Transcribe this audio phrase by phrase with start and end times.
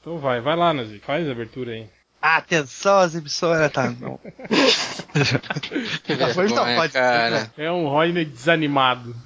[0.00, 1.86] Então vai, vai lá, Nazi, faz a abertura aí.
[2.22, 4.18] Atenção, as emissoras, tá bom.
[5.14, 7.50] Já foi, então pode cara.
[7.56, 9.14] É um Roy desanimado.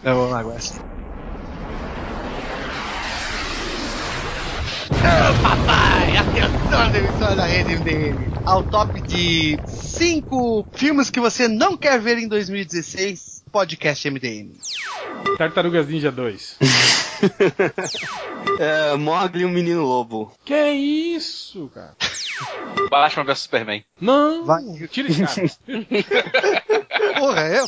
[0.00, 0.60] Então, vamos lá, agora.
[5.42, 8.32] Papai, atenção, as emissoras da rede MDM.
[8.44, 14.52] Ao top de 5 filmes que você não quer ver em 2016, podcast MDM.
[15.38, 16.58] Tartarugas Ninja 2.
[18.58, 20.32] é, Mogli e o Menino Lobo.
[20.44, 21.94] Que isso, cara?
[22.90, 23.84] Batman vs Superman.
[24.00, 24.62] Não, Vai.
[24.88, 25.50] tira esse cara.
[27.18, 27.64] Porra, é?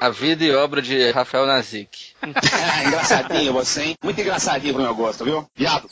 [0.00, 2.12] A vida e obra de Rafael Nazik.
[2.22, 3.96] é, engraçadinho você, hein?
[4.02, 5.46] Muito engraçadinho pro meu gosto, viu?
[5.56, 5.88] Viado.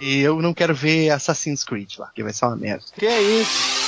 [0.00, 2.84] E eu não quero ver Assassin's Creed lá, que vai ser uma merda.
[2.96, 3.83] Que é isso?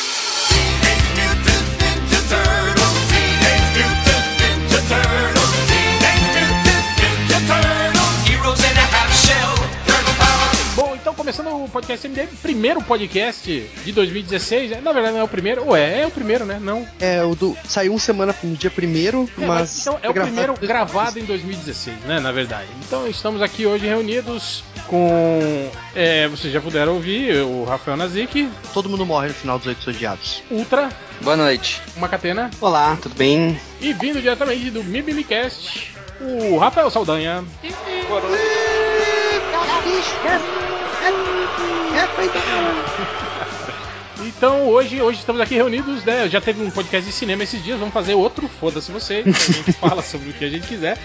[11.66, 14.70] O podcast MDM, primeiro podcast de 2016.
[14.70, 14.80] Né?
[14.82, 15.68] Na verdade, não é o primeiro.
[15.68, 16.58] Ué, é o primeiro, né?
[16.60, 16.86] Não.
[17.00, 17.56] É, o do.
[17.64, 19.80] Saiu uma semana no dia primeiro, é, mas.
[19.80, 22.20] Então, é o primeiro gravado em 2016, né?
[22.20, 22.68] Na verdade.
[22.86, 25.70] Então, estamos aqui hoje reunidos com.
[25.94, 28.48] É, vocês já puderam ouvir o Rafael Nazik.
[28.72, 30.42] Todo mundo morre no final dos Oito Odiados.
[30.50, 30.88] Ultra.
[31.20, 31.80] Boa noite.
[31.96, 32.50] Macatena.
[32.60, 33.58] Olá, tudo bem?
[33.80, 37.44] E vindo diretamente do Mibilicast, o Rafael Saldanha.
[38.08, 38.66] Boa noite.
[41.94, 42.28] É, foi
[44.36, 46.28] Então hoje, hoje estamos aqui reunidos, né?
[46.28, 49.24] Já teve um podcast de cinema esses dias, vamos fazer outro, foda-se você.
[49.24, 50.98] A gente fala sobre o que a gente quiser.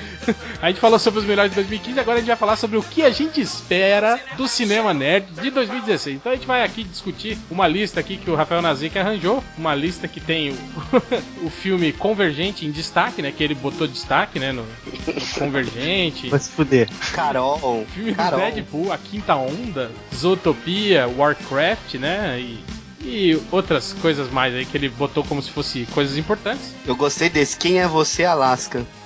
[0.61, 2.83] A gente falou sobre os melhores de 2015, agora a gente vai falar sobre o
[2.83, 6.17] que a gente espera do cinema nerd de 2016.
[6.17, 9.73] Então a gente vai aqui discutir uma lista aqui que o Rafael Nazik arranjou, uma
[9.73, 10.55] lista que tem o,
[11.47, 13.31] o filme Convergente em destaque, né?
[13.31, 14.51] Que ele botou destaque, né?
[14.51, 16.27] No, no Convergente.
[16.27, 16.89] Vai se fuder.
[17.13, 17.87] Carol.
[17.93, 18.39] Filme Carol.
[18.41, 22.37] Deadpool, A Quinta Onda, Zootopia, Warcraft, né?
[22.37, 26.73] E e outras coisas mais aí que ele botou como se fosse coisas importantes.
[26.85, 27.57] Eu gostei desse.
[27.57, 28.85] Quem é você, Alaska?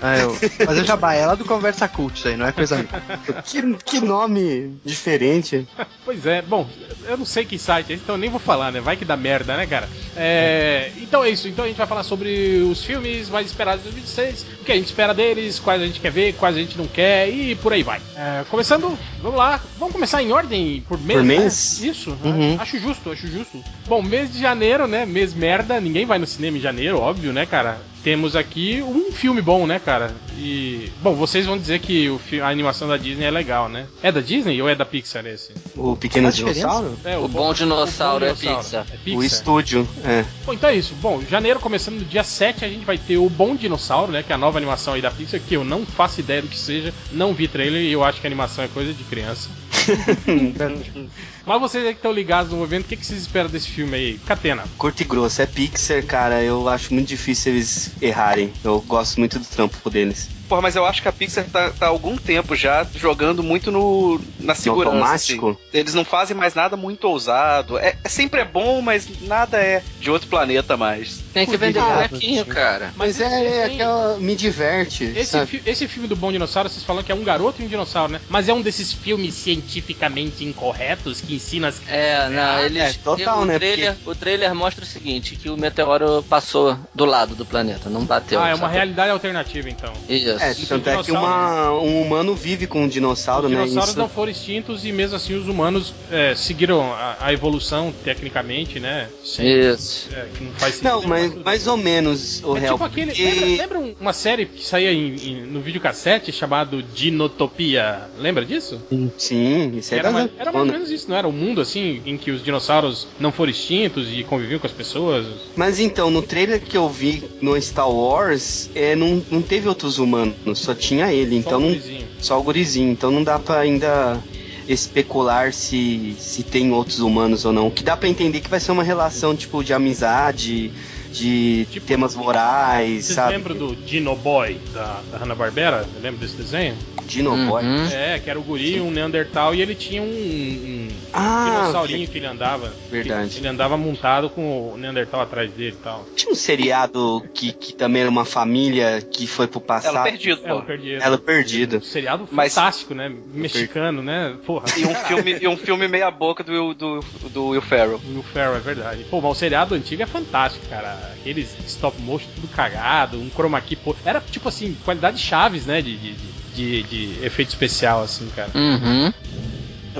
[0.00, 0.36] ah, eu...
[0.66, 2.86] Mas eu já é lá do Conversa Cult, isso aí, não é coisa
[3.44, 5.66] que, que nome diferente.
[6.04, 6.68] pois é, bom,
[7.06, 8.80] eu não sei que site é então nem vou falar, né?
[8.80, 9.88] Vai que dá merda, né, cara?
[10.16, 10.90] É...
[10.98, 14.46] Então é isso, então a gente vai falar sobre os filmes mais esperados de 2016,
[14.60, 16.86] o que a gente espera deles, quais a gente quer ver, quais a gente não
[16.86, 18.00] quer e por aí vai.
[18.16, 21.18] É, começando, vamos lá, vamos começar em ordem por mês.
[21.18, 21.50] Por né?
[21.58, 21.82] Mês?
[21.82, 22.56] Isso, uhum.
[22.58, 23.62] acho justo, acho justo.
[23.86, 25.04] Bom, mês de janeiro, né?
[25.04, 27.80] Mês merda, ninguém vai no cinema em janeiro, óbvio, né, cara?
[28.02, 30.14] temos aqui um filme bom, né, cara?
[30.38, 30.90] E.
[31.02, 33.86] Bom, vocês vão dizer que o, a animação da Disney é legal, né?
[34.02, 35.52] É da Disney ou é da Pixar esse?
[35.76, 36.96] O Pequeno Dinossauro?
[37.04, 38.86] É, o, o, bom, bom dinossauro, o bom dinossauro é, Pixar.
[38.90, 39.18] é, Pixar.
[39.18, 40.24] O estúdio, é.
[40.46, 40.94] Bom, então é isso.
[40.94, 44.22] Bom, janeiro começando no dia 7, a gente vai ter o Bom Dinossauro, né?
[44.22, 46.58] Que é a nova animação aí da Pixar, que eu não faço ideia do que
[46.58, 49.50] seja, não vi trailer e eu acho que a animação é coisa de criança.
[51.46, 53.94] Mas vocês aí que estão ligados no evento, o que, que vocês esperam desse filme
[53.94, 54.18] aí?
[54.18, 54.64] Catena.
[54.76, 56.42] Curto e grosso, é Pixar, cara.
[56.42, 58.52] Eu acho muito difícil eles errarem.
[58.62, 60.28] Eu gosto muito do trampo deles.
[60.48, 63.70] Porra, mas eu acho que a Pixar tá, tá há algum tempo já jogando muito
[63.70, 64.96] no, na segurança.
[64.96, 65.50] No automático?
[65.50, 65.58] Assim.
[65.74, 67.78] Eles não fazem mais nada muito ousado.
[67.78, 71.22] É, é, sempre é bom, mas nada é de outro planeta mais.
[71.38, 72.92] Tem que vender bonequinho, cara.
[72.96, 74.18] Mas, mas é, é aquela.
[74.18, 75.04] Me diverte.
[75.04, 77.68] Esse, fi, esse filme do Bom Dinossauro, vocês falam que é um garoto e um
[77.68, 78.20] dinossauro, né?
[78.28, 81.80] Mas é um desses filmes cientificamente incorretos que ensina as.
[81.88, 82.82] É, não, ah, eles.
[82.82, 83.58] É, total, o né?
[83.58, 84.10] Trailer, porque...
[84.10, 88.40] O trailer mostra o seguinte: que o meteoro passou do lado do planeta, não bateu.
[88.40, 89.92] Ah, é uma realidade alternativa, então.
[90.08, 90.42] Isso.
[90.42, 93.62] É, tanto é que uma, um humano vive com um dinossauro, Os né?
[93.62, 97.92] Os dinossauros não foram extintos e mesmo assim os humanos é, seguiram a, a, evolução
[98.04, 99.08] tecnicamente, né?
[99.24, 100.08] Sem, Isso.
[100.12, 100.90] É, que não faz sentido.
[100.90, 102.74] Não, mas mais ou menos o é real.
[102.74, 103.56] Tipo aquele, porque...
[103.56, 108.08] lembra, lembra, uma série que saía em, em, no videocassete chamado Dinotopia?
[108.18, 108.80] Lembra disso?
[109.16, 111.28] Sim, isso era, mais, era mais ou menos isso, não era?
[111.28, 115.26] Um mundo assim em que os dinossauros não foram extintos e conviviam com as pessoas.
[115.56, 119.98] Mas então, no trailer que eu vi no Star Wars, é, não, não teve outros
[119.98, 121.80] humanos só tinha ele, só então o não,
[122.20, 124.22] só o gurizinho, então não dá para ainda
[124.68, 127.68] especular se, se tem outros humanos ou não.
[127.68, 130.70] O que dá para entender que vai ser uma relação tipo de amizade,
[131.12, 133.32] de tipo, temas morais, Vocês sabe?
[133.32, 135.86] lembram do Dino Boy da, da Hanna-Barbera?
[136.00, 136.76] Lembra desse desenho?
[137.08, 137.46] Dino uhum.
[137.48, 137.62] Boy?
[137.92, 142.12] É, que era o guri, um Neandertal, e ele tinha um, um ah, dinossaurinho que...
[142.12, 142.70] que ele andava.
[142.90, 143.38] Verdade.
[143.38, 146.06] Ele andava montado com o Neandertal atrás dele e tal.
[146.14, 149.96] Tinha um seriado que, que também era uma família que foi pro passado.
[149.96, 150.48] Ela Perdido, pô.
[150.48, 151.02] Ela Perdido.
[151.02, 151.76] Ela Perdido.
[151.78, 152.54] Um seriado Mas...
[152.54, 153.10] fantástico, né?
[153.32, 154.36] Mexicano, né?
[154.44, 154.66] Porra.
[154.76, 157.00] E um filme, e um filme meia boca do, do,
[157.30, 158.00] do Will Ferrell.
[158.06, 159.04] Will Ferrell, é verdade.
[159.08, 160.97] Pô, mas o seriado antigo é fantástico, cara.
[161.12, 163.94] Aqueles stop motion tudo cagado, um chroma key, pô.
[164.04, 165.82] Era tipo assim, qualidade chaves, né?
[165.82, 168.50] de, de, de de, efeito especial, assim, cara.
[168.54, 169.12] Uhum.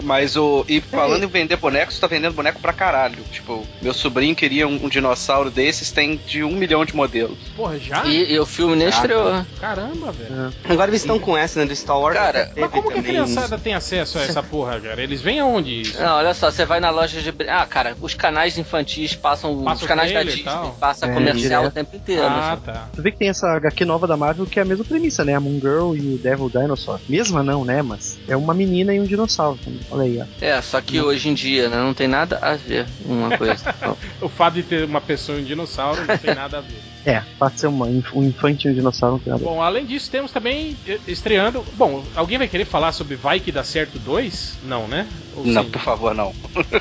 [0.03, 0.65] Mas o.
[0.69, 3.23] E falando em vender bonecos, tá vendendo boneco pra caralho.
[3.31, 7.39] Tipo, meu sobrinho queria um, um dinossauro desses, tem de um milhão de modelos.
[7.57, 8.05] Porra, já?
[8.05, 9.45] E, e o filme nem estreou.
[9.61, 10.53] Caramba, velho.
[10.65, 10.73] É.
[10.73, 11.67] Agora eles estão com essa, né?
[11.67, 12.17] Do Star Wars.
[12.17, 15.03] Cara, mas como que a criançada tem acesso a essa porra, cara?
[15.03, 15.83] Eles vêm aonde?
[15.83, 16.01] Isso?
[16.01, 17.35] Não, olha só, você vai na loja de.
[17.49, 19.63] Ah, cara, os canais infantis passam.
[19.63, 20.45] Passa os canais da Disney,
[20.79, 21.67] passa é, comercial direto.
[21.67, 22.23] o tempo inteiro.
[22.23, 22.63] Ah, assim.
[22.63, 22.89] tá.
[22.95, 25.35] Tu vê que tem essa HQ nova da Marvel que é a mesma premissa, né?
[25.35, 27.01] A Moon Girl e o Devil Dinosaur.
[27.09, 27.83] Mesma não, né?
[27.83, 29.59] Mas é uma menina e um dinossauro.
[29.91, 30.45] Olha aí, ó.
[30.45, 33.75] É, só que hoje em dia, né, não tem nada a ver uma coisa.
[34.21, 36.83] o fato de ter uma pessoa e um dinossauro não tem nada a ver.
[37.07, 39.21] É, pode ser uma, um infante e um dinossauro.
[39.25, 41.65] Não Bom, além disso, temos também estreando.
[41.75, 44.59] Bom, alguém vai querer falar sobre Vai Que Dá Certo 2?
[44.65, 45.07] Não, né?
[45.39, 45.71] Ou não, sim?
[45.71, 46.35] por favor, não.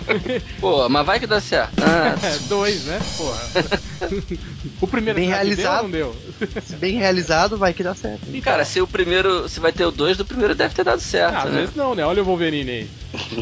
[0.59, 1.73] Pô, mas vai que dá certo.
[1.87, 2.15] Ah.
[2.21, 2.99] É, dois, né?
[3.17, 3.41] Porra.
[4.81, 6.61] o primeiro bem realizado, deu, não deu?
[6.61, 8.21] Se bem realizado, vai que dá certo.
[8.27, 8.41] Então.
[8.41, 9.47] Cara, se o primeiro.
[9.47, 11.35] Se vai ter o dois, do primeiro deve ter dado certo.
[11.35, 11.61] Ah, às né?
[11.61, 12.05] vezes não, né?
[12.05, 12.89] Olha o Wolverine aí.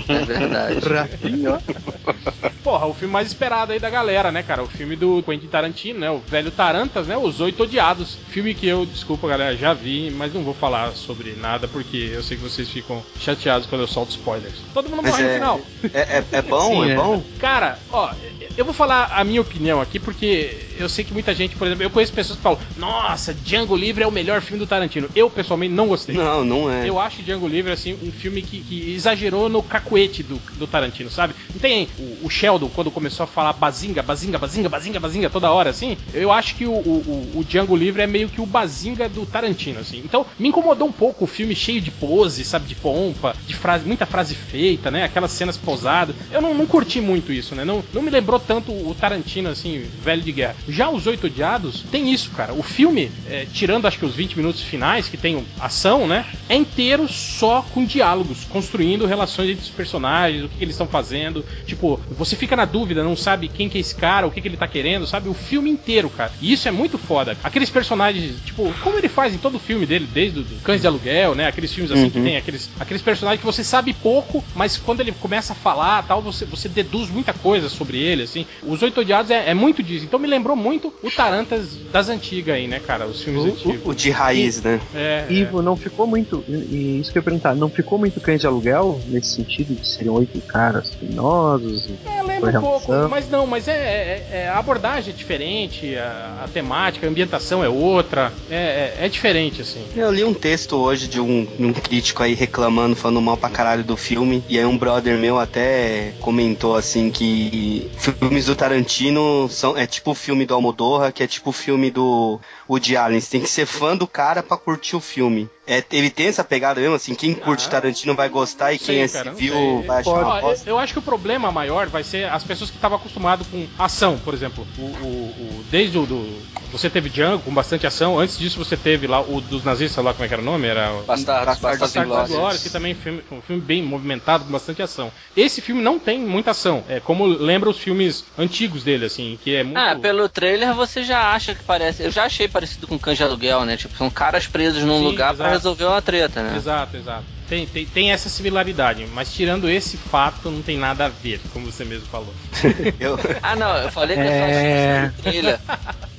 [0.07, 0.79] É verdade.
[2.63, 4.63] Porra, o filme mais esperado aí da galera, né, cara?
[4.63, 6.09] O filme do Quentin Tarantino, né?
[6.09, 7.15] O velho Tarantas, né?
[7.15, 8.17] Os Oito Odiados.
[8.29, 12.23] Filme que eu, desculpa, galera, já vi, mas não vou falar sobre nada porque eu
[12.23, 14.55] sei que vocês ficam chateados quando eu solto spoilers.
[14.73, 15.61] Todo mundo morre é, no final.
[15.93, 16.83] É, é, é bom?
[16.83, 17.23] Sim, é, é bom?
[17.39, 18.11] Cara, ó,
[18.57, 21.83] eu vou falar a minha opinião aqui porque eu sei que muita gente, por exemplo,
[21.83, 25.09] eu conheço pessoas que falam: Nossa, Django Livre é o melhor filme do Tarantino.
[25.15, 26.15] Eu, pessoalmente, não gostei.
[26.15, 26.87] Não, não é.
[26.87, 31.09] Eu acho Django Livre, assim, um filme que, que exagerou no cacuete do, do Tarantino,
[31.09, 31.33] sabe?
[31.53, 35.51] Não tem o, o, Sheldon, quando começou a falar bazinga, bazinga, bazinga, bazinga, bazinga toda
[35.51, 35.97] hora, assim.
[36.13, 39.79] Eu acho que o, o, o Django Livre é meio que o bazinga do Tarantino,
[39.79, 40.01] assim.
[40.03, 42.67] Então, me incomodou um pouco o filme cheio de pose, sabe?
[42.67, 45.03] De pompa, de frase, muita frase feita, né?
[45.03, 46.15] Aquelas cenas pousadas.
[46.31, 47.63] Eu não, não curti muito isso, né?
[47.63, 50.55] Não, não me lembrou tanto o Tarantino, assim, velho de guerra.
[50.67, 52.53] Já os Oito Odiados tem isso, cara.
[52.53, 56.25] O filme, é, tirando acho que os 20 minutos finais, que tem ação, né?
[56.49, 60.87] É inteiro só com diálogos, construindo relações entre os personagens, o que, que eles estão
[60.87, 61.43] fazendo.
[61.65, 64.47] Tipo, você fica na dúvida, não sabe quem que é esse cara, o que, que
[64.47, 65.29] ele tá querendo, sabe?
[65.29, 66.31] O filme inteiro, cara.
[66.41, 67.37] E isso é muito foda.
[67.43, 70.87] Aqueles personagens, tipo, como ele faz em todo o filme dele, desde o Cães de
[70.87, 71.47] Aluguel, né?
[71.47, 72.09] Aqueles filmes assim uhum.
[72.09, 76.03] que tem aqueles, aqueles personagens que você sabe pouco, mas quando ele começa a falar
[76.03, 78.45] tal, você, você deduz muita coisa sobre ele, assim.
[78.63, 80.05] Os Oito Odiados é, é muito disso.
[80.05, 83.07] Então me lembrou muito o Tarantas das antigas aí, né, cara?
[83.07, 83.85] Os filmes o, antigos.
[83.85, 84.81] O, de raiz, né?
[84.93, 85.63] É, Ivo, é.
[85.63, 86.43] não ficou muito.
[86.47, 89.87] E isso que eu ia perguntar, não ficou muito cães de aluguel nesse sentido de
[89.87, 91.89] serem oito caras criminosos?
[92.05, 96.47] É, um pouco, mas não, mas é, é, é, a abordagem é diferente, a, a,
[96.47, 99.85] temática, a ambientação é outra, é, é, é, diferente, assim.
[99.95, 103.83] Eu li um texto hoje de um, um crítico aí reclamando, falando mal pra caralho
[103.83, 109.77] do filme, e aí um brother meu até comentou assim que filmes do Tarantino são,
[109.77, 112.39] é tipo o filme do Almodóvar, que é tipo o filme do
[112.69, 113.19] Woody Allen.
[113.19, 115.49] Você tem que ser fã do cara pra curtir o filme.
[115.67, 118.99] É, ele tem essa pegada mesmo, assim, quem curte ah, Tarantino vai gostar e quem
[118.99, 122.43] é civil vai achar uma eu, eu acho que o problema maior vai ser as
[122.43, 124.65] pessoas que estavam acostumadas com ação, por exemplo.
[124.77, 126.41] O, o, o desde o do,
[126.71, 130.13] você teve Django com bastante ação, antes disso você teve lá o dos nazistas lá,
[130.13, 130.67] como é que era o nome?
[130.67, 134.51] Era Bastardos, Bastardos, Bastardos Glórias, que também é um filme, um filme bem movimentado, com
[134.51, 135.11] bastante ação.
[135.35, 139.55] Esse filme não tem muita ação, é como lembra os filmes antigos dele, assim, que
[139.55, 139.77] é muito...
[139.77, 143.23] Ah, pelo trailer você já acha que parece, eu já achei parecido com Cães de
[143.23, 143.77] Aluguel, né?
[143.77, 146.55] Tipo, são caras presos num Sim, lugar para resolver uma treta, né?
[146.55, 147.23] Exato, exato.
[147.47, 151.71] Tem, tem, tem, essa similaridade, mas tirando esse fato, não tem nada a ver, como
[151.71, 152.33] você mesmo falou.
[152.99, 153.19] eu...
[153.41, 155.11] Ah, não, eu falei que é...
[155.15, 155.59] eu trilha.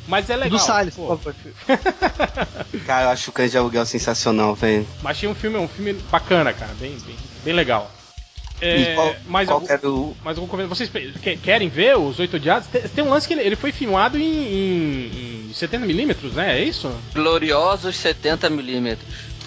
[0.06, 0.50] Mas é legal.
[0.50, 1.34] Do Salles, favor.
[2.86, 4.86] cara, eu acho o Cães de Aluguel sensacional, velho.
[5.02, 7.90] Mas um filme, um filme bacana, cara, bem, bem, bem legal.
[8.60, 10.16] É, qual, mais qual algum, é do...
[10.24, 10.74] mais algum comentário?
[10.74, 10.90] Vocês
[11.42, 12.68] querem ver os Oito Odiados?
[12.68, 16.58] Tem, tem, um lance que ele, ele foi filmado em, em, em 70mm, né?
[16.58, 16.90] É isso?
[17.12, 18.96] Gloriosos 70mm.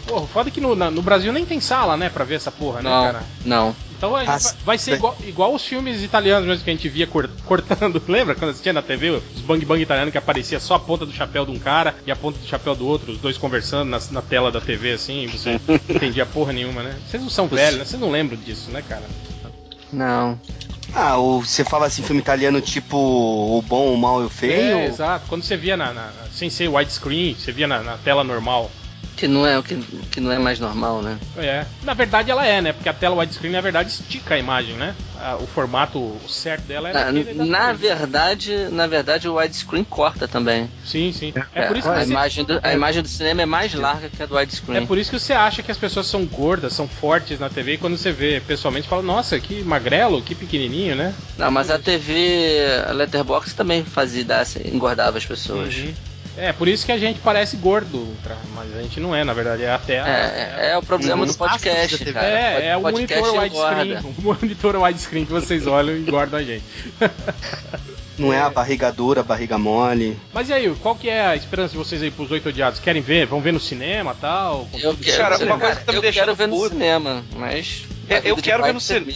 [0.10, 2.82] Porra, foda que no, na, no Brasil nem tem sala, né, pra ver essa porra,
[2.82, 3.24] né, não, cara?
[3.46, 3.76] Não.
[3.96, 6.90] Então a gente vai, vai ser igual, igual os filmes italianos mesmo que a gente
[6.90, 7.06] via
[7.46, 8.02] cortando.
[8.08, 11.12] Lembra quando assistia na TV os bang bang italianos que aparecia só a ponta do
[11.12, 14.00] chapéu de um cara e a ponta do chapéu do outro, os dois conversando na,
[14.10, 16.98] na tela da TV assim, e você não entendia porra nenhuma, né?
[17.08, 17.86] Vocês não são velhos, né?
[17.86, 19.04] Vocês não lembram disso, né, cara?
[19.94, 20.40] Não.
[20.94, 24.78] Ah, o, você fala assim, filme italiano tipo o bom, o mal e o feio?
[24.78, 25.26] É, exato.
[25.28, 28.72] Quando você via na, na sem ser widescreen, você via na, na tela normal.
[29.20, 29.76] Que não é o que,
[30.10, 31.20] que não é mais normal, né?
[31.36, 31.66] É.
[31.84, 32.72] Na verdade ela é, né?
[32.72, 34.96] Porque a tela widescreen na verdade estica a imagem, né?
[35.42, 40.72] O formato certo dela é Na, na verdade, na verdade o widescreen corta também.
[40.86, 41.34] Sim, sim.
[41.54, 42.10] É, é por isso a você...
[42.10, 44.84] imagem do, a imagem do cinema é mais larga que a do widescreen.
[44.84, 47.74] É por isso que você acha que as pessoas são gordas, são fortes na TV
[47.74, 51.14] e quando você vê pessoalmente fala, nossa, que magrelo, que pequenininho, né?
[51.38, 54.26] Não, mas a TV a Letterbox também fazia
[54.66, 55.76] engordava as pessoas.
[55.76, 55.94] Uhum.
[56.40, 58.08] É, por isso que a gente parece gordo,
[58.56, 59.96] mas a gente não é, na verdade, é até.
[59.96, 62.28] É, é, é o problema do podcast, cara.
[62.28, 64.00] É, é o monitor widescreen.
[64.18, 66.64] O monitor widescreen que vocês olham e engordam a gente.
[68.18, 68.38] Não é.
[68.38, 70.18] é a barriga dura, a barriga mole.
[70.34, 72.80] Mas e aí, qual que é a esperança de vocês aí pros Oito Odiados?
[72.80, 73.26] Querem ver?
[73.26, 74.68] Vão ver no cinema tal?
[74.74, 77.86] Eu quero, cara, uma coisa que tá me eu quero ver no cinema, mas.
[78.10, 79.12] É, eu quero ver no cinema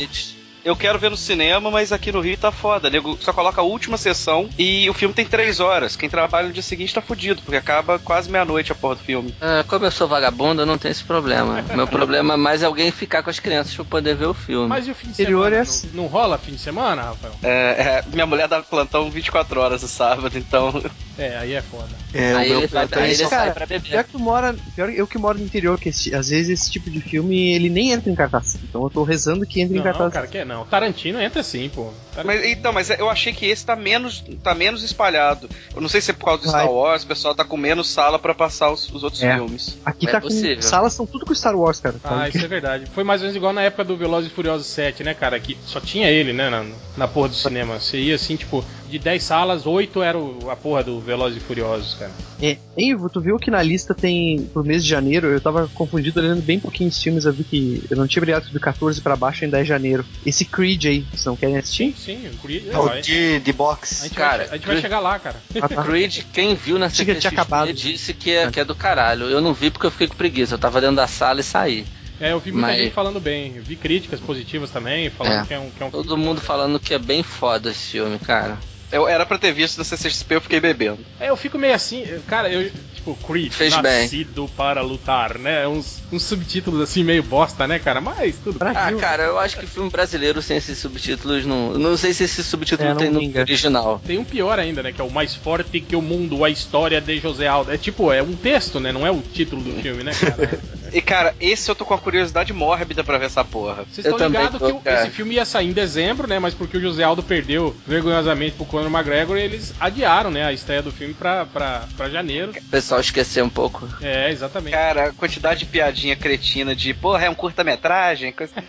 [0.64, 2.90] eu quero ver no cinema, mas aqui no Rio tá foda.
[2.90, 5.96] Nego só coloca a última sessão e o filme tem três horas.
[5.96, 9.36] Quem trabalha no dia seguinte tá fudido, porque acaba quase meia-noite a porra do filme.
[9.42, 11.64] É, como eu sou vagabundo, eu não tenho esse problema.
[11.76, 14.68] Meu problema é mais alguém ficar com as crianças pra poder ver o filme.
[14.68, 15.56] Mas e o fim de semana?
[15.56, 15.64] É...
[15.64, 17.34] Não, não, rola fim de semana, Rafael?
[17.44, 20.82] É, é, minha mulher dá plantão 24 horas no sábado, então.
[21.16, 21.90] É, aí é foda.
[22.12, 23.88] É, aí ele, vai, aí ele sai pra beber.
[23.88, 26.90] Pior que, mora, pior eu que moro no interior, que esse, às vezes esse tipo
[26.90, 28.58] de filme ele nem entra em cartaz.
[28.64, 30.06] Então eu tô rezando que entre não, em cartaz.
[30.06, 30.53] Não, cara, que não.
[30.70, 31.92] Tarantino entra sim, pô.
[32.24, 35.50] Mas, então, mas eu achei que esse tá menos, tá menos espalhado.
[35.74, 37.90] Eu não sei se é por causa do Star Wars, o pessoal tá com menos
[37.90, 39.36] sala para passar os, os outros é.
[39.36, 39.78] filmes.
[39.86, 40.56] Aqui é tá possível.
[40.58, 41.96] com salas são tudo com Star Wars, cara.
[42.04, 42.86] Ah, isso é verdade.
[42.94, 45.40] Foi mais ou menos igual na época do Velozes e Furiosos 7, né, cara?
[45.40, 46.66] Que só tinha ele, né, na,
[46.98, 47.80] na porra do cinema.
[47.80, 51.46] Você ia assim, tipo, de 10 salas, 8 era o, a porra do Velozes e
[51.46, 52.12] Furiosos, cara.
[52.42, 56.20] É, Ivo, tu viu que na lista tem, pro mês de janeiro, eu tava confundido
[56.20, 59.46] olhando bem pouquinhos filmes, eu vi que eu não tinha brigado do 14 para baixo
[59.46, 60.06] em 10 de janeiro.
[60.26, 61.96] Esse Creed aí, vocês não querem assistir?
[62.04, 62.68] Sim, o Creed.
[62.70, 64.02] É, o de, de box.
[64.02, 65.42] A gente, cara, vai, a gente vai chegar lá, cara.
[65.54, 65.68] Tá.
[65.84, 69.30] Creed, quem viu na CCXP disse que é, que é do caralho.
[69.30, 71.86] Eu não vi porque eu fiquei com preguiça, eu tava dentro da sala e saí.
[72.20, 72.78] É, eu vi muita Mas...
[72.78, 73.54] gente falando bem.
[73.56, 75.46] Eu vi críticas positivas também, falando é.
[75.46, 75.70] que é um.
[75.70, 78.58] Que é um Todo mundo falando que é bem foda esse filme, cara.
[78.94, 81.00] Eu era pra ter visto na CCXP, eu fiquei bebendo.
[81.20, 84.56] É, eu fico meio assim, cara, eu, tipo, Creed, Fez nascido bem.
[84.56, 85.68] para lutar, né?
[85.68, 88.00] Uns, uns subtítulos assim meio bosta, né, cara?
[88.00, 88.70] Mas tudo bem.
[88.70, 91.74] Ah, cara, eu acho que filme brasileiro sem esses subtítulos não.
[91.74, 94.00] Não sei se esse subtítulo é, tem no original.
[94.06, 94.92] Tem um pior ainda, né?
[94.92, 97.72] Que é o mais forte que o mundo, a história de José Aldo.
[97.72, 98.92] É tipo, é um texto, né?
[98.92, 100.60] Não é o título do filme, né, cara?
[100.94, 103.86] e, cara, esse eu tô com a curiosidade mórbida pra ver essa porra.
[103.92, 106.38] Vocês estão ligados que esse filme ia sair em dezembro, né?
[106.40, 110.52] Mas porque o José Aldo perdeu vergonhosamente pro Conor McGregor, eles eles adiaram, né, a
[110.52, 112.52] estreia do filme pra, pra, pra janeiro.
[112.52, 113.88] O pessoal esqueceu um pouco.
[114.02, 114.74] É, exatamente.
[114.74, 118.32] Cara, a quantidade de piadinha cretina de, porra, é um curta-metragem.
[118.34, 118.54] Coisa...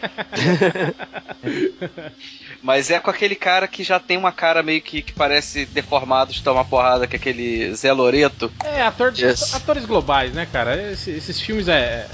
[2.63, 6.33] Mas é com aquele cara que já tem uma cara meio que, que parece deformado
[6.33, 8.51] de tomar porrada, que é aquele Zé Loreto.
[8.65, 9.55] É, ator de, yes.
[9.55, 10.91] atores globais, né, cara?
[10.93, 12.07] Esses, esses filmes é.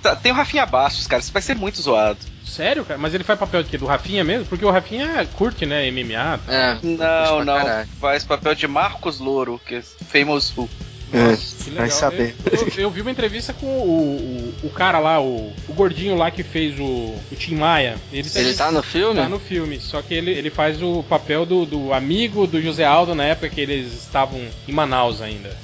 [0.00, 2.18] É tá, tem o Rafinha Bastos, cara, isso vai ser muito zoado.
[2.44, 2.98] Sério, cara?
[2.98, 3.78] Mas ele faz papel de quê?
[3.78, 4.46] Do Rafinha mesmo?
[4.46, 5.88] Porque o Rafinha curte, né?
[5.90, 6.40] MMA.
[6.44, 6.52] Tá?
[6.52, 6.78] É.
[6.82, 7.86] Não, não.
[8.00, 10.68] Faz papel de Marcos Louro, que é famous Who.
[11.12, 12.36] Nossa, é, vai saber.
[12.50, 16.14] Eu, eu, eu, vi uma entrevista com o, o, o cara lá, o, o, gordinho
[16.14, 17.96] lá que fez o, o Tim Maia.
[18.12, 19.20] Ele, ele tá no filme?
[19.20, 22.84] Tá no filme, só que ele, ele faz o papel do, do amigo do José
[22.84, 25.56] Aldo na época que eles estavam em Manaus ainda.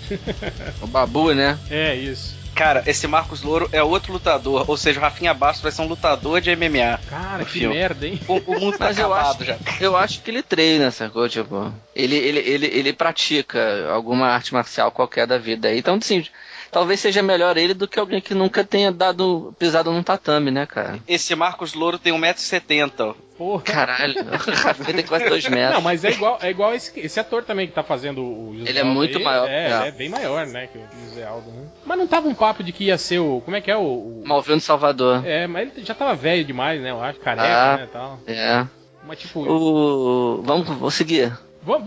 [0.82, 1.56] O Babu, né?
[1.70, 2.35] É, isso.
[2.56, 5.86] Cara, esse Marcos Louro é outro lutador, ou seja, o Rafinha Bastos vai ser um
[5.86, 6.98] lutador de MMA.
[7.06, 7.74] Cara, que filme.
[7.74, 8.18] merda, hein?
[8.26, 9.58] O, o mundo tá Mas eu acho, já.
[9.78, 11.28] Eu acho que ele treina, sacou?
[11.28, 15.74] Tipo, ele, ele, ele, ele pratica alguma arte marcial qualquer da vida.
[15.74, 16.26] Então, assim,
[16.76, 20.66] talvez seja melhor ele do que alguém que nunca tenha dado pisado num tatame, né,
[20.66, 20.98] cara?
[21.08, 23.14] Esse Marcos Louro tem 1,70m.
[23.38, 23.62] Porra.
[23.62, 25.74] Caralho, o tem quase 2 metros.
[25.74, 28.68] Não, mas é igual, é igual esse, esse ator também que tá fazendo o José
[28.68, 29.48] Ele é muito aí, maior.
[29.48, 31.66] É, é, é, bem maior, né, que o José Aldo, né?
[31.86, 33.40] Mas não tava um papo de que ia ser o.
[33.40, 33.80] Como é que é o.
[33.80, 34.22] o...
[34.26, 35.26] Malvino Salvador.
[35.26, 36.90] É, mas ele já tava velho demais, né?
[36.90, 37.88] Eu acho, careca, ah, né?
[37.90, 38.20] Tal.
[38.26, 38.66] É.
[39.06, 39.40] Mas tipo.
[39.40, 40.42] O...
[40.42, 41.32] Vamos, vamos seguir.
[41.62, 41.80] Bom,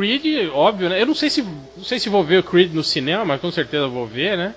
[0.00, 1.00] Creed, óbvio, né?
[1.00, 3.50] Eu não sei se não sei se vou ver o Creed no cinema, mas com
[3.50, 4.54] certeza vou ver, né?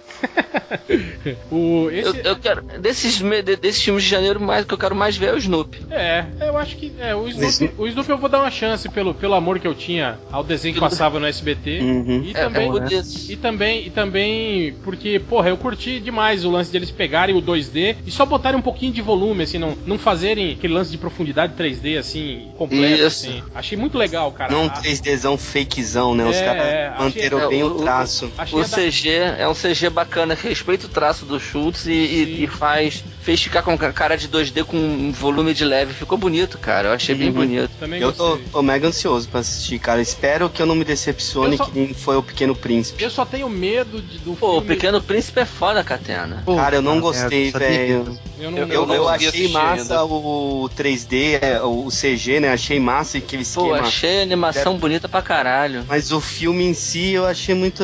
[1.52, 2.08] o, esse...
[2.08, 3.22] eu, eu, quero desses
[3.60, 5.86] desses filmes de janeiro mais que eu quero mais ver é o Snoopy.
[5.92, 9.14] É, eu acho que é, o Snoopy, o Snoopy eu vou dar uma chance pelo,
[9.14, 12.24] pelo amor que eu tinha ao desenho que passava no SBT uhum.
[12.26, 16.72] e é, também é e também e também porque porra eu curti demais o lance
[16.72, 20.54] deles pegarem o 2D e só botarem um pouquinho de volume assim, não, não fazerem
[20.54, 23.06] aquele lance de profundidade 3D assim completo Isso.
[23.06, 23.44] assim.
[23.54, 24.52] Achei muito legal, cara.
[24.52, 26.26] Não 3D visão fakezão, né?
[26.26, 28.32] Os é, caras é, manteram achei, bem o, o traço.
[28.52, 32.44] O, o CG é um CG bacana que respeita o traço do Schultz e, e,
[32.44, 33.04] e, faz.
[33.22, 35.94] fez ficar com cara de 2D com um volume de leve.
[35.94, 36.90] Ficou bonito, cara.
[36.90, 37.22] Eu achei uhum.
[37.22, 37.72] bem bonito.
[37.80, 40.02] Também eu tô, tô, mega ansioso pra assistir, cara.
[40.02, 41.66] Espero que eu não me decepcione só...
[41.66, 43.04] que nem foi o Pequeno Príncipe.
[43.04, 44.66] Eu só tenho medo de, do Pô, filme...
[44.66, 46.44] o Pequeno Príncipe é foda, Catena.
[46.46, 48.18] Pô, cara, eu não gostei, velho.
[48.40, 50.06] Eu, não, eu, eu, eu achei massa ainda.
[50.06, 52.52] o 3D, é, o CG, né?
[52.52, 53.68] Achei massa aquele esquema.
[53.68, 55.86] Pô, achei a animação bonita pra caralho.
[55.88, 57.84] Mas o filme em si eu achei muito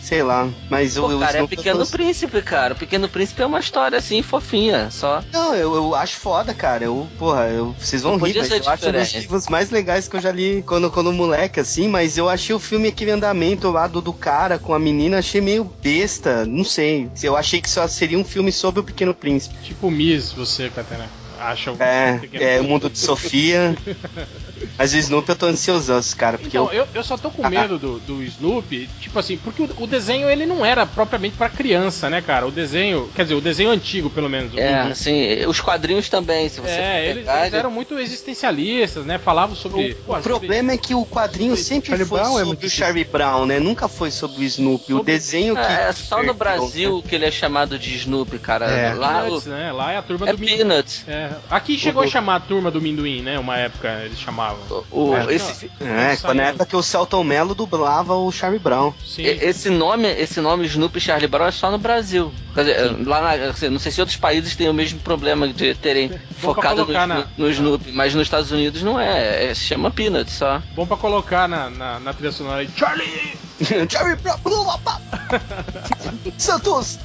[0.00, 0.48] sei lá.
[0.70, 1.86] Mas Pô, o, cara, o é Pequeno.
[1.86, 2.72] Príncipe, cara.
[2.72, 5.22] O Pequeno Príncipe é uma história assim, fofinha, só.
[5.30, 6.84] Não, eu, eu acho foda, cara.
[6.84, 8.68] Eu, porra, eu, vocês vão rir, mas eu diferente.
[8.68, 12.16] acho um dos livros mais legais que eu já li quando, quando moleque, assim, mas
[12.16, 15.64] eu achei o filme aquele andamento lá do, do cara com a menina, achei meio
[15.82, 17.10] besta, não sei.
[17.22, 19.56] Eu achei que só seria um filme sobre o Pequeno Príncipe.
[19.62, 21.76] Tipo Miss, você, Catena acham.
[21.80, 23.76] É, é o mundo de Sofia.
[24.76, 26.38] Mas o Snoopy eu tô ansioso, cara.
[26.38, 26.86] Porque então, eu...
[26.94, 30.46] eu, só tô com medo do, do Snoopy, tipo assim, porque o, o, desenho ele
[30.46, 32.46] não era propriamente para criança, né, cara?
[32.46, 34.56] O desenho, quer dizer, o desenho antigo, pelo menos.
[34.56, 39.18] É, sim, os quadrinhos também, se você É, eles, eles, eram muito existencialistas, né?
[39.18, 39.92] Falavam sobre.
[39.92, 42.70] O, pô, o problema é que o quadrinho sempre Charlie foi Brown sobre é o
[42.70, 43.58] Charlie Brown, né?
[43.58, 44.86] Nunca foi sobre o Snoopy.
[44.86, 45.00] Sobre...
[45.00, 45.60] O desenho que.
[45.60, 47.02] É, é só no Brasil né?
[47.08, 48.66] que ele é chamado de Snoopy, cara.
[48.66, 48.94] É.
[48.94, 49.50] Lá, Peanuts, o...
[49.50, 49.72] né?
[49.72, 51.04] Lá é a turma é do Peanuts.
[51.06, 51.27] É.
[51.50, 52.06] Aqui chegou o...
[52.06, 53.38] a chamar a turma do Minduim, né?
[53.38, 54.84] Uma época eles chamavam.
[54.90, 58.92] O, é, esse, é, na época que o Celton Mello dublava o Charlie Brown.
[59.04, 59.22] Sim.
[59.22, 62.32] Esse nome, esse nome Snoopy Charlie Brown é só no Brasil.
[62.54, 66.10] Quer dizer, lá na, não sei se outros países têm o mesmo problema de terem
[66.38, 67.26] focado no, na...
[67.36, 70.62] no, Snoopy, mas nos Estados Unidos não é, é se chama Peanuts só.
[70.74, 73.47] Bom pra colocar na, na, na trilha sonora aí, Charlie!
[74.22, 75.00] Brown!
[76.38, 76.98] Santos!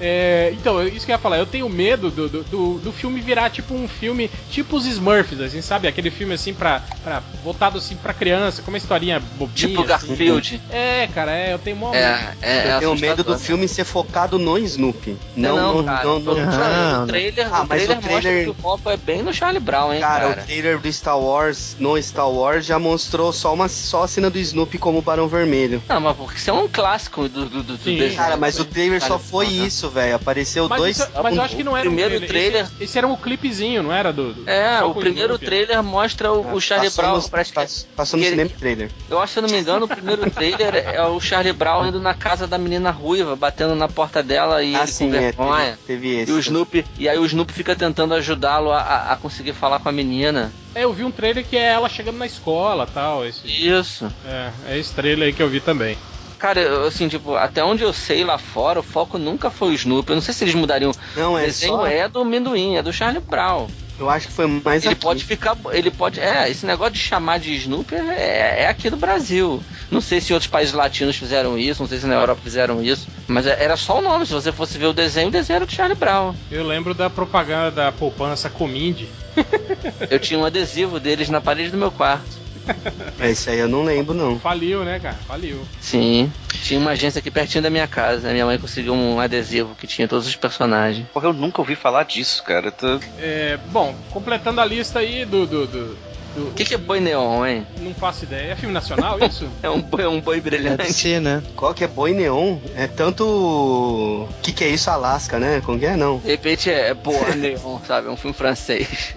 [0.00, 3.50] É, então, isso que eu ia falar, eu tenho medo do, do, do, filme virar
[3.50, 5.88] tipo um filme tipo os Smurfs, assim, sabe?
[5.88, 9.68] Aquele filme assim pra, pra voltado assim pra criança, com uma historinha bobinha.
[9.68, 10.54] Tipo Garfield.
[10.54, 10.76] Assim.
[10.76, 14.38] É, cara, é, eu tenho mó é, é, Eu tenho medo do filme ser focado
[14.38, 15.16] no Snoopy.
[15.36, 18.50] Não, não, não, cara, não, não, não, O trailer, ah, o trailer, o trailer que
[18.50, 20.28] o foco é bem no Charlie Brown, hein, cara.
[20.28, 24.08] Cara, o trailer do Star Wars, no Star Wars, já mostrou só, uma, só a
[24.08, 25.75] cena do Snoopy como Barão Vermelho.
[25.88, 29.18] Não, mas porque isso é um clássico do, do, do, Cara, mas o trailer só
[29.18, 30.16] foi isso, velho.
[30.16, 30.98] Apareceu mas dois.
[30.98, 32.64] Isso, mas eu acho que não era o primeiro um trailer.
[32.64, 34.12] Esse, esse, era um clipezinho, não era?
[34.12, 37.20] Do, do é, o primeiro trailer mostra o, o Charlie Brown.
[37.30, 38.90] parece que, passou no cinema ele, trailer.
[39.08, 42.00] Eu acho, se eu não me engano, o primeiro trailer é o Charlie Brown indo
[42.00, 45.64] na casa da menina ruiva, batendo na porta dela e ah, ele sim, com vergonha.
[45.64, 46.32] É, teve, teve esse.
[46.32, 49.88] E o Snoopy, e aí o Snoopy fica tentando ajudá-lo a, a conseguir falar com
[49.88, 50.52] a menina.
[50.76, 53.24] É, eu vi um trailer que é ela chegando na escola tal.
[53.24, 54.06] Esse, Isso.
[54.26, 55.96] É, é esse trailer aí que eu vi também.
[56.38, 60.10] Cara, assim, tipo, até onde eu sei lá fora, o foco nunca foi o Snoopy.
[60.10, 60.92] Eu não sei se eles mudariam.
[61.16, 61.86] Não, é o desenho só...
[61.86, 63.68] é do amendoim, é do Charlie Brown.
[63.98, 65.00] Eu acho que foi mais Ele aqui.
[65.00, 65.56] pode ficar.
[65.72, 66.20] Ele pode.
[66.20, 69.62] É, esse negócio de chamar de Snoopy é, é, aqui do Brasil.
[69.90, 73.08] Não sei se outros países latinos fizeram isso, não sei se na Europa fizeram isso.
[73.26, 74.26] Mas é, era só o nome.
[74.26, 76.34] Se você fosse ver o desenho, o desenho era do Charlie Brown.
[76.50, 79.08] Eu lembro da propaganda da poupança Cominde.
[80.10, 82.45] eu tinha um adesivo deles na parede do meu quarto.
[83.18, 84.38] É, isso aí eu não lembro, não.
[84.38, 85.16] Faliu, né, cara?
[85.26, 85.60] Faliu.
[85.80, 86.30] Sim.
[86.62, 88.30] Tinha uma agência aqui pertinho da minha casa.
[88.30, 91.06] Minha mãe conseguiu um adesivo que tinha todos os personagens.
[91.12, 92.70] Porra, eu nunca ouvi falar disso, cara.
[92.70, 93.00] Tô...
[93.18, 95.46] É, bom, completando a lista aí do.
[95.46, 96.16] do, do...
[96.36, 97.66] O que, que é boi neon, hein?
[97.80, 98.52] Não faço ideia.
[98.52, 99.48] É filme nacional isso?
[99.62, 100.76] é um boi, é um boi brilhante.
[100.76, 101.42] Deve ser, né?
[101.56, 102.58] Qual que é boi neon?
[102.74, 103.24] É tanto.
[103.24, 105.62] O que, que é isso, Alasca, né?
[105.64, 106.18] Como que é, não?
[106.18, 108.08] De repente é boa neon, sabe?
[108.08, 109.14] É um filme francês.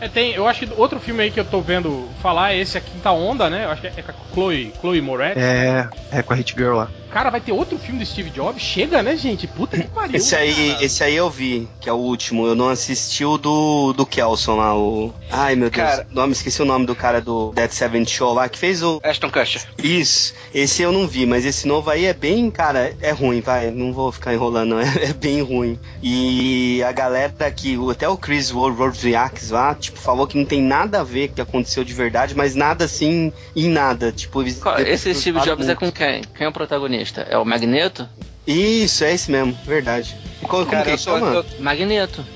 [0.00, 2.78] É, tem, eu acho que outro filme aí que eu tô vendo falar é esse
[2.78, 3.64] A Quinta Onda, né?
[3.64, 5.36] Eu acho que é, com a Chloe, Chloe Moretz.
[5.36, 6.88] É, é com a Hit Girl lá.
[7.10, 8.62] Cara, vai ter outro filme do Steve Jobs?
[8.62, 9.46] Chega, né, gente?
[9.46, 10.16] Puta que pariu.
[10.16, 10.84] Esse aí, cara.
[10.84, 12.46] esse aí eu vi, que é o último.
[12.46, 15.12] Eu não assisti o do, do Kelson lá, o.
[15.30, 15.88] Ai, meu Deus.
[15.88, 19.00] Cara, nome, esqueci o nome do cara do Dead Seven Show lá, que fez o.
[19.02, 19.62] Ashton Kutcher.
[19.82, 20.34] Isso.
[20.54, 23.70] Esse eu não vi, mas esse novo aí é bem, cara, é ruim, vai.
[23.70, 24.80] Não vou ficar enrolando, não.
[24.80, 25.78] É, é bem ruim.
[26.02, 31.00] E a galera aqui, até o Chris Wozniak lá, tipo, falou que não tem nada
[31.00, 34.12] a ver com o que aconteceu de verdade, mas nada assim em nada.
[34.12, 35.70] Tipo, esse Steve Jobs muito.
[35.70, 36.22] é com quem?
[36.36, 36.99] Quem é o protagonista?
[37.00, 37.26] Protagonista?
[37.28, 38.08] É o Magneto?
[38.46, 40.16] Isso, é esse mesmo, verdade.
[40.50, 41.26] Qual, Cara, como que chama?
[41.28, 41.44] Eu...
[41.60, 42.26] Magneto.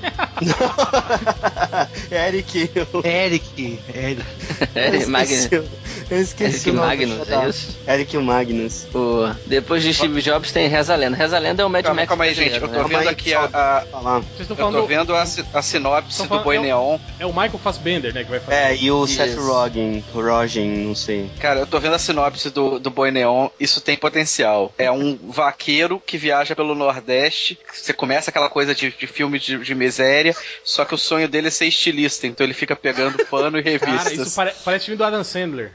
[2.12, 2.70] Eric.
[3.02, 3.80] Eric.
[3.92, 4.22] Eric.
[4.76, 5.64] Eric Magneto.
[6.10, 7.78] Eu esqueci Eric o nome Magnus, é isso?
[7.88, 8.86] Eric Magnus.
[8.94, 9.34] O...
[9.46, 11.16] Depois de Steve Jobs tem Reza Lenda.
[11.16, 12.08] Reza Lenda é o Mad calma, Max.
[12.08, 12.54] Calma aí, gente.
[12.54, 12.84] Eu tô né?
[12.88, 14.22] vendo aqui a, a...
[14.38, 16.98] Eu tô vendo a, a sinopse do Boi Neon.
[17.18, 18.56] É o Michael Fassbender, né, que vai fazer.
[18.56, 19.14] É, e o isso.
[19.14, 20.04] Seth Rogen.
[20.14, 21.30] O Rogen, não sei.
[21.40, 23.48] Cara, eu tô vendo a sinopse do, do Boi Neon.
[23.58, 24.72] Isso tem potencial.
[24.78, 27.58] É um vaqueiro que viaja pelo Nordeste.
[27.72, 31.48] Você começa aquela coisa de, de filme de, de, miséria, só que o sonho dele
[31.48, 34.04] é ser estilista, então ele fica pegando pano e revistas.
[34.04, 35.72] Cara, isso pare, parece filme do Adam Sandler.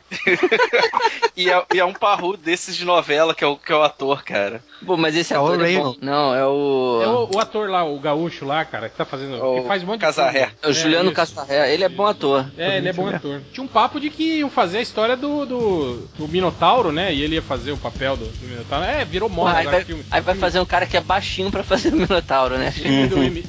[1.35, 3.81] e, é, e, é, um parru desses de novela que é o, que é o
[3.81, 4.61] ator, cara.
[4.85, 5.95] Pô, mas esse é ator o é bom.
[5.99, 7.01] Não, é o...
[7.01, 9.43] É o, o, ator lá, o gaúcho lá, cara, que tá fazendo...
[9.43, 10.45] O que faz um monte Casarré.
[10.45, 12.45] de É o Juliano é, Casarré, ele é bom ator.
[12.57, 13.41] É, ele é bom ator.
[13.51, 17.23] Tinha um papo de que iam fazer a história do, do, do Minotauro, né, e
[17.23, 18.85] ele ia fazer o papel do, do Minotauro.
[18.85, 20.05] É, virou moda aí vai, filme.
[20.11, 22.18] Aí vai fazer um cara que é baixinho pra fazer o Minotauro,
[22.57, 22.73] né?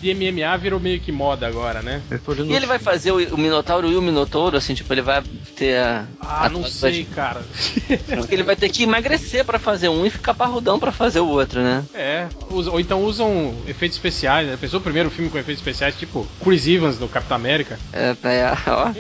[0.01, 2.03] de MMA virou meio que moda agora, né?
[2.47, 5.23] E ele vai fazer o, o Minotauro e o Minotouro, assim, tipo, ele vai
[5.57, 6.05] ter a.
[6.21, 7.43] Ah, a não sei, cara.
[8.17, 11.29] Porque ele vai ter que emagrecer pra fazer um e ficar parrudão pra fazer o
[11.29, 11.85] outro, né?
[11.95, 14.57] É, ou então usam efeitos especiais, né?
[14.61, 17.79] Pensou o primeiro filme com efeitos especiais, tipo Chris Evans no Capitão América?
[17.93, 18.91] É, é, ó.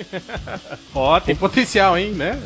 [0.94, 2.38] Ó, tem potencial, hein, né?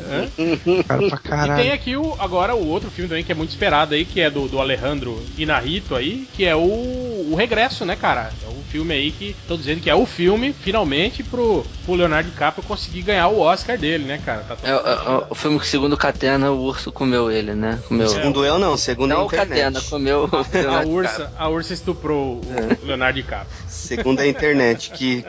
[0.87, 1.73] Cara pra E tem caralho.
[1.73, 4.47] aqui o, agora o outro filme também que é muito esperado aí, que é do,
[4.47, 6.59] do Alejandro Inarrito aí, que é o,
[7.05, 8.31] o Regresso, né, cara?
[8.45, 12.29] É um filme aí que tô dizendo que é o filme, finalmente, pro, pro Leonardo
[12.29, 14.41] DiCaprio conseguir ganhar o Oscar dele, né, cara?
[14.41, 17.79] Tá É, é, é, o filme que, segundo o Catena, o urso comeu ele, né?
[17.87, 18.07] Comeu.
[18.07, 18.77] Segundo eu, não.
[18.77, 19.89] Segundo Não a o Catena, internet.
[19.89, 20.29] comeu o
[20.75, 23.47] a ursa, a ursa estuprou o Leonardo DiCaprio.
[23.67, 24.91] Segundo a internet.
[24.91, 25.23] Que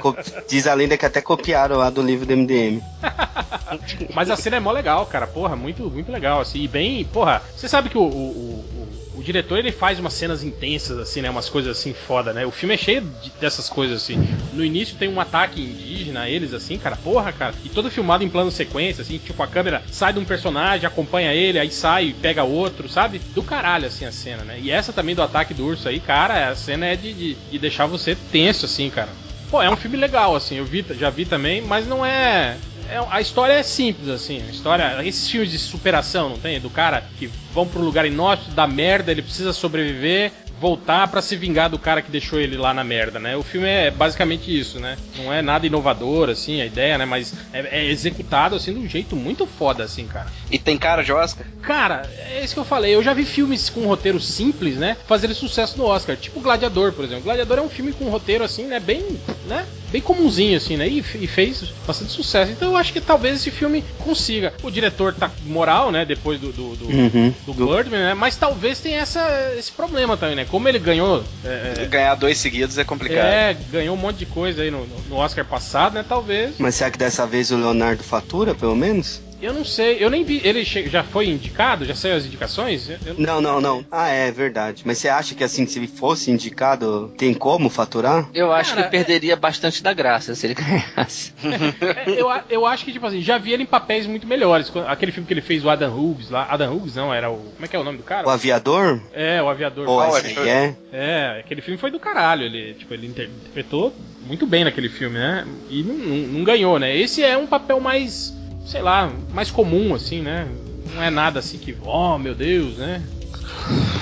[0.49, 2.81] diz a lenda que até copiaram lá do livro do MDM.
[4.15, 5.27] Mas a cena é mó legal, cara.
[5.27, 6.63] Porra, muito, muito legal, assim.
[6.63, 10.43] E bem, porra, você sabe que o, o, o, o- diretor ele faz umas cenas
[10.43, 11.31] intensas, assim, né?
[11.31, 12.45] Umas coisas assim foda, né?
[12.47, 14.19] O filme é cheio de- dessas coisas, assim.
[14.53, 16.97] No início tem um ataque indígena a eles, assim, cara.
[16.97, 17.55] Porra, cara.
[17.65, 19.19] E todo filmado em plano sequência, assim.
[19.19, 23.19] Tipo, a câmera sai de um personagem, acompanha ele, aí sai e pega outro, sabe?
[23.35, 24.59] Do caralho, assim, a cena, né?
[24.61, 27.59] E essa também do ataque do urso aí, cara, a cena é de, de, de
[27.59, 29.09] deixar você tenso, assim, cara.
[29.51, 32.57] Pô, é um filme legal, assim, eu vi, já vi também, mas não é.
[32.91, 34.43] É- a história é simples, assim.
[34.47, 35.07] A história.
[35.07, 36.61] Esses filmes de superação, não tem?
[36.61, 41.37] Do cara que vão pro lugar inóspito, dá merda, ele precisa sobreviver, voltar pra se
[41.37, 43.37] vingar do cara que deixou ele lá na merda, né?
[43.37, 44.97] O filme é basicamente isso, né?
[45.17, 47.05] Não é nada inovador, assim, a ideia, né?
[47.05, 50.27] Mas é, é executado, assim, de um jeito muito foda, assim, cara.
[50.51, 51.47] E tem cara de Oscar?
[51.63, 52.95] Cara, é isso que eu falei.
[52.95, 54.97] Eu já vi filmes com roteiro simples, né?
[55.07, 56.17] Fazerem sucesso no Oscar.
[56.17, 57.25] Tipo Gladiador, por exemplo.
[57.25, 58.81] Gladiador é um filme com roteiro, assim, né?
[58.81, 59.67] Bem, né?
[59.91, 60.89] Bem comumzinho, assim, né?
[60.89, 62.51] E, e fez bastante sucesso.
[62.53, 64.53] Então eu acho que talvez esse filme consiga.
[64.63, 66.05] O diretor tá moral, né?
[66.05, 67.33] Depois do, do, do, Uhum.
[67.47, 68.15] do Birdman, né?
[68.15, 70.47] Mas talvez tenha essa, esse problema também, né?
[70.51, 71.23] Como ele ganhou.
[71.45, 73.27] É, Ganhar dois seguidos é complicado.
[73.27, 76.05] é, ganhou um monte de coisa aí no, no Oscar passado, né?
[76.09, 76.55] Talvez.
[76.59, 79.21] Mas será que dessa vez o Leonardo fatura, pelo menos?
[79.41, 80.41] Eu não sei, eu nem vi.
[80.45, 81.85] Ele já foi indicado?
[81.85, 82.89] Já saiu as indicações?
[82.89, 83.85] Eu- Não, não, não.
[83.91, 84.83] Ah, é verdade.
[84.87, 88.29] Mas você acha que assim, se ele fosse indicado, tem como faturar?
[88.35, 90.55] Eu acho Cara, que perderia bastante da graça se ele
[90.97, 91.33] ganhasse.
[91.43, 94.73] É, eu, eu acho que, tipo assim, já vi ele em papéis muito melhores.
[94.87, 96.47] Aquele filme que ele fez, o Adam Hughes lá.
[96.51, 97.37] Adam Hughes não, era o.
[97.37, 98.27] Como é que é o nome do cara?
[98.27, 99.01] O aviador?
[99.13, 99.85] É, o aviador.
[99.85, 100.41] Qual esse é?
[100.41, 100.75] aí é.
[100.93, 102.43] É, aquele filme foi do caralho.
[102.45, 103.95] Ele, tipo, ele inter- interpretou
[104.27, 105.47] muito bem naquele filme, né?
[105.71, 106.97] E não, não- não ganhou, né?
[106.97, 108.33] Esse é um papel mais,
[108.67, 110.47] sei lá, mais comum, assim, né?
[110.95, 113.03] Não é nada assim que, oh meu Deus, né?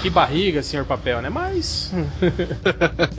[0.03, 1.29] Que barriga, senhor papel, né?
[1.31, 1.93] Mas.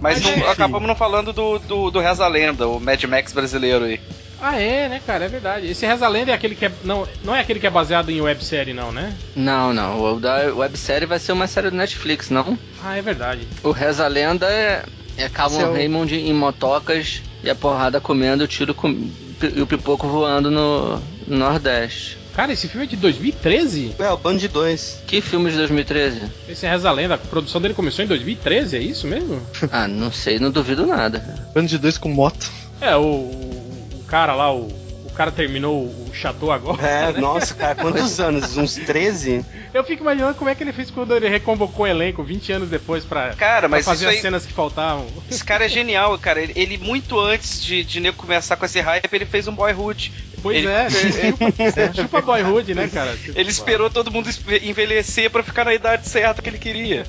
[0.00, 3.84] Mas Mas, não- acabamos não falando do, do, do Reza Lenda, o Mad Max brasileiro
[3.84, 4.00] aí.
[4.40, 5.24] ah, é, né, cara?
[5.24, 5.66] É verdade.
[5.68, 6.72] Esse Reza Lenda é aquele que é.
[6.82, 9.14] Não, não é aquele que é baseado em websérie, não, né?
[9.34, 10.02] Não, não.
[10.16, 12.58] O da websérie vai ser uma série do Netflix, não?
[12.84, 13.46] Ah, é verdade.
[13.62, 14.84] O Reza Lenda é,
[15.16, 19.10] é Calvin Esse é Raymond em motocas e a porrada comendo, o tiro com,
[19.48, 22.18] e o pipoco voando no, no Nordeste.
[22.34, 23.94] Cara, esse filme é de 2013?
[23.96, 25.00] É, o Band de Dois.
[25.06, 26.22] Que filme de 2013?
[26.48, 29.40] Esse Reza Lenda, a produção dele começou em 2013, é isso mesmo?
[29.70, 31.20] Ah, não sei, não duvido nada.
[31.54, 32.50] Bando de dois com moto.
[32.80, 34.68] É, o, o, cara lá, o
[35.14, 36.82] cara terminou o Chateau agora.
[36.86, 37.20] É, né?
[37.20, 38.56] nossa, cara, quantos anos?
[38.56, 39.44] Uns 13?
[39.72, 42.68] Eu fico imaginando como é que ele fez quando ele reconvocou o elenco 20 anos
[42.68, 45.06] depois pra, Cara, pra mas fazer as aí- cenas que faltavam.
[45.30, 46.40] Esse cara é genial, cara.
[46.40, 50.12] Ele, ele muito antes de, de nego começar com esse hype, ele fez um boyhood.
[50.44, 53.16] Pois Ele- é, chupa, chupa boyhood, né, cara?
[53.16, 54.28] Tipo, Ele esperou todo mundo
[54.62, 57.06] envelhecer pra ficar na idade certa que ele queria.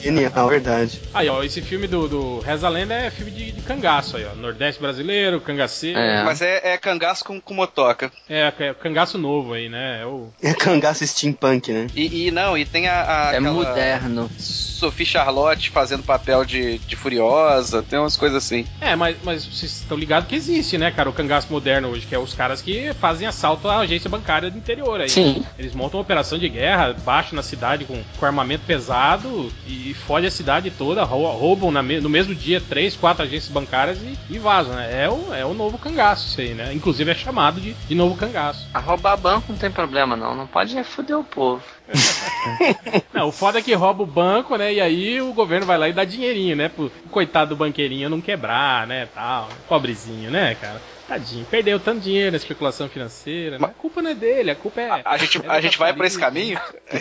[0.00, 1.00] Genial, verdade.
[1.12, 4.36] Aí, ó, esse filme do, do Reza Lenda é filme de, de cangaço aí, ó.
[4.36, 5.98] Nordeste brasileiro, cangaceiro.
[5.98, 6.22] É.
[6.22, 8.12] Mas é, é cangaço com, com motoca.
[8.30, 10.02] É, é cangaço novo aí, né?
[10.02, 10.28] É o...
[10.40, 11.88] É cangaço steampunk, né?
[11.92, 13.30] E, e não, e tem a.
[13.30, 14.30] a É moderno.
[14.38, 18.66] Sophie Charlotte fazendo papel de, de Furiosa, tem umas coisas assim.
[18.80, 22.14] É, mas, mas vocês estão ligados que existe, né, cara, o cangaço moderno hoje, que
[22.14, 25.08] é os caras que fazem assalto à agência bancária do interior aí.
[25.08, 25.44] Sim.
[25.58, 30.28] Eles montam uma operação de guerra, baixam na cidade com, com armamento pesado e, fodem
[30.28, 34.38] a cidade toda, rou- roubam me- no mesmo dia três, quatro agências bancárias e, e
[34.38, 35.04] vazam, né?
[35.04, 36.72] É o, é o novo cangaço isso aí, né?
[36.72, 38.66] Inclusive é chamado de, de novo cangaço.
[38.72, 40.34] A roubar banco não tem problema, não.
[40.34, 41.62] Não pode é foder o povo.
[43.14, 44.72] Não, o foda é que rouba o banco, né?
[44.74, 46.68] E aí o governo vai lá e dá dinheirinho, né?
[46.68, 49.06] Pro coitado do banqueirinho não quebrar, né?
[49.14, 49.48] Tal.
[49.68, 50.80] Pobrezinho, né, cara?
[51.08, 51.46] Tadinho.
[51.46, 53.58] Perdeu tanto dinheiro na especulação financeira.
[53.58, 53.64] Né?
[53.64, 54.90] A culpa não é dele, a culpa é.
[54.90, 56.58] A, a gente, é a gente vai por esse caminho?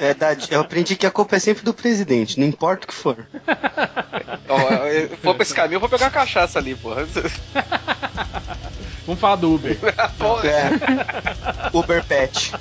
[0.00, 0.10] É.
[0.10, 2.94] É da- eu aprendi que a culpa é sempre do presidente, não importa o que
[2.94, 3.16] for.
[4.48, 7.06] Ó, eu for pra esse caminho, eu vou pegar uma cachaça ali, porra.
[9.06, 9.76] Vamos falar do Uber.
[10.44, 11.70] É.
[11.76, 12.52] Uber Pet.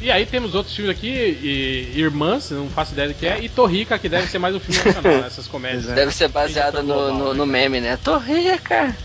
[0.00, 3.48] E aí temos outros filmes aqui, e, Irmãs, não faço ideia do que é, e
[3.48, 5.86] Torrica, que deve ser mais um filme nacional, né, essas comédias.
[5.86, 7.98] Deve ser baseada no, no, no, meme, né?
[8.02, 8.96] Torrica!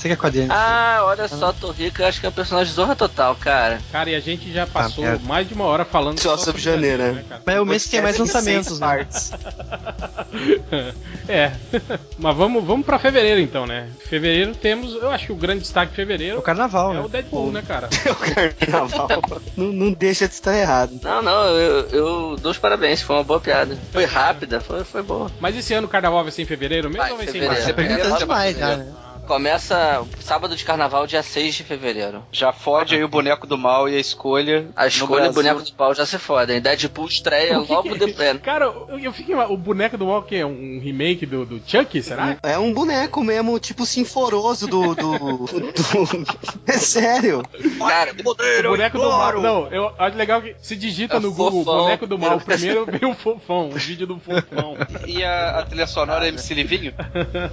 [0.00, 0.48] Você quadrinho?
[0.50, 3.78] Ah, olha só, Torrica, acho que é um personagem zorra total, cara.
[3.92, 6.62] Cara, e a gente já passou ah, mais de uma hora falando só, só sobre
[6.62, 7.12] janeiro, né?
[7.28, 9.06] né Mas é o mês que tem mais lançamentos, né?
[11.28, 11.52] é.
[12.16, 13.90] Mas vamos, vamos pra fevereiro então, né?
[14.08, 16.38] Fevereiro temos, eu acho que o grande destaque de fevereiro.
[16.38, 17.00] O carnaval, é né?
[17.02, 17.90] o Deadpool, né, cara?
[18.02, 19.08] É o carnaval.
[19.54, 20.98] não, não deixa de estar errado.
[21.02, 23.76] Não, não, eu, eu dou os parabéns, foi uma boa piada.
[23.92, 25.30] Foi rápida, foi, foi boa.
[25.38, 27.54] Mas esse ano o carnaval vai ser em fevereiro mesmo vai, ou vai fevereiro.
[27.54, 27.86] ser em março?
[27.86, 28.86] Você pergunta demais, né?
[29.30, 32.24] Começa sábado de carnaval, dia 6 de fevereiro.
[32.32, 34.66] Já fode aí o boneco do mal e a escolha.
[34.74, 36.58] A escolha do boneco do mal já se fode.
[36.58, 38.40] Deadpool estreia logo depois.
[38.42, 39.36] Cara, eu, eu fiquei.
[39.36, 42.38] O boneco do mal que é um remake do, do Chuck, será?
[42.42, 44.96] É um boneco mesmo, tipo sinforoso do.
[44.96, 46.26] do, do...
[46.66, 47.44] É sério.
[47.78, 49.40] Cara, o boneco do mal.
[49.40, 51.84] Não, eu acho legal que se digita é no Google fofão.
[51.84, 52.40] boneco do mal.
[52.40, 54.76] Primeiro vem o fofão, o vídeo do fofão.
[55.06, 56.92] E a, a trilha sonora é MC Livinho?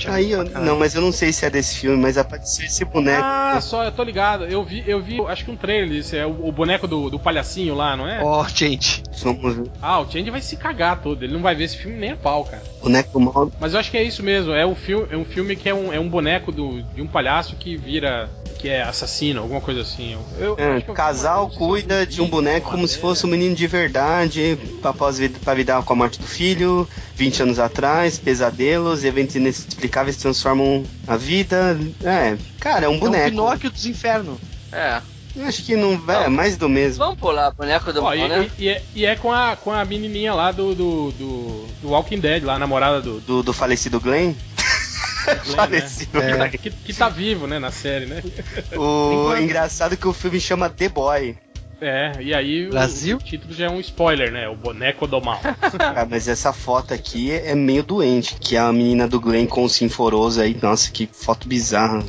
[0.08, 2.86] Aí, eu, não, mas eu não sei se é desse desse filme, mas apareceu esse
[2.86, 3.22] boneco.
[3.22, 4.46] Ah, só, eu tô ligado.
[4.46, 6.16] Eu vi, eu vi, acho que um trailer disso.
[6.16, 8.24] É o, o boneco do, do palhacinho lá, não é?
[8.24, 9.04] Ó, oh, gente.
[9.22, 9.72] Vamos ver.
[9.82, 11.24] Ah, o Change vai se cagar todo.
[11.24, 12.64] Ele não vai ver esse filme nem a pau, cara.
[12.82, 13.52] Boneco mal.
[13.60, 14.54] Mas eu acho que é isso mesmo.
[14.54, 17.08] É um filme, é um filme que é um, é um boneco do, de um
[17.08, 18.30] palhaço que vira.
[18.60, 20.18] que é assassino, alguma coisa assim.
[20.40, 25.20] Eu, é, casal cuida de um boneco como se fosse um menino de verdade, após
[25.44, 31.18] pra lidar com a morte do filho, 20 anos atrás, pesadelos, eventos inexplicáveis transformam a
[31.18, 33.24] vida é, cara, é um boneco.
[33.24, 34.38] É um Pinóquio dos infernos.
[34.72, 35.02] É.
[35.40, 37.04] Acho que não vai, é mais do mesmo.
[37.04, 38.50] Vamos pular, boneco do Ó, e, né?
[38.58, 41.90] E, e, é, e, é, com a, com a menininha lá do, do, do, do
[41.90, 43.20] Walking Dead, lá, a namorada do...
[43.20, 44.34] Do, do falecido Glenn?
[45.26, 46.34] Glenn falecido né?
[46.34, 46.42] Glenn.
[46.44, 46.50] É.
[46.50, 48.24] Que, que tá vivo, né, na série, né?
[48.76, 51.36] O engraçado é que o filme chama The Boy.
[51.80, 53.18] É, e aí Brasil?
[53.18, 54.48] O, o, título já é um spoiler, né?
[54.50, 55.40] O boneco do mal.
[55.80, 59.64] ah, mas essa foto aqui é meio doente, que é a menina do Glenn com
[59.64, 60.58] o Sinforoso aí.
[60.62, 62.04] Nossa, que foto bizarra.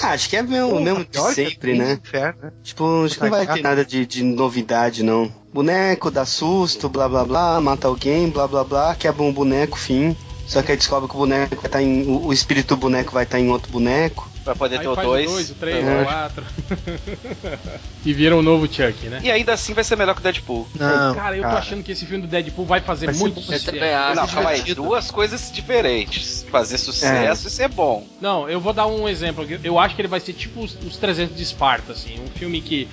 [0.00, 1.92] Ah, acho que é o mesmo de sempre, né?
[2.02, 2.52] Inferno, né?
[2.62, 5.32] Tipo, acho que não vai ter nada de, de novidade, não.
[5.52, 10.16] Boneco, dá susto, blá blá blá, mata alguém, blá blá blá, quebra um boneco, fim.
[10.46, 12.06] Só que aí descobre que o boneco vai estar tá em.
[12.08, 14.28] O, espírito do boneco vai estar tá em outro boneco.
[14.44, 15.30] Pra poder Aí ter o 2.
[15.30, 16.44] O 2, o 3, o 4.
[18.04, 19.20] e vira um novo Chuck, né?
[19.22, 20.68] E ainda assim vai ser melhor que o Deadpool.
[20.74, 23.70] Não, cara, eu tô achando que esse filme do Deadpool vai fazer vai muito sucesso.
[24.14, 26.44] Não, calma aí, duas coisas diferentes.
[26.50, 27.48] Fazer sucesso é.
[27.48, 28.06] e ser bom.
[28.20, 29.46] Não, eu vou dar um exemplo.
[29.62, 32.20] Eu acho que ele vai ser tipo os, os 300 de Esparta, assim.
[32.20, 32.88] Um filme que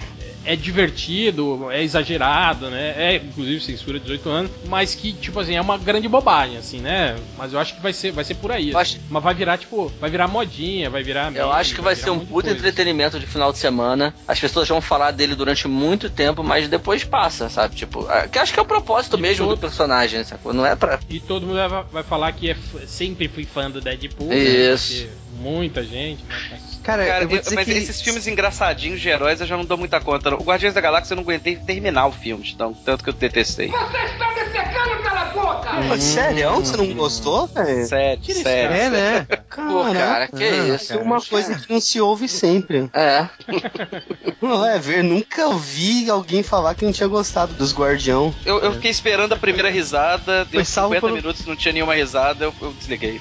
[0.45, 2.93] é divertido, é exagerado, né?
[2.95, 7.15] É inclusive censura 18 anos, mas que tipo assim, é uma grande bobagem assim, né?
[7.37, 8.69] Mas eu acho que vai ser vai ser por aí.
[8.69, 8.77] Assim.
[8.77, 8.99] Acho...
[9.09, 12.09] Mas vai virar tipo, vai virar modinha, vai virar Eu acho que vai, vai ser
[12.09, 14.13] um puto entretenimento de final de semana.
[14.27, 17.75] As pessoas vão falar dele durante muito tempo, mas depois passa, sabe?
[17.75, 19.55] Tipo, que acho que é o propósito e mesmo todo...
[19.55, 20.53] do personagem, sacou?
[20.53, 23.81] Não é para E todo mundo vai, vai falar que é sempre fui fã do
[23.81, 24.37] Deadpool, né?
[24.37, 25.05] Isso.
[25.05, 25.09] Né?
[25.39, 26.59] muita gente, né?
[26.89, 27.71] Cara, Cara eu eu, mas que...
[27.71, 30.33] esses filmes engraçadinhos de heróis eu já não dou muita conta.
[30.33, 33.67] O Guardiões da Galáxia eu não aguentei terminar o filme, então, tanto que eu detestei.
[33.67, 35.69] Você está me secando, cala a boca!
[35.79, 35.99] Hum.
[35.99, 36.51] Sério?
[36.55, 37.85] Você não gostou, velho?
[37.85, 38.75] Sério, sério.
[38.75, 39.27] É, né?
[39.55, 40.93] Pô, cara, que é isso?
[40.93, 42.89] É uma coisa que não se ouve sempre.
[42.93, 43.27] É.
[44.41, 48.33] Não, é ver, nunca ouvi alguém falar que não tinha gostado dos Guardião.
[48.45, 51.13] Eu, eu fiquei esperando a primeira risada, deu 50 pelo...
[51.13, 53.19] minutos, não tinha nenhuma risada, eu, eu desliguei.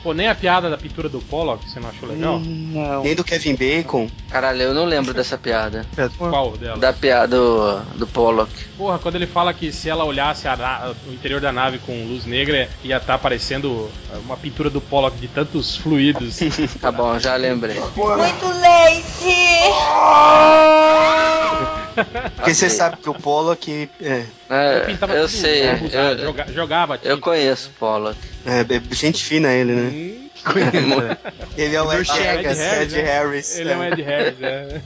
[0.00, 2.36] Pô, nem a piada da pintura do Pollock, você não achou legal?
[2.36, 3.04] Hum, não.
[3.10, 4.08] Nem do Kevin Bacon.
[4.30, 5.84] Caralho, eu não lembro dessa piada.
[6.16, 6.78] Qual dela?
[6.78, 8.52] Da piada do, do Pollock.
[8.76, 12.24] Porra, quando ele fala que se ela olhasse a, o interior da nave com luz
[12.24, 13.90] negra, ia estar tá aparecendo
[14.24, 16.38] uma pintura do Pollock de tantos fluidos.
[16.80, 17.80] tá bom, já lembrei.
[17.80, 19.34] Muito leite!
[22.36, 23.90] Porque você sabe que o Pollock.
[24.00, 25.62] É, é eu sei.
[25.68, 28.16] eu, jogava, jogava Eu conheço o Pollock.
[28.46, 29.90] É, é, gente fina ele, né?
[29.92, 30.29] Hum.
[31.56, 33.02] Ele é o Ed, Ed, Ed, Ed né?
[33.02, 33.58] Harris.
[33.58, 34.80] Ele é o Ed Harris, é.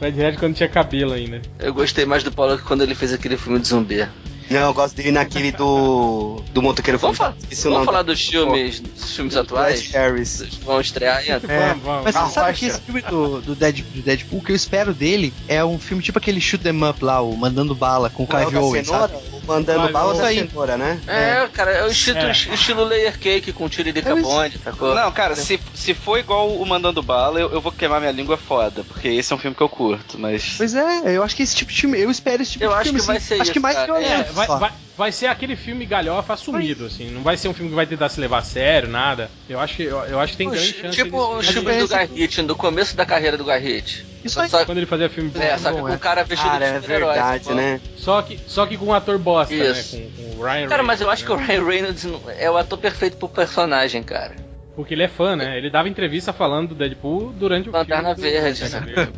[0.00, 1.42] O Ed Harris quando tinha cabelo ainda.
[1.58, 4.06] Eu gostei mais do Pollock quando ele fez aquele filme de zumbi.
[4.52, 6.42] Não, eu gosto dele naquele do.
[6.52, 9.90] do motoqueiro Vamos, fa vamos falar dos filmes, dos filmes atuais?
[9.90, 10.42] Harris.
[10.62, 11.40] Vão estrear ainda.
[11.50, 12.04] É, vamos, vamos.
[12.04, 14.92] Mas você sabe que esse filme do, do, Dead, do Deadpool, o que eu espero
[14.92, 18.26] dele é um filme tipo aquele Shoot 'em Up lá, o Mandando Bala com o
[18.26, 19.14] Clive Owen, sabe?
[19.46, 21.00] Mandando Bala da cenoura, né?
[21.06, 22.30] É, cara, é o estilo, é.
[22.30, 24.94] estilo Layer Cake com tiro de é bonde, sacou?
[24.94, 28.36] Não, cara, se, se for igual o Mandando Bala, eu, eu vou queimar minha língua
[28.36, 30.54] foda, porque esse é um filme que eu curto, mas...
[30.56, 32.82] Pois é, eu acho que esse tipo de filme, eu espero esse tipo eu de
[32.84, 32.98] filme.
[32.98, 33.86] Eu acho que vai ser Acho isso, que mais cara.
[33.92, 34.30] violento.
[34.30, 34.72] É, vai, vai,
[35.02, 37.10] vai ser aquele filme galhofa assumido, assim.
[37.10, 39.28] Não vai ser um filme que vai tentar se levar a sério, nada.
[39.48, 40.96] Eu acho que, eu, eu acho que tem grande chance.
[40.96, 44.06] Tipo os filmes do Ritchie, do começo da carreira do Ritchie.
[44.24, 44.48] Isso aí.
[44.48, 46.78] Só, quando ele fazia filme É, só que com o cara vestido cara, de é
[46.78, 47.80] verdade, né?
[47.96, 49.96] Só que, só que com um ator bosta, Isso.
[49.96, 50.06] né?
[50.16, 51.26] Com, com o Ryan Cara, mas eu acho né?
[51.26, 54.36] que o Ryan Reynolds é o ator perfeito pro personagem, cara.
[54.74, 55.58] Porque ele é fã, né?
[55.58, 58.30] Ele dava entrevista falando do Deadpool durante o Lanterna filme.
[58.30, 58.62] Verde.
[58.62, 59.12] Lanterna Verde.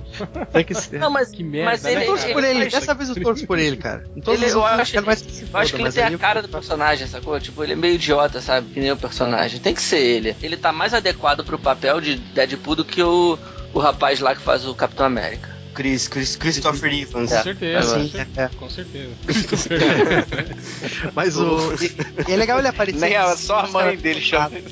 [0.50, 0.98] Tem que ser.
[0.98, 2.70] Não, mas, que merda, mas ele, né, eu torço por ele.
[2.70, 4.04] Dessa vez eu torço por ele, cara.
[4.16, 7.38] Em todos ele, eu acho, eu acho que ele tem a cara do personagem, sacou?
[7.38, 8.70] Tipo, ele é meio idiota, sabe?
[8.70, 9.60] Que nem o personagem.
[9.60, 10.34] Tem que ser ele.
[10.42, 13.38] Ele tá mais adequado pro papel de Deadpool do que o,
[13.74, 15.53] o rapaz lá que faz o Capitão América.
[15.74, 17.30] Chris, Chris Christopher Evans.
[17.32, 18.48] Com certeza, Sim, é.
[18.56, 19.10] com certeza.
[21.14, 21.74] Mas o.
[21.74, 23.00] E, é legal ele aparecer.
[23.00, 24.52] Nem a, só a mãe dele chama.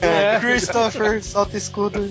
[0.00, 0.38] É.
[0.38, 2.08] Christopher, solta escudo.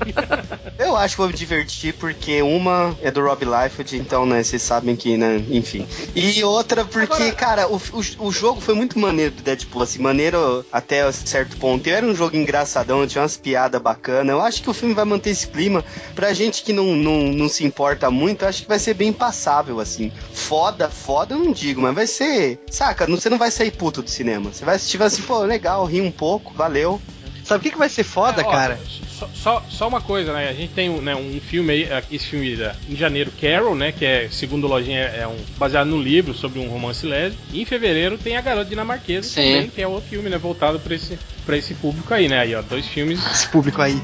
[0.78, 4.62] eu acho que vou me divertir porque uma é do Rob Liefeld, então, né, vocês
[4.62, 5.86] sabem que, né, enfim.
[6.14, 7.32] E outra porque, Agora...
[7.32, 11.86] cara, o, o, o, jogo foi muito maneiro do Deadpool, assim, maneiro até certo ponto.
[11.88, 14.32] Era um jogo engraçadão, tinha umas piadas bacanas.
[14.32, 15.84] Eu acho que o filme vai manter esse clima.
[16.14, 19.80] Pra gente que não, não, não se importa muito, acho que vai ser bem passável,
[19.80, 20.12] assim.
[20.32, 22.58] Foda, foda, eu não digo, mas vai ser.
[22.70, 24.52] Saca, você não vai sair puto do cinema.
[24.52, 27.00] Você vai assistir assim, pô, legal, ri um pouco, valeu.
[27.44, 28.78] Sabe o que, que vai ser foda, é, ó, cara?
[29.20, 30.48] Só, só, só, uma coisa, né?
[30.48, 33.92] A gente tem né, um filme aí, esse filme da, em janeiro, Carol, né?
[33.92, 37.42] Que é, segundo o Lojinha, é um, baseado no livro sobre um romance lésbico.
[37.52, 39.52] E em fevereiro tem A Garota Dinamarquesa Sim.
[39.52, 40.38] também, que é outro filme, né?
[40.38, 42.40] Voltado pra esse, pra esse público aí, né?
[42.40, 43.20] Aí, ó, dois filmes.
[43.30, 44.00] Esse público aí.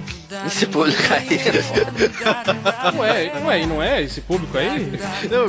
[0.47, 1.27] Esse público aí.
[2.93, 4.99] não é, não é, não é esse público aí?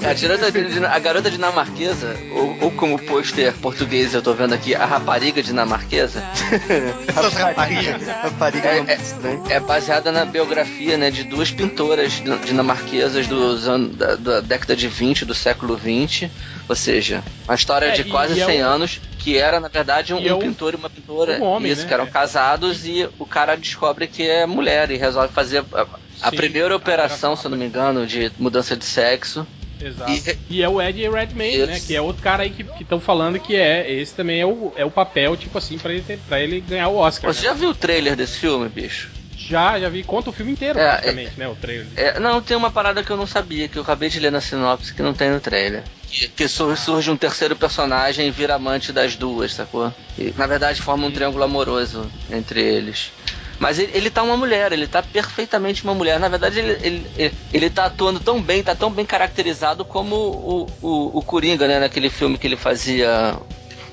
[0.03, 4.85] A garota, a garota dinamarquesa, ou, ou como pôster português eu tô vendo aqui, a
[4.85, 6.23] rapariga dinamarquesa.
[7.15, 7.97] rapariga.
[8.21, 14.15] rapariga é, é, é, baseada na biografia né, de duas pintoras dinamarquesas dos anos, da,
[14.15, 16.31] da década de 20, do século 20.
[16.67, 20.17] Ou seja, uma história é, de quase 100 é anos que era, na verdade, um,
[20.17, 21.37] um pintor e uma pintora.
[21.39, 21.87] Um homem, isso, né?
[21.87, 25.85] que eram casados e o cara descobre que é mulher e resolve fazer a,
[26.21, 29.45] a Sim, primeira operação, se eu não me engano, de mudança de sexo.
[29.81, 30.11] Exato.
[30.11, 31.79] E, e, é o Ed Redmayne, né?
[31.79, 33.91] Que é outro cara aí que estão falando que é.
[33.91, 36.87] Esse também é o, é o papel, tipo assim, pra ele, ter, pra ele ganhar
[36.87, 37.33] o Oscar.
[37.33, 37.49] Você né?
[37.49, 39.09] já viu o trailer desse filme, bicho?
[39.47, 40.03] Já, já vi.
[40.03, 41.47] Conta o filme inteiro, é, praticamente, é, né?
[41.47, 41.87] O trailer.
[41.95, 44.41] É, não, tem uma parada que eu não sabia, que eu acabei de ler na
[44.41, 45.83] sinopse que não tem no trailer.
[46.09, 49.93] Que, que surge um terceiro personagem e vira amante das duas, sacou?
[50.17, 53.11] E, na verdade, forma um triângulo amoroso entre eles.
[53.59, 56.19] Mas ele, ele tá uma mulher, ele tá perfeitamente uma mulher.
[56.19, 60.15] Na verdade, ele, ele, ele, ele tá atuando tão bem, tá tão bem caracterizado como
[60.15, 61.79] o, o, o Coringa, né?
[61.79, 63.35] Naquele filme que ele fazia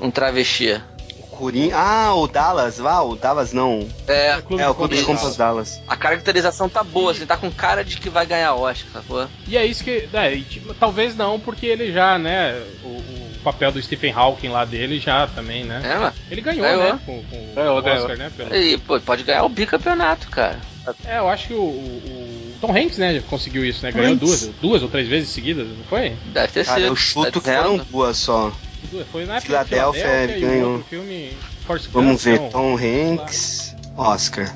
[0.01, 0.81] um travesti.
[1.35, 1.77] Coringa.
[1.77, 3.87] Ah, o Dallas, ah, o Dallas não.
[4.07, 5.81] É, é o Clube, é, o Clube de Compras Dallas.
[5.87, 9.29] A caracterização tá boa, assim, tá com cara de que vai ganhar Oscar, sacou?
[9.47, 10.09] E é isso que.
[10.13, 14.65] É, tipo, talvez não, porque ele já, né, o, o, papel do Stephen Hawking lá
[14.65, 15.83] dele já também, né?
[15.85, 16.15] É, mano.
[16.31, 16.83] Ele ganhou, ganhou.
[16.83, 17.01] né?
[17.05, 18.17] Com, com ganhou, o Oscar, ganhou.
[18.17, 18.33] né?
[18.37, 18.57] Pelo...
[18.57, 20.59] E pô, pode ganhar o bicampeonato, cara.
[21.07, 23.93] É, eu acho que o, o Tom Hanks, né, conseguiu isso, né?
[23.93, 26.17] Ganhou duas, duas ou três vezes seguidas, não foi?
[26.33, 26.89] Deve ter Cara, sido.
[26.89, 28.53] Eu chuto que foram duas só.
[29.11, 30.85] Foi na Filadélfia, ele ganhou.
[31.93, 34.55] Vamos ver, Tom Hanks, Oscar.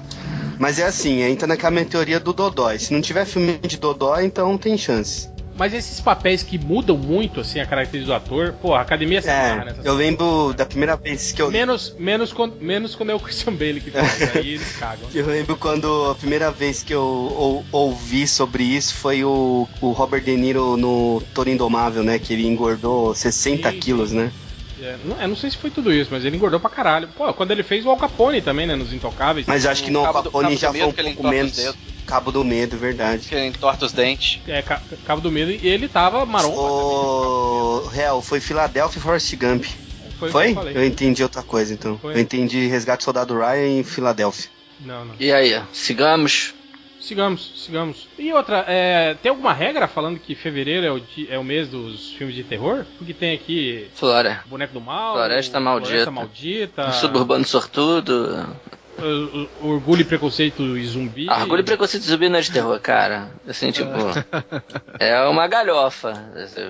[0.58, 2.78] Mas é assim, entra naquela minha teoria do Dodói.
[2.78, 5.28] Se não tiver filme de Dodói, então tem chance.
[5.58, 9.28] Mas esses papéis que mudam muito, assim, a característica do ator, pô, a academia se
[9.28, 11.50] é, nessas Eu lembro da primeira vez que eu.
[11.50, 15.08] Menos, menos, quando, menos quando é o Christian Bale que faz, aí eles cagam.
[15.12, 19.90] Eu lembro quando a primeira vez que eu ou, ouvi sobre isso foi o, o
[19.90, 22.20] Robert De Niro no Toro Indomável, né?
[22.20, 24.30] Que ele engordou 60 sim, quilos, né?
[24.80, 27.08] É, não, eu não sei se foi tudo isso, mas ele engordou pra caralho.
[27.08, 28.76] Pô, quando ele fez o Al Capone também, né?
[28.76, 29.46] Nos Intocáveis.
[29.46, 31.76] Mas acho que no Al Capone já foi um pouco menos.
[32.06, 33.28] Cabo do Medo, verdade.
[33.28, 34.40] Que ele entorta os dentes.
[34.48, 36.54] É, Cabo do Medo, e ele tava marrom.
[36.54, 39.66] O Real, foi Philadelphia e Forrest Gump.
[40.18, 40.30] Foi?
[40.30, 40.52] foi?
[40.52, 41.98] Eu, eu, entendi outra coisa, então.
[41.98, 42.14] Foi.
[42.14, 44.50] Eu entendi Resgate Soldado Ryan em Filadélfia.
[44.80, 45.14] Não, não.
[45.20, 46.54] E aí, sigamos?
[47.08, 48.06] Sigamos, sigamos.
[48.18, 52.12] E outra, é, tem alguma regra falando que fevereiro é o, é o mês dos
[52.12, 52.84] filmes de terror?
[52.98, 53.88] Porque tem aqui.
[53.94, 54.44] Flora.
[54.44, 55.14] Boneco do Mal.
[55.14, 55.88] Floresta Maldita.
[55.88, 56.92] Floresta Maldita.
[56.92, 58.46] Suburbano Sortudo.
[59.60, 61.26] Orgulho, Preconceito e Zumbi.
[61.28, 63.30] Ah, Orgulho, Preconceito e Zumbi não é de terror, cara.
[63.46, 63.90] Assim, tipo.
[64.98, 66.12] é uma galhofa.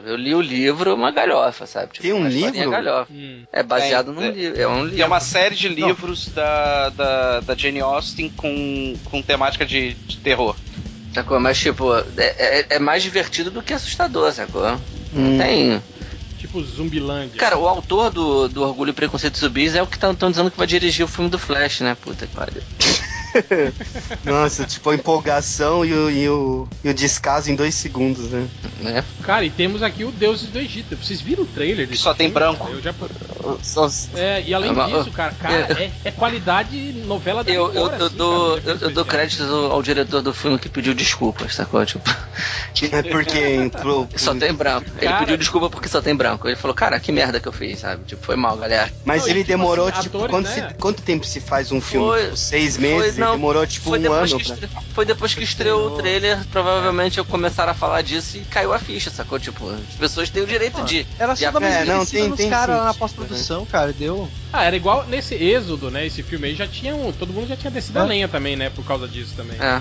[0.04, 1.92] Eu li o livro, uma galhofa, sabe?
[1.92, 2.70] Tipo, Tem um livro?
[2.70, 3.12] Galhofa.
[3.12, 3.42] Hum.
[3.52, 4.60] É baseado num livro.
[4.60, 5.02] É um livro.
[5.02, 10.16] É uma série de livros da, da, da Jane Austen com, com temática de, de
[10.18, 10.56] terror.
[11.14, 11.40] Sacou?
[11.40, 14.78] Mas, tipo, é, é, é, mais divertido do que assustador, sacou?
[15.14, 15.38] Hum.
[15.38, 15.82] Tem
[16.38, 17.38] tipo Zumbilândia.
[17.38, 20.56] Cara, o autor do, do Orgulho e Preconceito Zumbis é o que estão dizendo que
[20.56, 21.96] vai dirigir o filme do Flash, né?
[22.00, 22.62] Puta que pariu.
[24.24, 28.48] Nossa, tipo a empolgação e o, e, o, e o descaso em dois segundos, né?
[28.84, 29.04] É.
[29.22, 30.96] Cara, e temos aqui o Deuses do Egito.
[30.96, 32.34] Vocês viram o trailer desse Só tem filme?
[32.34, 32.68] branco.
[32.68, 32.94] Eu já...
[34.14, 38.16] É, e além disso, cara, cara é, é qualidade novela da Eu, eu, eu assim,
[38.16, 41.84] dou, cara, eu, eu dou crédito ao, diretor do filme que pediu desculpas, sacou?
[41.86, 42.10] Tipo,
[42.92, 44.08] É porque entrou.
[44.16, 44.86] só tem branco.
[44.96, 46.46] Ele Cara- pediu desculpa porque só tem branco.
[46.48, 48.04] Ele falou, cara, que merda que eu fiz, sabe?
[48.04, 48.90] Tipo, foi mal, galera.
[49.04, 50.68] Mas Não, ele tipo demorou, assim, tipo, atores, quanto, né?
[50.68, 52.06] se- quanto tempo se faz um filme?
[52.06, 53.17] Foi- Tipo, seis meses?
[53.20, 54.54] Não, demorou, tipo, foi um depois ano que pra...
[54.54, 58.72] estre- Foi depois que estreou o trailer, provavelmente eu começaram a falar disso e caiu
[58.72, 59.38] a ficha, sacou?
[59.38, 61.06] Tipo, as pessoas têm o direito de.
[61.18, 63.92] Era de só dar uma É, não, tem- caras lá na pós-produção, cara.
[63.92, 64.28] Deu.
[64.52, 66.06] Ah, era igual nesse Êxodo, né?
[66.06, 67.12] Esse filme aí já tinha um.
[67.12, 68.06] Todo mundo já tinha descido a É.
[68.06, 68.70] lenha também, né?
[68.70, 69.56] Por causa disso também.
[69.60, 69.80] É.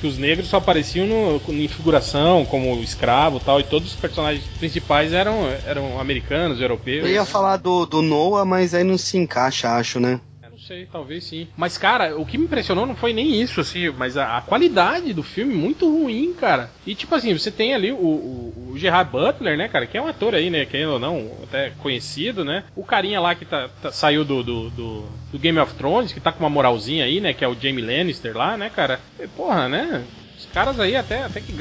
[0.00, 3.96] Que, os negros só apareciam no, em figuração, como escravo e tal, e todos os
[3.96, 7.04] personagens principais eram, eram americanos, europeus.
[7.04, 7.26] Eu ia né?
[7.26, 10.20] falar do, do Noah, mas aí não se encaixa, acho, né?
[10.66, 11.46] Sei, talvez sim.
[11.56, 15.12] Mas, cara, o que me impressionou não foi nem isso, assim, mas a, a qualidade
[15.12, 16.70] do filme muito ruim, cara.
[16.84, 20.02] E, tipo assim, você tem ali o, o, o Gerard Butler, né, cara, que é
[20.02, 22.64] um ator aí, né, querendo ou não, até conhecido, né.
[22.74, 26.18] O carinha lá que tá, tá- saiu do, do, do, do Game of Thrones, que
[26.18, 28.98] tá com uma moralzinha aí, né, que é o Jamie Lannister lá, né, cara.
[29.20, 30.04] E, porra, né.
[30.36, 31.52] Os caras aí até, até que,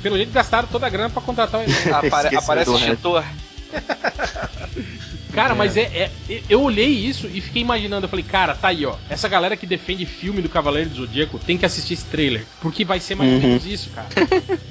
[0.00, 1.64] pelo jeito, gastaram toda a grana pra contratar o.
[1.92, 3.24] Apare- aparece o extintor.
[5.34, 6.10] Cara, mas é, é-
[6.48, 8.06] Eu olhei isso e fiquei imaginando.
[8.06, 8.94] Eu falei, cara, tá aí, ó.
[9.10, 12.44] Essa galera que defende filme do Cavaleiro do Zodíaco tem que assistir esse trailer.
[12.60, 13.42] Porque vai ser mais ou Uhum.
[13.42, 14.08] menos isso, cara.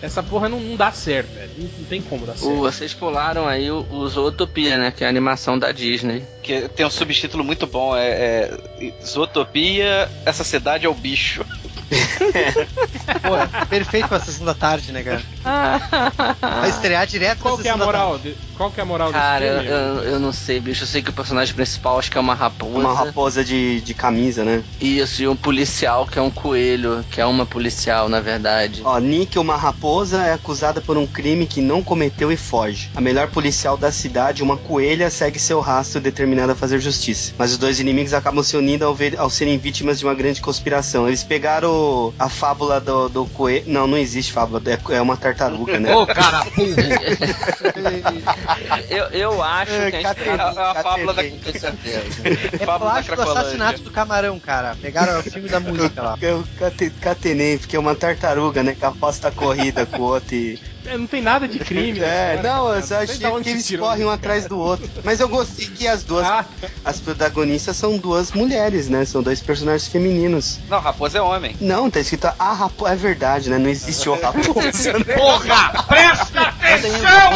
[0.00, 1.50] Essa porra não, não dá certo, velho.
[1.58, 2.56] Não, não tem como dar certo.
[2.56, 4.90] vocês pularam aí o, o Zootopia, né?
[4.90, 6.24] Que é a animação da Disney.
[6.42, 8.58] Que tem um subtítulo muito bom, é, é
[9.04, 11.44] Zootopia, essa cidade é o bicho.
[13.22, 15.22] Pô, é perfeito pra sessão da tarde, né, cara?
[16.40, 18.20] Vai estrear direto Qual na que é a da moral?
[18.56, 19.80] qual que é a moral Cara, eu, desse filme?
[19.80, 20.82] eu, eu não sei, bicho.
[20.84, 22.78] Eu sei que o personagem principal acho que é uma raposa.
[22.78, 24.62] Uma raposa de, de camisa, né?
[24.80, 28.82] Isso, e um policial que é um coelho, que é uma policial, na verdade.
[28.84, 32.90] Ó, Nick, uma raposa, é acusada por um crime que não cometeu e foge.
[32.94, 37.32] A melhor policial da cidade, uma coelha, segue seu rastro determinada a fazer justiça.
[37.38, 40.40] Mas os dois inimigos acabam se unindo ao, ver- ao serem vítimas de uma grande
[40.40, 41.06] conspiração.
[41.06, 43.64] Eles pegaram a fábula do, do coelho.
[43.66, 45.94] Não, não existe fábula, é, é uma tartaruga, né?
[45.94, 46.44] Ô, cara,
[48.90, 51.40] Eu, eu acho É, que a Catene, É a, é a fábula da, Catene.
[51.40, 51.98] Com certeza.
[52.22, 53.14] é do Cracolândia.
[53.14, 54.74] assassinato do camarão, cara.
[54.76, 56.16] Pegaram o filme da música lá.
[56.20, 58.74] Eu cate- catenei, porque é uma tartaruga, né?
[58.74, 60.58] Que aposta a corrida com o outro e.
[60.86, 61.94] É, não tem nada de crime.
[62.04, 64.88] É, nessa não, eu só achei que eles correm um atrás do outro.
[65.02, 66.26] Mas eu gostei que as duas.
[66.26, 66.44] Ah,
[66.84, 69.04] As protagonistas são duas mulheres, né?
[69.04, 70.60] São dois personagens femininos.
[70.68, 71.56] Não, raposa é homem.
[71.60, 72.92] Não, tá escrito a raposa.
[72.92, 73.58] É verdade, né?
[73.58, 75.04] Não existe o raposa, né?
[75.16, 75.84] Porra!
[75.84, 76.54] Presta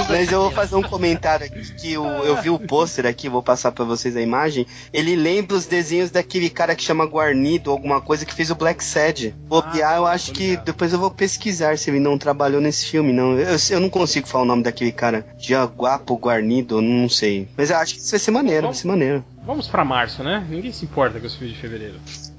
[0.09, 3.43] Mas eu vou fazer um comentário aqui que eu, eu vi o pôster aqui, vou
[3.43, 4.67] passar pra vocês a imagem.
[4.93, 8.83] Ele lembra os desenhos daquele cara que chama Guarnido, alguma coisa que fez o Black
[8.85, 9.35] Sad.
[9.47, 13.13] Bobear, eu acho tô que depois eu vou pesquisar se ele não trabalhou nesse filme,
[13.13, 13.38] não.
[13.39, 15.27] Eu, eu não consigo falar o nome daquele cara.
[15.39, 17.49] Jaguapo Guarnido, não sei.
[17.57, 19.25] Mas eu acho que isso vai ser maneiro, vai ser maneiro.
[19.45, 20.47] Vamos pra março, né?
[20.49, 21.95] Ninguém se importa com os filmes de fevereiro.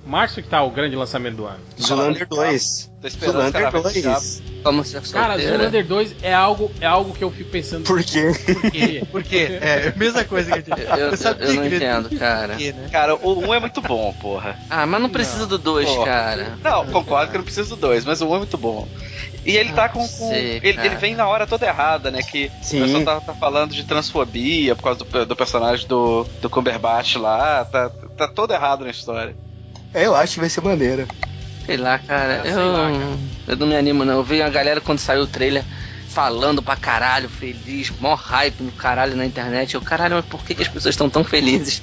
[0.10, 1.60] Março que tá o grande lançamento do ano.
[1.80, 2.92] Zulander 2.
[3.00, 4.44] Tô esperando Zulander do 2.
[4.64, 5.58] Como ser Cara, solteira.
[5.58, 7.84] Zoolander 2 é algo, é algo que eu fico pensando.
[7.84, 8.32] Por quê?
[8.46, 9.04] Por quê?
[9.12, 9.60] Por quê?
[9.62, 10.88] É, a mesma coisa que eu disse.
[10.90, 12.56] Eu, eu, eu não entendo, cara.
[12.56, 12.90] Quê, né?
[12.92, 14.58] Cara, o 1 é muito bom, porra.
[14.70, 16.04] Ah, mas não precisa do 2, Pô.
[16.04, 16.58] cara.
[16.64, 18.88] Não, concordo que eu não preciso do 2, mas o 1 é muito bom.
[19.46, 20.00] E ele tá com.
[20.00, 22.22] com- sei, ele, ele vem na hora toda errada, né?
[22.24, 22.82] Que Sim.
[22.82, 27.16] o pessoal tá, tá falando de transfobia por causa do, do personagem do, do Cumberbatch
[27.16, 27.64] lá.
[27.64, 29.36] Tá, tá todo errado na história.
[29.94, 31.08] É, eu acho que vai ser maneiro.
[31.66, 32.42] Sei lá, cara.
[32.46, 33.18] É, eu, sei lá, cara.
[33.48, 34.16] eu não me animo, não.
[34.16, 35.64] Eu vi a galera quando saiu o trailer
[36.08, 39.76] falando pra caralho, feliz, mó hype no caralho na internet.
[39.76, 41.82] Eu, caralho, mas por que, que as pessoas estão tão felizes?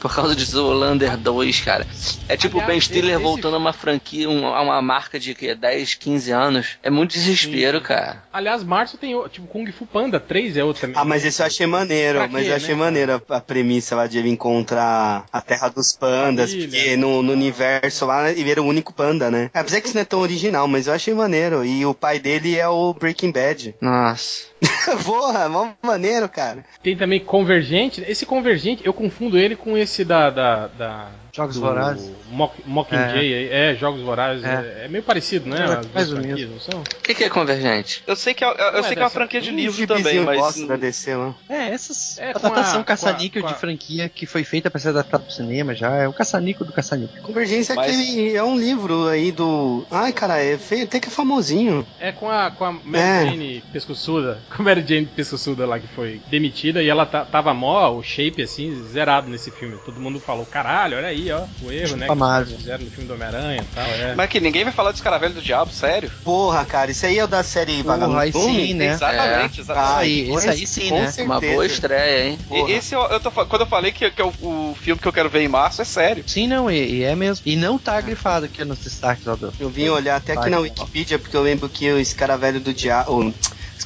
[0.00, 1.86] Por causa de Zoolander 2, cara.
[2.28, 5.34] É tipo o Ben Stiller esse- voltando a uma franquia, um- a uma marca de
[5.34, 6.78] que, 10, 15 anos.
[6.82, 8.22] É muito desespero, cara.
[8.32, 10.96] Aliás, março tem o- tipo Kung Fu Panda 3 é outro também.
[10.98, 13.40] Ah, mas esse eu achei maneiro, Pra mas quê, eu achei né, maneiro a, a
[13.40, 16.68] premissa lá de ele encontrar a terra dos pandas, Família.
[16.70, 19.50] porque no, no universo lá ele era o único panda, né?
[19.52, 21.64] Apesar que isso não é tão original, mas eu achei maneiro.
[21.64, 23.74] E o pai dele é o Breaking Bad.
[23.80, 24.48] Nossa.
[25.04, 26.64] Porra, mó maneiro, cara.
[26.82, 28.04] Tem também Convergente.
[28.06, 30.30] Esse Convergente, eu confundo ele com esse da.
[30.30, 32.10] da, da Jogos do Vorazes.
[32.30, 33.48] Mock, Mockingjay.
[33.50, 33.74] É.
[33.74, 34.44] Jogos Vorazes.
[34.44, 34.80] É.
[34.82, 34.84] É.
[34.84, 35.56] é meio parecido, né?
[35.58, 36.48] É, mais ou menos.
[36.48, 36.80] não são?
[36.80, 38.02] O que, que é convergente?
[38.06, 39.50] Eu sei que é, eu, eu Não é sei que é uma dessa- franquia de
[39.50, 40.66] Um livro gibizinho também, mas.
[40.66, 41.34] da DC lá.
[41.48, 45.74] É, essas É, adaptação caça-níquel de franquia que foi feita pra ser adaptado pro cinema
[45.74, 45.94] já.
[45.96, 47.22] É o caça-níquel do caça-níquel.
[47.22, 49.84] Convergência Mas- é aquele, é um livro aí do...
[49.90, 51.86] Ai, cara, é feio, até que é famosinho.
[51.98, 53.24] É com a, com a Mary É.
[53.26, 54.40] Jane pescoçuda.
[54.54, 58.42] Com a Mary Jane pescoçuda lá que foi demitida e ela tava mó, o shape
[58.42, 59.78] assim, zerado nesse filme.
[59.84, 61.19] Todo mundo falou, caralho, olha aí.
[61.20, 62.06] Aí, ó, o erro, né?
[62.06, 62.56] Chupa Que Marvel.
[62.58, 64.14] fizeram no filme do Homem-Aranha e tal, é.
[64.14, 66.10] Mas que ninguém vai falar dos Caravelho do Diabo, sério?
[66.24, 68.86] Porra, cara, isso aí é o da série Porra, aí sim, né?
[68.92, 69.98] Exatamente, exatamente.
[69.98, 71.06] Ah, então esse aí sim, com né?
[71.06, 71.24] certeza.
[71.28, 72.38] Uma boa estreia, hein?
[72.50, 75.06] E- Esse eu, eu tô, quando eu falei que, que é o, o filme que
[75.08, 76.24] eu quero ver em março, é sério.
[76.26, 77.42] Sim, não, e, e é mesmo.
[77.46, 79.52] E não tá grifado aqui nos destaques lá do.
[79.58, 80.58] Eu vim olhar até aqui na.
[80.60, 83.34] Wikipedia, porque eu lembro que esse cara velho do diabo.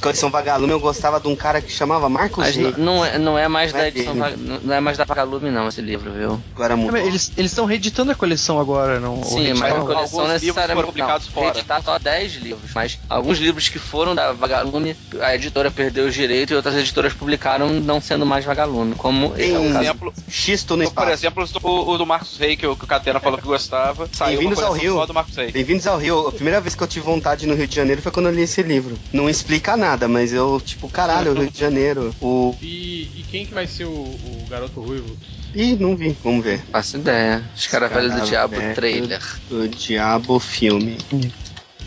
[0.01, 2.73] Coleção Vagalume, eu gostava de um cara que chamava Marcos Rey.
[2.77, 5.67] não, é, não é mais Não da é edição, não é mais da Vagalume não,
[5.67, 6.41] esse livro, viu?
[6.53, 6.97] Agora mudou.
[6.97, 9.23] Eles estão reeditando a coleção agora, não?
[9.23, 11.45] Sim, mas a coleção alguns livros necessariamente foram publicados não, fora.
[11.53, 16.13] reeditar só 10 livros, mas alguns livros que foram da Vagalume, a editora perdeu os
[16.13, 20.13] direitos e outras editoras publicaram não sendo mais Vagalume, como é Tem o um exemplo,
[20.29, 23.37] Xisto no por exemplo, o, o do Marcos Rey, que o, que o Catena falou
[23.37, 24.95] que gostava, saiu Bem-vindos ao Rio.
[24.95, 25.51] só do Marcos Rey.
[25.51, 26.27] Bem-vindos ao Rio.
[26.27, 28.41] A primeira vez que eu tive vontade no Rio de Janeiro foi quando eu li
[28.41, 28.97] esse livro.
[29.11, 32.13] Não explica nada, mas eu, tipo, caralho, Rio de Janeiro.
[32.21, 32.55] O.
[32.61, 35.15] E, e quem que vai ser o, o garoto ruivo?
[35.53, 36.15] Ih, não vi.
[36.23, 36.61] Vamos ver.
[36.71, 37.43] Faço ideia.
[37.55, 39.21] Os Caravelhos do Diabo Escaravelho trailer.
[39.49, 40.97] O Diabo Filme.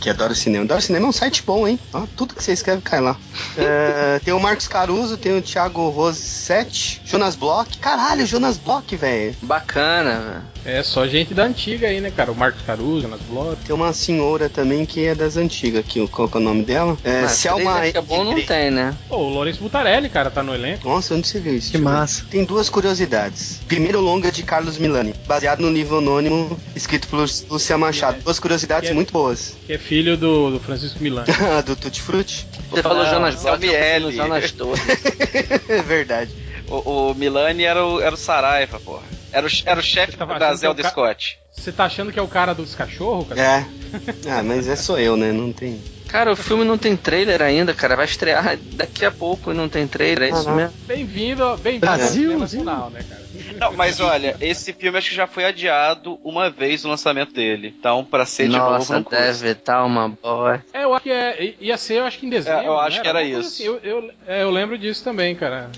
[0.01, 0.65] Que adora cinema.
[0.65, 1.79] Adora cinema é um site bom, hein?
[1.93, 3.17] Ó, tudo que você escreve cai lá.
[3.57, 7.79] É, tem o Marcos Caruso, tem o Thiago Rossetti, Jonas Bloch.
[7.79, 9.35] Caralho, Jonas Bloch, velho.
[9.43, 12.31] Bacana, É só gente da antiga aí, né, cara?
[12.31, 13.57] O Marcos Caruso, Jonas Blot.
[13.67, 16.07] Tem uma senhora também que é das antigas aqui.
[16.09, 16.97] Qual que é o nome dela?
[17.03, 17.81] É, Mas Selma.
[17.91, 18.95] que é bom não tem, né?
[19.09, 20.89] Pô, o Lourenço Butarelli, cara, tá no elenco.
[20.89, 21.71] Nossa, onde você viu isso?
[21.73, 22.25] Que massa.
[22.31, 23.61] Tem duas curiosidades.
[23.67, 27.19] Primeiro longa de Carlos Milani, baseado no livro anônimo escrito por
[27.51, 28.23] Lúcia Machado.
[28.23, 29.55] Duas curiosidades é- muito boas.
[29.67, 31.25] Que é filho do, do Francisco Milan.
[31.65, 32.47] do Tutti Frutti.
[32.71, 34.13] Você falou Não, Jonas é Blot, eu.
[34.13, 34.83] Jonas Torres.
[35.69, 36.31] é verdade.
[36.69, 39.03] O, o Milani era o, era o Saraiva, porra.
[39.33, 41.39] Era o, era o chefe da achando que é o Zelda ca- Scott.
[41.53, 43.41] Você tá achando que é o cara dos cachorros, cara?
[43.41, 43.67] É.
[44.29, 45.33] Ah, mas é só eu, né?
[45.33, 45.81] Não tem.
[46.09, 47.95] Cara, o filme não tem trailer ainda, cara.
[47.95, 50.57] Vai estrear daqui a pouco e não tem trailer, é isso não.
[50.57, 50.73] mesmo?
[50.87, 53.29] Bem-vindo, bem-vindo ao Brasil, nacional, né, cara?
[53.61, 57.75] Não, mas olha, esse filme acho que já foi adiado uma vez no lançamento dele.
[57.79, 59.17] Então, pra ser de novo, Nossa, custa.
[59.21, 60.63] deve estar uma boa.
[60.73, 62.63] É, eu acho que é, ia ser, eu acho que em dezembro.
[62.63, 63.03] É, eu acho né?
[63.03, 63.49] que era coisa isso.
[63.49, 63.65] assim.
[63.65, 65.71] Eu, eu, é, eu lembro disso também, cara.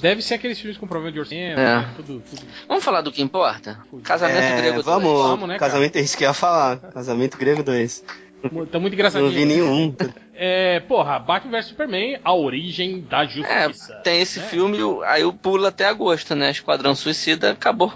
[0.00, 1.64] Deve ser aqueles filmes com problema de orçamento, É.
[1.76, 1.88] né?
[1.96, 2.42] Tudo, tudo.
[2.68, 3.78] Vamos falar do que importa?
[4.02, 4.82] Casamento É, grego.
[4.82, 5.26] vamos, dois.
[5.28, 5.70] Vamos, né, cara?
[5.70, 6.76] casamento, é isso que eu ia falar.
[6.92, 8.04] Casamento grego 2.
[8.48, 9.30] Tá muito Não engraçadinho.
[9.30, 9.94] vi nenhum.
[10.34, 13.94] É, porra, Batman vs Superman, a origem da É, justiça.
[14.04, 14.42] tem esse É.
[14.42, 16.50] filme, aí o pula até agosto, né?
[16.50, 17.92] Esquadrão Suicida acabou.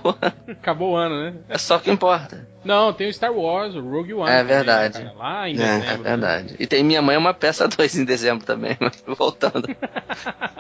[0.49, 1.35] Acabou o ano, né?
[1.49, 2.49] é só o que importa.
[2.65, 4.31] Não, tem o Star Wars, o Rogue One.
[4.31, 4.99] É também, verdade.
[4.99, 5.17] né, cara?
[5.19, 5.85] Lá em É, dezembro.
[5.85, 6.03] É né?
[6.03, 6.57] verdade.
[6.59, 9.69] E tem Minha Mãe é uma peça 2 em dezembro também, mas voltando.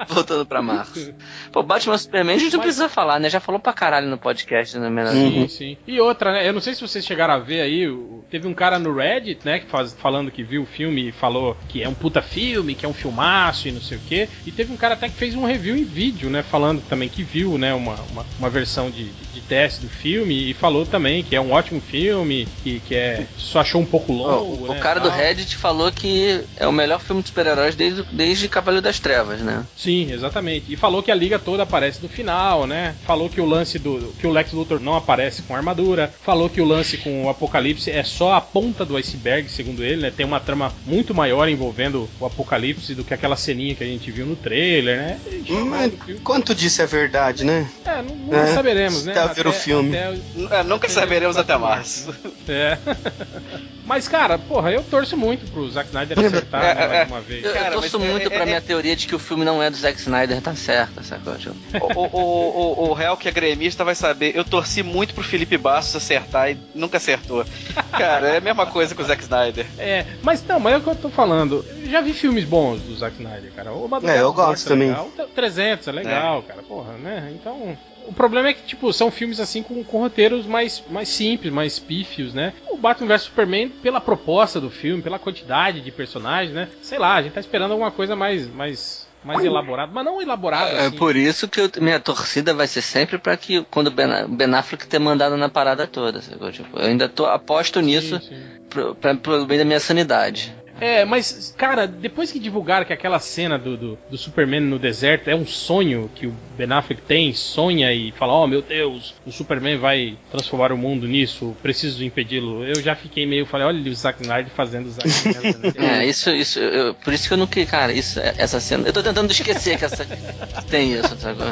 [0.09, 1.13] voltando pra março.
[1.53, 3.29] Pô, Batman Superman a gente não Mas- precisa falar, né?
[3.29, 5.07] Já falou pra caralho no podcast, né?
[5.11, 5.77] Sim, sim.
[5.87, 6.49] E outra, né?
[6.49, 7.87] Eu não sei se vocês chegaram a ver aí.
[8.31, 9.59] Teve um cara no Reddit, né?
[9.59, 12.87] Que faz, falando que viu o filme e falou que é um puta filme, que
[12.87, 14.29] é um filmaço e não sei o quê.
[14.47, 16.43] E teve um cara até que fez um review em vídeo, né?
[16.43, 17.75] Falando também que viu, né?
[17.75, 21.53] Uma, uma, uma versão de, de teste do filme e falou também que é um
[21.53, 23.26] ótimo filme, que, que é.
[23.36, 24.66] Só achou um pouco longo.
[24.66, 25.18] O né, cara do tal.
[25.18, 29.64] Reddit falou que é o melhor filme de super-heróis desde, desde Cavaleiro das Trevas, né?
[29.76, 30.72] Sim, exatamente.
[30.72, 32.95] E falou que a liga toda aparece no final, né?
[33.07, 34.14] Falou que o lance do.
[34.18, 36.12] que o Lex Luthor não aparece com armadura.
[36.22, 40.03] Falou que o lance com o Apocalipse é só a ponta do iceberg, segundo ele,
[40.03, 40.12] né?
[40.14, 44.11] Tem uma trama muito maior envolvendo o Apocalipse do que aquela ceninha que a gente
[44.11, 45.20] viu no trailer, né?
[45.49, 47.68] Hum, mas o filme- Quanto disso é verdade, né?
[47.84, 49.12] É, não, nunca É, saberemos, né?
[49.18, 49.97] até ver o filme.
[49.97, 52.14] até- É, nunca saberemos até março.
[52.49, 52.78] É.
[53.85, 57.05] Mas, cara, porra, eu torço muito pro Zack Snyder acertar É, né, é, mais é.
[57.12, 57.45] uma vez.
[57.45, 59.18] Eu, eu Cara, torço mas é- muito é- pra é- minha teoria de que o
[59.18, 61.35] filme não é do Zack Snyder, tá certo, sacou?
[61.35, 64.37] O, o, o, o, o réu que é gremista vai saber.
[64.37, 67.45] Eu torci muito pro Felipe Bastos acertar e nunca acertou.
[67.91, 69.66] Cara, é a mesma coisa com o Zack Snyder.
[69.76, 71.64] É, mas não, mas é o que eu tô falando.
[71.83, 73.72] Eu já vi filmes bons do Zack Snyder, cara.
[73.72, 74.89] O Madrugada É, eu gosto também.
[74.91, 76.62] legal, o 300 é legal, cara.
[76.62, 77.33] Porra, né?
[77.35, 77.76] Então,
[78.11, 81.79] o problema é que, tipo, são filmes assim com, com roteiros mais, mais simples, mais
[81.79, 82.53] pífios, né?
[82.71, 86.69] O Batman vs Superman, pela proposta do filme, pela quantidade de personagens, né?
[86.83, 88.47] Sei lá, a gente tá esperando alguma coisa mais.
[88.53, 90.97] mais mais elaborada, mas não elaborada É assim.
[90.97, 94.55] por isso que eu- minha torcida vai ser sempre pra que quando o Ben, Ben
[94.55, 96.23] Affleck ter mandado na parada toda.
[96.23, 96.51] sacou?
[96.51, 98.95] Tipo, eu ainda tô, aposto nisso Sim, sim.
[98.99, 100.55] pra, pro bem da minha sanidade.
[100.81, 105.28] É, mas, cara, depois que divulgaram que aquela cena do, do, do Superman no deserto
[105.28, 109.31] é um sonho que o Ben Affleck tem, sonha e fala, oh meu Deus, o
[109.33, 112.64] Superman vai transformar o mundo nisso, preciso impedi-lo.
[112.64, 115.74] Eu já fiquei meio, falei, olha o Zack Snyder fazendo o Zack Snyder.
[116.01, 118.93] É, isso, isso, eu- por isso que eu não queria, cara, isso, essa cena, eu
[118.93, 120.05] tô tentando esquecer que essa
[120.70, 121.47] tem isso, sacou?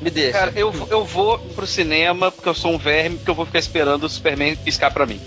[0.00, 0.32] Me deixa.
[0.38, 3.58] Cara, eu, eu vou pro cinema porque eu sou um verme, porque eu vou ficar
[3.58, 5.20] esperando o Superman piscar pra mim.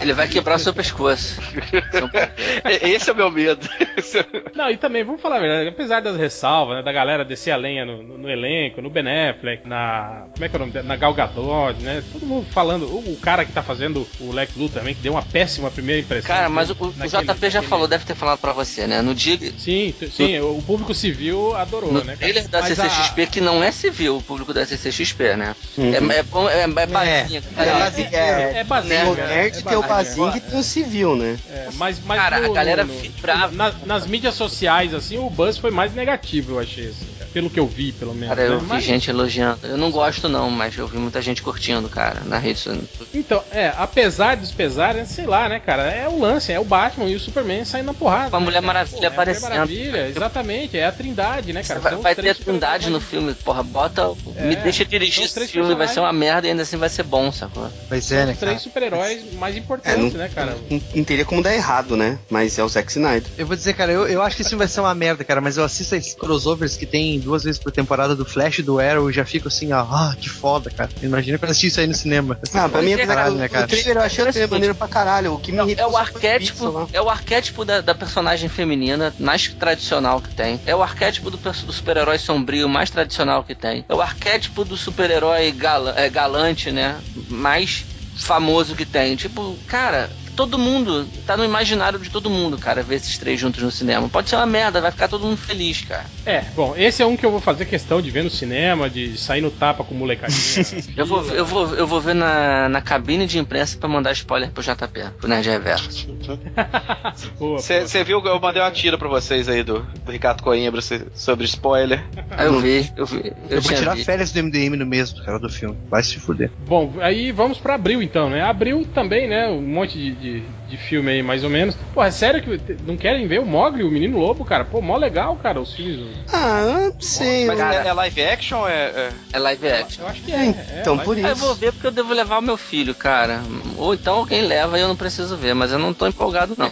[0.00, 1.40] Ele vai quebrar o seu pescoço.
[2.82, 3.68] Esse é o meu medo.
[4.54, 7.56] Não, e também, vamos falar a verdade, apesar das ressalvas, né, da galera descer a
[7.56, 10.26] lenha no, no, no elenco, no Ben Affleck, na.
[10.32, 10.82] Como é que é o nome?
[10.82, 12.02] Na Gal Gadot, né?
[12.12, 12.84] Todo mundo falando.
[12.84, 16.00] O, o, cara que tá fazendo o Lex Luthor também, que deu uma péssima primeira
[16.00, 16.28] impressão.
[16.28, 17.66] Cara, mas o, o JP já naquele...
[17.66, 19.02] falou, deve ter falado pra você, né?
[19.02, 19.38] No dia.
[19.58, 20.58] Sim, sim, no...
[20.58, 22.16] o público civil adorou, no né?
[22.16, 23.26] Trailer da mas CCXP, a...
[23.26, 25.54] que não é civil, o público da CCXP, né?
[25.76, 25.92] Uhum.
[25.92, 27.42] É, é, é, é, basinha.
[27.56, 29.06] É, é, é, é basinha.
[29.06, 31.36] O nerd tem o basinha e tem o civil, né?
[31.50, 33.52] É, mas, mas cara, no, a galera no, vibrava.
[33.52, 37.58] Na, nas mídias sociais, assim, o buzz foi mais negativo, eu achei, assim, pelo que
[37.58, 38.28] eu vi, pelo menos.
[38.28, 38.58] Cara, eu né?
[38.60, 38.84] vi mas...
[38.84, 39.66] gente elogiando.
[39.66, 42.84] Eu não gosto, não, mas eu vi muita gente curtindo, cara, na rede social.
[43.14, 47.08] Então, é, apesar dos pesares, sei lá, né, cara, é o lance, é o Batman
[47.08, 48.36] e o Superman saindo na porrada.
[48.36, 48.66] A né, Mulher cara?
[48.66, 49.52] Maravilha Pô, aparecendo.
[49.52, 51.80] É a Mulher Maravilha, exatamente, é a trindade, né, cara?
[51.80, 54.12] Vai, vai ter a trindade no filme, porra, bota.
[54.36, 57.02] É, me deixa dirigir esse filme, vai ser uma merda e ainda assim vai ser
[57.02, 57.70] bom, sacou?
[57.88, 60.56] Pois é, né, Os três super-heróis mais importantes, é, não, né, cara?
[60.70, 62.18] Não, não, teria como dar errado, né?
[62.30, 63.30] Mas é o Zack Snyder.
[63.36, 65.40] Eu vou dizer, cara, eu, eu acho que esse filme vai ser uma merda, cara,
[65.40, 69.10] mas eu assisto esses crossovers que tem duas vezes por temporada do Flash do Arrow
[69.10, 70.90] e já fico assim, ó, ah, que foda, cara.
[71.02, 72.38] Imagina quando assistir isso aí no cinema.
[72.54, 73.64] Ah, pra mim é caralho, né, cara?
[73.64, 75.34] O trailer eu achei o maneiro pra caralho.
[75.34, 80.20] O que me é o arquétipo, é o arquétipo da, da, personagem feminina mais tradicional
[80.20, 80.60] que tem.
[80.66, 83.84] É o arquétipo do, do super-herói sombrio mais tradicional que tem.
[83.88, 87.00] É o arquétipo do super-herói gal, é, galante, né?
[87.28, 87.84] Mais
[88.16, 89.16] famoso que tem.
[89.16, 93.62] Tipo, cara, todo mundo, tá no imaginário de todo mundo, cara, ver esses três juntos
[93.62, 94.08] no cinema.
[94.08, 96.04] Pode ser uma merda, vai ficar todo mundo feliz, cara.
[96.24, 99.16] É, bom, esse é um que eu vou fazer questão de ver no cinema, de
[99.18, 100.66] sair no tapa com molecadinha.
[100.96, 104.50] eu, vou, eu, vou, eu vou ver na, na cabine de imprensa pra mandar spoiler
[104.50, 106.08] pro JP, pro Nerd Reverso.
[107.38, 110.80] Você viu, eu mandei uma tira pra vocês aí do, do Ricardo Coimbra
[111.14, 112.02] sobre spoiler.
[112.30, 113.32] Ah, eu vi, eu vi.
[113.48, 114.04] Eu, eu vou tirar vi.
[114.04, 115.76] férias do MDM no mesmo, cara, do filme.
[115.90, 116.50] Vai se fuder.
[116.66, 118.42] Bom, aí vamos pra abril então, né?
[118.42, 119.48] Abril também, né?
[119.48, 121.76] Um monte de, de, de filme aí, mais ou menos.
[121.92, 124.64] Pô, é sério que não querem ver o Mogli, o Menino Lobo, cara?
[124.64, 126.16] Pô, mó legal, cara, os filmes.
[126.32, 127.46] Ah, sei.
[127.46, 127.84] Mas cara.
[127.84, 129.12] é, é, live action é, é...
[129.32, 130.04] É live action.
[130.04, 130.36] Eu, acho que é.
[130.36, 131.26] é então, por isso.
[131.26, 133.42] Eu vou ver porque eu devo levar o meu filho, cara.
[133.76, 136.70] Ou então alguém leva e eu não preciso ver, mas eu não tô empolgado, não.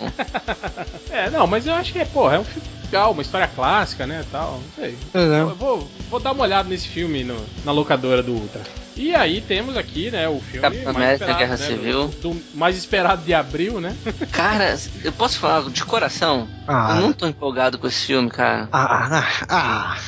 [1.10, 4.04] é, não, mas eu acho que é, porra, é um filme legal, uma história clássica,
[4.04, 4.98] né, tal, não sei.
[5.14, 5.40] É.
[5.40, 8.60] Eu vou, vou dar uma olhada nesse filme no, na locadora do Ultra.
[8.96, 12.08] E aí temos aqui, né, o filme Capitão mais América esperado, Guerra né, Civil.
[12.08, 13.96] Do, do mais esperado de abril, né?
[14.32, 16.48] Cara, eu posso falar de coração?
[16.66, 16.96] Ah.
[16.96, 18.68] Eu não tô empolgado com esse filme, cara.
[18.72, 19.98] Ah, ah, ah.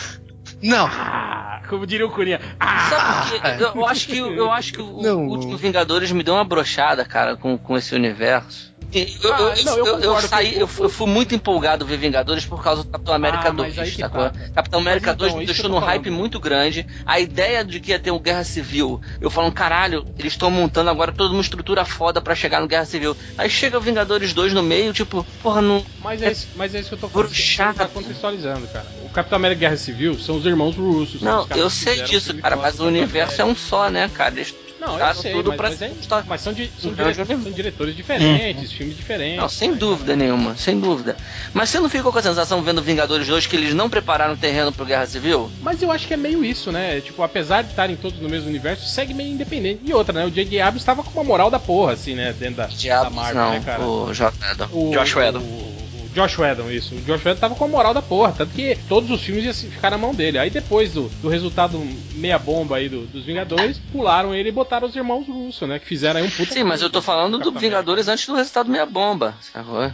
[0.60, 0.86] Não.
[0.86, 2.40] Ah, como diria o Curinha.
[2.60, 3.64] Ah, Sabe por quê?
[3.64, 5.26] Eu, eu acho que, eu acho que o, Não.
[5.26, 8.71] último Vingadores me deu uma brochada, cara, com, com esse universo.
[8.94, 12.44] Eu, Ah, eu, não, eu eu- saí, eu, fui- eu fui muito empolgado ver Vingadores
[12.44, 14.28] por causa do Capitão América Ah, mas 2, aí que sacou?
[14.30, 14.32] tá.
[14.54, 16.86] Capitão América Mas então, 2 me isso que deixou num hype muito grande.
[17.06, 20.90] A ideia de que ia ter um Guerra Civil, eu falando, caralho, eles estão montando
[20.90, 23.16] agora toda uma estrutura foda pra chegar no Guerra Civil.
[23.38, 25.84] Aí chega o Vingadores 2 no meio, tipo, porra, não.
[25.98, 27.28] Mas é, isso, mas é isso que eu tô falando.
[27.28, 27.72] Bruxado.
[27.78, 28.86] Você tá contextualizando, cara.
[29.04, 31.22] O Capitão América Guerra Civil são os irmãos russos.
[31.22, 34.34] Não, eu sei disso, cara, mas o universo é um só, né, cara?
[34.34, 37.08] Eles Não, eu botaram sei, tudo mas, pra mas, é- mas são, di- são, dire-
[37.08, 39.38] eu são diretores diferentes, filmes diferentes.
[39.40, 41.16] Não, sem né, dúvida nenhuma, sem dúvida.
[41.52, 44.36] Mas você não ficou com a sensação vendo Vingadores 2 que eles não prepararam o
[44.36, 45.50] terreno pro Guerra Civil?
[45.60, 47.00] Mas eu acho que é meio isso, né?
[47.00, 49.82] Tipo, apesar de estarem todos no mesmo universo, segue meio independente.
[49.84, 50.26] E outra, né?
[50.26, 50.60] O J.J.
[50.60, 52.32] Abrams estava com uma moral da porra, assim, né?
[52.32, 53.82] Dentro da, da Diabos, Marvel, não, né, cara?
[53.86, 54.32] o J.
[54.72, 55.38] O, Josh Whedon.
[55.40, 56.94] O Josh Whedon, isso.
[56.94, 59.70] O Josh Whedon tava com a moral da porra, tanto que todos os filmes iam
[59.70, 60.38] ficar na mão dele.
[60.38, 61.82] Aí depois do, do resultado
[62.14, 65.78] meia bomba aí do- dos Vingadores, pularam ele e botaram os irmãos Russo, né?
[65.78, 66.52] Que fizeram aí um puta.
[66.52, 69.90] Sim, mas eu tô falando do Vingadores antes do resultado meia bomba, sacou?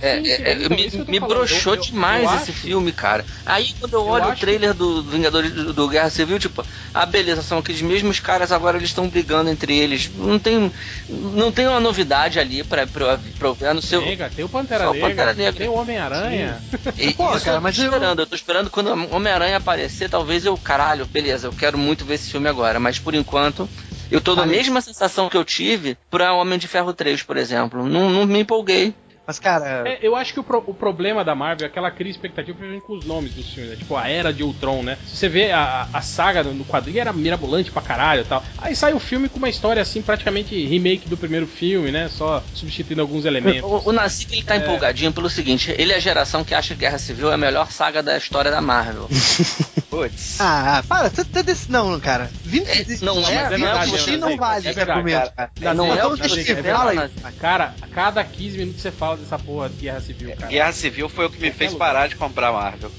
[0.00, 1.36] É, Sim, sim, é, é, então, me, que tô me falando.
[1.36, 3.26] broxou Eu- eu- demais eu esse acho- filme, cara.
[3.44, 6.64] Aí quando eu Eu olho o trailer do Vingadores do, do Guerra Civil, tipo,
[6.94, 10.10] ah, beleza, são aqueles mesmos caras, agora eles estão brigando entre eles.
[10.14, 10.72] Não tem,
[11.08, 14.00] não tem uma novidade ali pra, pra, pra eu ver no seu.
[14.34, 15.52] Tem, o Pantera Negra, Pantera Negra.
[15.60, 16.64] tem o Homem-Aranha.
[17.16, 18.26] Pô, cara, eu tô mas eu- esperando, eu...
[18.26, 22.30] tô esperando quando o Homem-Aranha aparecer, talvez eu, caralho, beleza, eu quero muito ver esse
[22.30, 23.68] filme agora, mas por enquanto
[24.10, 27.86] eu tô na mesma sensação que eu tive pra Homem de Ferro 3, por exemplo.
[27.86, 28.94] Não, não me empolguei.
[29.32, 31.90] Mas, cara, É, eu acho que o, pro- o problema da Marvel é que ela
[31.90, 33.76] cria expectativa principalmente com os nomes dos filmes, né?
[33.78, 34.98] Tipo, a Era de Ultron, né?
[35.06, 38.42] Se você vê a, a saga no quadrinho, era mirabolante pra caralho e tal.
[38.58, 42.08] Aí sai o filme com uma história, assim, praticamente remake do primeiro filme, né?
[42.08, 43.62] Só substituindo alguns elementos.
[43.62, 46.80] O, o Nazik ele tá empolgadinho pelo seguinte: ele é a geração que acha que
[46.80, 49.08] Guerra Civil é a melhor saga da história da Marvel.
[49.88, 50.40] Putz.
[50.40, 52.30] Ah, para, tu, tu, desse- não, cara.
[52.44, 54.36] vindo É, de- não é- é, não é vindo o de que si você- não
[54.36, 55.50] vale é esse argumento, cara.
[55.60, 55.74] cara.
[55.74, 57.10] Não é o que você fala.
[57.38, 60.46] Cara, a cada 15 minutos você fala dessa porra de guerra civil, cara.
[60.50, 61.86] Guerra Civil foi o que me Qualquer fez lugar.
[61.86, 62.90] parar de comprar Marvel.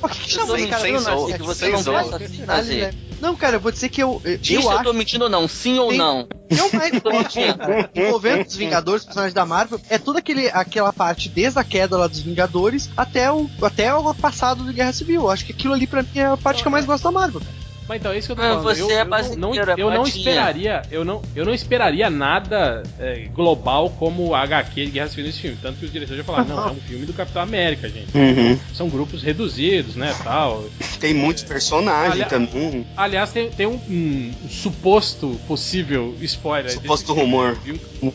[0.00, 0.82] Por que Eu aí, cara?
[0.82, 2.16] sem que você não pensa
[2.48, 2.94] assim, né?
[3.20, 4.20] Não, cara, eu vou dizer que eu.
[4.24, 6.26] Eu, Diz se eu acho tô mentindo ou não, sim ou Tem- não.
[6.50, 7.90] Não, mas não, cara.
[7.94, 11.98] Envolvendo os Vingadores, os personagens da Marvel, é toda aquele, aquela parte, desde a queda
[11.98, 15.20] lá dos Vingadores até o, até o passado de Guerra Civil.
[15.22, 17.10] Eu acho que aquilo ali pra mim é a parte que eu mais gosto da
[17.10, 17.40] Marvel.
[17.40, 17.59] cara.
[17.90, 18.62] Mas então, é isso que eu tô falando.
[18.62, 20.18] você eu, é eu não, é eu não patinha.
[20.18, 25.24] esperaria, eu não, eu não esperaria nada é, global como a HQ de Guerra Civil
[25.24, 25.58] nesse filme.
[25.60, 28.16] Tanto que os diretores já falaram, não, é um filme do Capitão América, gente.
[28.16, 28.56] Uhum.
[28.72, 30.66] São grupos reduzidos, né, tal.
[31.00, 32.86] Tem muitos personagens Olha- também.
[32.96, 36.70] Aliás, tem, tem um, um suposto possível spoiler.
[36.70, 37.58] Suposto rumor.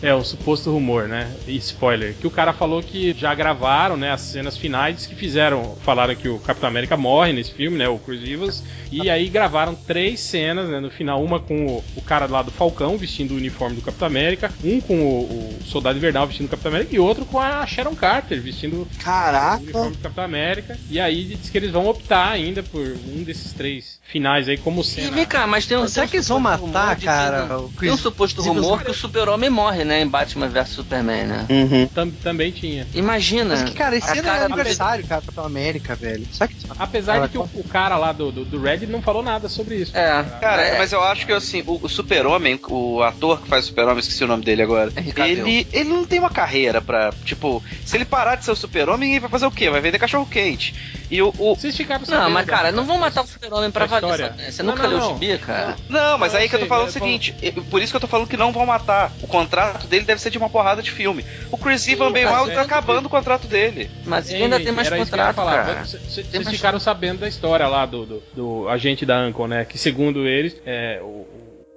[0.02, 1.30] É, um suposto rumor, né?
[1.46, 2.16] E spoiler.
[2.16, 5.76] Que o cara falou que já gravaram, né, as cenas finais que fizeram.
[5.84, 7.90] Falaram que o Capitão América morre nesse filme, né?
[7.90, 8.64] O Chris Evans.
[8.92, 10.80] E aí gravaram três cenas, né?
[10.80, 14.08] No final, uma com o, o cara lá do Falcão vestindo o uniforme do Capitão
[14.08, 17.66] América, um com o, o Soldado Invernal vestindo o Capitão América e outro com a
[17.66, 19.64] Sharon Carter vestindo o Caraca.
[19.64, 20.78] uniforme do Capitão América.
[20.90, 24.80] E aí diz que eles vão optar ainda por um desses três finais aí como
[24.80, 25.12] E cena.
[25.12, 25.88] vem cá, mas tem um.
[25.90, 29.84] Será que eles vão matar, que- cara, Tem um suposto rumor que o super-homem morre,
[29.84, 30.02] né?
[30.02, 31.46] Em Batman vs Superman, né?
[31.50, 31.86] Uhum.
[31.88, 32.88] Tam- também tinha.
[32.94, 33.56] Imagina.
[33.56, 36.26] Mas que, cara, esse ano é aniversário, cara, Capitão América, velho.
[36.32, 36.56] Será que.
[36.80, 39.76] Apesar de que o, o cara lá do, do, do Red não falou nada sobre
[39.76, 39.92] isso.
[39.98, 40.24] É.
[40.40, 40.78] Cara, É.
[40.78, 44.24] mas eu acho que assim, o, o Super-Homem, o ator que faz o Super-Homem, esqueci
[44.24, 44.92] o nome dele agora.
[45.14, 45.46] Cavill.
[45.46, 47.12] Ele, ele não tem uma carreira pra.
[47.26, 49.70] Tipo, se ele parar de ser o Super-Homem, ele vai fazer o quê?
[49.70, 50.74] Vai vender cachorro-quente.
[51.12, 51.34] E o.
[51.38, 54.05] o- Vocês ficaram Não, mas cara, não vão matar o super-homem pra valer.
[54.12, 54.28] História.
[54.38, 54.52] sabe?
[54.52, 55.76] Você Não, nunca não, leu o gibi, cara?
[55.90, 57.36] Não, mas Não, aí eu que eu tô sei, falando o eu tô seguinte,
[57.70, 59.12] por isso que eu tô falando que não vão matar.
[59.22, 61.26] O contrato dele deve ser de uma porrada de filme.
[61.52, 63.90] O Chris Evans bem mal é- tá acabando o contrato dele.
[64.06, 65.66] Mas Ei, ainda tem mais era isso que eu ia contrato, falar.
[65.66, 65.86] cara.
[65.86, 69.66] Vocês- ficaram sabendo da história lá do, do, do agente da Ancon, né?
[69.66, 71.28] Que segundo eles, é, o,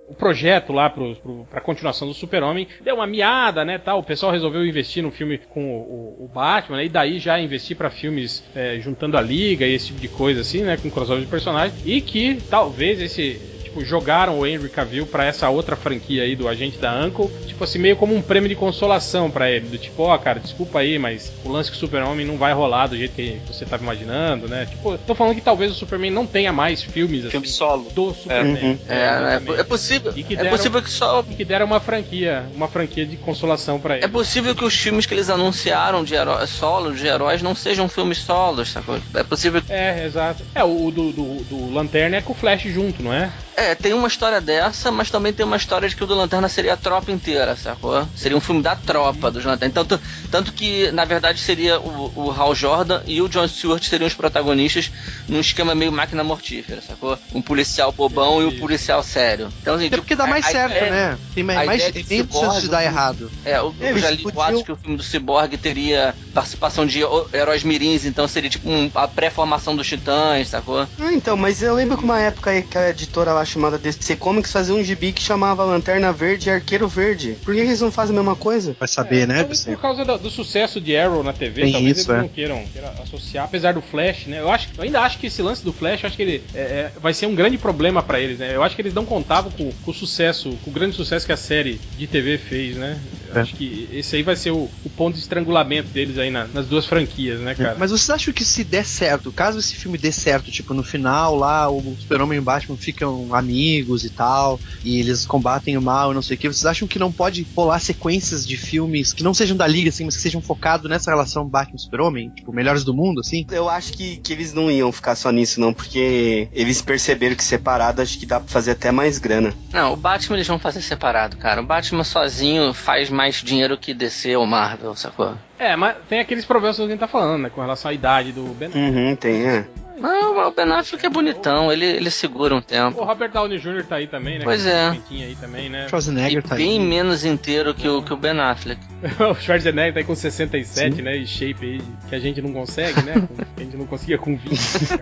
[0.08, 3.78] o projeto lá pro, pro, pra continuação do Super-Homem deu uma miada, né?
[3.78, 3.98] Tal.
[3.98, 5.78] O pessoal resolveu investir no filme com o,
[6.22, 9.74] o- o Batman, né, e daí já investir pra filmes é, juntando a liga e
[9.74, 10.76] esse tipo de coisa, assim, né?
[10.76, 11.78] Com crossover de personagens.
[11.84, 13.57] E que talvez esse.
[13.78, 17.62] Tipo, jogaram o Henry Cavill pra essa outra franquia aí do agente da Uncle, tipo
[17.64, 19.66] assim, meio como um prêmio de consolação pra ele.
[19.68, 22.86] Do tipo, ó, cara, desculpa aí, mas o lance com o Super-Homem não vai rolar
[22.88, 24.66] do jeito que você tava imaginando, né?
[24.66, 27.88] Tipo, tô falando que talvez o Superman não tenha mais filmes assim, Filme solo.
[27.94, 28.62] do Superman.
[28.64, 28.78] Uhum.
[28.88, 29.60] É, é, exatamente.
[29.60, 30.12] é possível.
[30.16, 31.24] E que É deram- possível que só.
[31.28, 34.04] E que deram uma franquia, uma franquia de consolação pra ele.
[34.04, 37.88] É possível que os filmes que eles anunciaram de heró- solo, de heróis, não sejam
[37.88, 38.98] filmes solos, sacou?
[39.14, 39.72] É possível que.
[39.72, 40.42] É, exato.
[40.54, 43.30] É, o, o do, do, do Lanterna é com o Flash junto, não é?
[43.56, 46.48] É, tem uma história dessa, mas também tem uma história de que o do Lanterna
[46.48, 48.06] seria a tropa inteira, sacou?
[48.14, 49.70] Seria um filme da tropa dos Lanterna.
[49.70, 49.98] Então, t-
[50.30, 54.14] tanto que, na verdade, seria o, o Hal Jordan e o John Stewart seriam os
[54.14, 54.90] protagonistas
[55.28, 57.18] num esquema meio máquina mortífera, sacou?
[57.32, 59.48] Um policial bobão e um policial sério.
[59.62, 61.18] Então, assim, É porque dá a- mais a certo, ideia- né?
[61.34, 63.30] Tem mais, a mais tem chance de dar errado.
[63.44, 66.86] É, eu, eu Eles já li podiam- boatos que o filme do Cyborg teria participação
[66.86, 67.00] de
[67.32, 70.86] heróis mirins, então seria tipo um- a pré-formação dos titãs, sacou?
[70.98, 74.16] Ah, então, mas eu lembro que uma época aí que a editora lá chamada DC
[74.16, 77.36] Comics fazia um gibi que chamava Lanterna Verde e Arqueiro Verde.
[77.44, 78.76] Por que eles não fazem a mesma coisa?
[78.78, 79.44] Vai saber, É, né?
[79.44, 82.22] por causa do, do sucesso de Arrow na TV, Tem talvez isso, eles é.
[82.22, 84.40] não queiram, queiram associar, apesar do Flash, né?
[84.40, 86.58] Eu acho, eu ainda acho que esse lance do Flash, eu acho que ele é,
[86.60, 88.54] é, vai ser um grande problema pra eles, né?
[88.54, 91.32] Eu acho que eles não contavam com, com o sucesso, com o grande sucesso que
[91.32, 92.98] a série de TV fez, né?
[93.28, 93.40] Eu É.
[93.40, 96.66] Acho que esse aí vai ser o, o ponto de estrangulamento deles aí na- nas
[96.66, 97.76] duas franquias, né, cara?
[97.78, 101.34] Mas vocês acham que se der certo, caso esse filme dê certo, tipo, no final
[101.34, 106.10] lá, o Super-Homem e o Batman ficam amigos e tal, e eles combatem o mal
[106.10, 109.22] e não sei o que, vocês acham que não pode rolar sequências de filmes que
[109.22, 112.30] não sejam da Liga, assim, mas que sejam focados nessa relação Batman-Super-Homem?
[112.30, 113.46] Tipo, melhores do mundo, assim?
[113.50, 117.44] Eu acho que, que eles não iam ficar só nisso, não, porque eles perceberam que
[117.44, 119.54] separado acho que dá pra fazer até mais grana.
[119.72, 121.60] Não, o Batman eles vão fazer separado, cara.
[121.60, 125.36] O Batman sozinho faz mais dinheiro que DC ou Marvel, sacou?
[125.58, 127.50] É, mas tem aqueles problemas que a gente tá falando, né?
[127.50, 128.70] Com relação à idade do Ben.
[128.74, 129.66] Uhum, tem, é.
[129.98, 133.02] Não, o Ben Affleck é bonitão, ele, ele segura um O tempo.
[133.02, 133.84] Robert Downey Jr.
[133.84, 134.44] tá aí também, né?
[134.44, 134.90] Pois é.
[134.90, 135.86] aí também, né?
[135.86, 136.86] E Schwarzenegger tá bem aí.
[136.86, 138.80] menos inteiro que o, que o Ben Affleck.
[139.18, 141.02] o Schwarzenegger tá aí com 67, Sim.
[141.02, 141.16] né?
[141.16, 143.14] E shape aí que a gente não consegue, né?
[143.56, 144.50] A gente não conseguia com 20.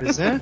[0.01, 0.41] Pois é.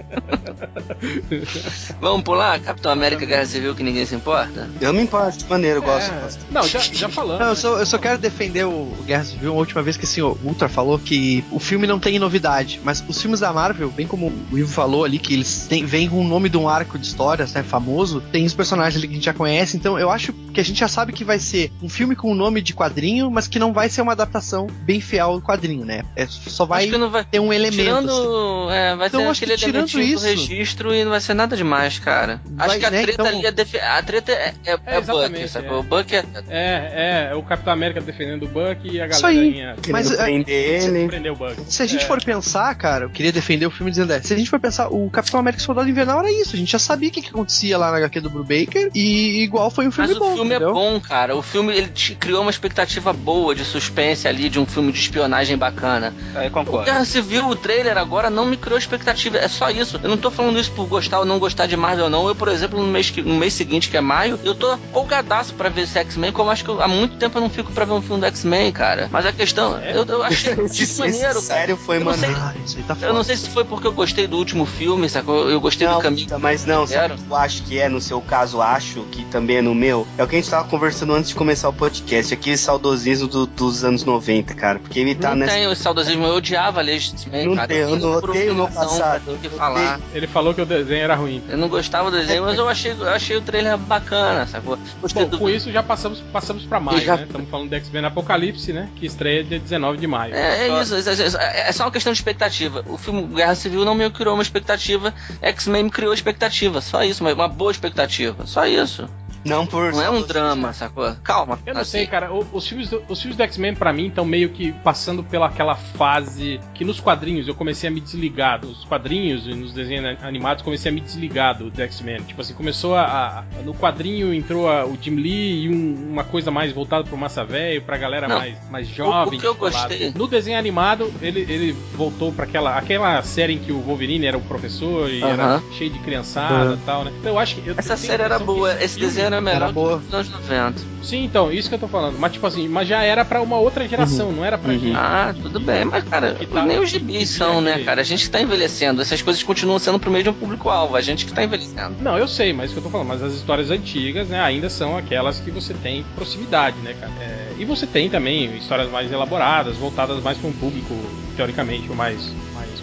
[2.01, 2.61] Vamos pular?
[2.61, 4.71] Capitão América Guerra Civil que ninguém se importa?
[4.81, 6.13] Eu me importo de maneira, eu gosto.
[6.13, 6.21] É.
[6.21, 6.47] gosto.
[6.53, 7.41] Não, já, já falamos.
[7.41, 7.57] Não, eu né?
[7.57, 9.53] só, eu só quero defender o o Guerra Civil.
[9.53, 12.81] A última vez que que assim, o Ultra falou que o filme não tem novidade,
[12.85, 16.09] mas os filmes da Marvel, bem como o Ivo falou ali, que eles têm, vêm
[16.09, 19.15] com o nome de um arco de histórias, né, famoso, tem os personagens ali que
[19.15, 21.73] a gente já conhece, então eu acho que a gente já sabe que vai ser
[21.83, 25.01] um filme com o nome de quadrinho, mas que não vai ser uma adaptação bem
[25.01, 26.03] fiel ao quadrinho, né?
[26.15, 27.77] É, só vai, vai ter um elemento.
[27.83, 28.77] Tirando, assim.
[28.77, 32.41] é, vai Então, ter aquele do isso- registro e não vai ser nada demais, cara.
[32.45, 34.99] Vai, Acho que a né, treta então- ali é defi- A treta é, é, é,
[34.99, 35.67] exatamente, Buck, sabe?
[35.67, 35.73] é.
[35.73, 36.25] O Buck é.
[36.49, 39.61] É, é, é o Capitão América defendendo o Buck e a Isso aí.
[39.95, 41.07] Mas, é, prender ele.
[41.09, 41.55] prender o Buck.
[41.69, 42.07] Se a gente É.
[42.07, 44.89] for pensar, cara, eu queria defender o filme dizendo, é, se a gente for pensar,
[44.89, 47.77] o Capitão América Soldado Invernal era isso, a gente já sabia o que, que acontecia
[47.79, 50.57] lá na HQ do Brubaker e igual foi um filme Mas bom, o filme é
[50.57, 50.75] entendeu?
[50.75, 51.37] bom, cara.
[51.37, 54.99] O filme ele te criou uma expectativa boa de suspense ali, de um filme de
[54.99, 56.13] espionagem bacana.
[56.35, 56.85] Aí O concordo.
[56.85, 59.39] Guerra Civil, o trailer agora não me criou expectativa.
[59.39, 59.99] É só isso.
[60.03, 62.27] Eu não tô falando isso por gostar ou não gostar de Marvel, não.
[62.29, 65.55] Eu, por exemplo, no mês, que- no mês seguinte, que é maio, eu tô folgadaço
[65.55, 67.85] pra ver esse X-Men, como acho que eu- há muito tempo eu não fico pra
[67.85, 69.09] ver um filme do X-Men, cara.
[69.11, 71.41] Mas a questão, eu, eu achei muito Esse, maneiro, cara.
[71.41, 72.41] sério foi Eu não sei- maneiro.
[72.43, 72.97] Ah, aí tá.
[73.07, 75.49] Eu não sei se foi porque eu gostei do último filme, sacou?
[75.51, 76.27] Eu gostei Não, do caminho.
[76.41, 79.63] mas não, sabe o eu acho que é, no seu caso, acho que também é
[79.63, 80.07] no meu.
[80.19, 83.47] É o que a gente tava conversando antes de começar o podcast, aquele saudosismo do-
[83.47, 84.79] dos anos 90, cara.
[84.79, 85.53] Porque ele tá não nessa.
[85.55, 87.69] tem o saudosismo, eu odiava ler X-Men, Não cara.
[87.69, 90.01] tem, eu não odeio meu obrigação passado, que falar.
[90.15, 91.43] Ele falou que o desenho era ruim.
[91.49, 94.79] Eu não gostava do desenho, mas eu achei, eu achei o trailer bacana, sacou?
[95.01, 95.39] Gostei Bom, do.
[95.39, 97.25] com isso já passamos, passamos pra maio, Já- né?
[97.27, 98.89] Estamos falando do X-Men Apocalipse, né?
[98.97, 100.35] Que estreia dia 19 de maio.
[100.35, 101.01] É, é isso, é,
[101.45, 102.85] é- é só uma questão de expectativa.
[102.89, 105.13] O filme Guerra Civil não me criou uma expectativa,
[105.43, 109.09] X-Men me criou expectativa, só isso, uma, uma boa expectativa, só isso.
[109.45, 109.93] Não por.
[109.93, 111.15] Não é um drama, sacou?
[111.23, 111.59] Calma.
[111.67, 111.91] Eu não assim.
[111.93, 112.33] sei, cara.
[112.33, 115.47] o- Os filmes do, os filmes do X-Men, pra mim, estão meio que passando pela
[115.47, 118.65] aquela fase que nos quadrinhos eu comecei a me desligar.
[118.65, 122.23] Nos quadrinhos e nos desenhos animados comecei a me desligar do, do X-Men.
[122.23, 126.25] Tipo assim, começou a, a- No quadrinho entrou a- o Jim Lee e um- uma
[126.25, 128.39] coisa mais voltada pro massa velho, pra galera Não.
[128.39, 129.39] mais, mais jovem.
[129.39, 129.89] o que eu descolada.
[129.89, 134.27] gostei- No desenho animado, ele, ele voltou pra aquela, aquela série em que o Wolverine
[134.27, 135.63] era o professor e era Aham.
[135.73, 137.13] cheio de criançada e tal, né?
[137.21, 137.69] Então eu acho que.
[137.69, 140.01] eu- Essa série era boa, esse esse filme- desenho era melhor Era boa.
[140.01, 140.81] que os anos 90.
[141.03, 142.19] Sim, então, isso que eu tô falando.
[142.19, 144.79] Mas, tipo assim, mas já era pra uma outra geração, não era pra Uhum.
[144.79, 144.97] gente.
[144.97, 148.01] Ah, tudo bem, mas cara, tá- nem os gibis são, né, cara?
[148.01, 151.33] A gente que tá envelhecendo, essas coisas continuam sendo pro mesmo público-alvo, a gente que
[151.35, 151.97] tá envelhecendo.
[152.01, 153.09] Não, eu sei, mas isso que eu tô falando.
[153.09, 157.13] Mas as histórias antigas, né, ainda são aquelas que você tem proximidade, né, cara?
[157.21, 160.95] É, e você tem também histórias mais elaboradas, voltadas mais pra um público,
[161.37, 162.33] teoricamente, mais,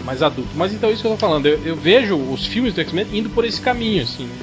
[0.02, 0.50] mais, mais adulto.
[0.54, 1.46] Mas então, isso que eu tô falando.
[1.46, 4.24] Eu, eu vejo os filmes do X-Men indo por esse caminho, assim.
[4.24, 4.36] né?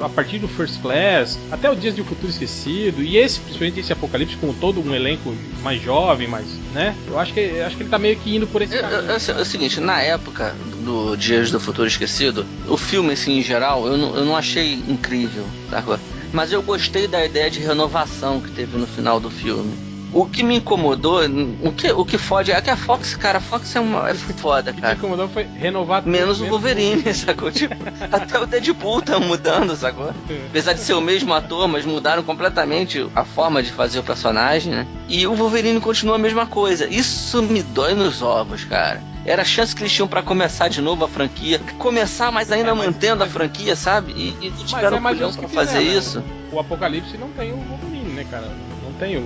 [0.00, 3.80] A partir do First Class, até o Dias de um Futuro Esquecido, e esse, principalmente
[3.80, 6.94] esse Apocalipse, com todo um elenco mais jovem, mais, né?
[7.08, 9.00] Eu acho que, eu acho que ele tá meio que indo por esse Eu- caminho.
[9.00, 10.54] eu- eu- é o seguinte, na época
[10.84, 14.74] do Dias do Futuro Esquecido, o filme, assim, em geral, eu não, eu não achei
[14.88, 15.98] incrível, sacou?
[16.32, 19.72] Mas eu gostei da ideia de renovação que teve no final do filme.
[20.14, 21.20] O que me incomodou,
[21.62, 24.14] o que, o que fode é que a Fox, cara, a Fox é uma é
[24.14, 24.94] foda, O que cara.
[24.94, 27.50] incomodou foi renovar tudo, Menos o Wolverine, sacou?
[27.50, 27.74] Tipo,
[28.12, 30.12] até o Deadpool tá mudando, sacou?
[30.50, 34.72] Apesar de ser o mesmo ator, mas mudaram completamente a forma de fazer o personagem,
[34.72, 34.86] né?
[35.08, 36.86] E o Wolverine continua a mesma coisa.
[36.88, 39.02] Isso me dói nos ovos, cara.
[39.26, 41.58] Era a chance que eles tinham pra começar de novo a franquia.
[41.78, 44.12] Começar, mas ainda É, mas- mantendo mas- a franquia, sabe?
[44.12, 45.82] E, e Mas tiveram é culhão pra fazer né?
[45.82, 46.22] isso.
[46.52, 48.48] O Apocalipse não tem o Wolverine, né, cara?
[48.84, 49.24] Não tem o.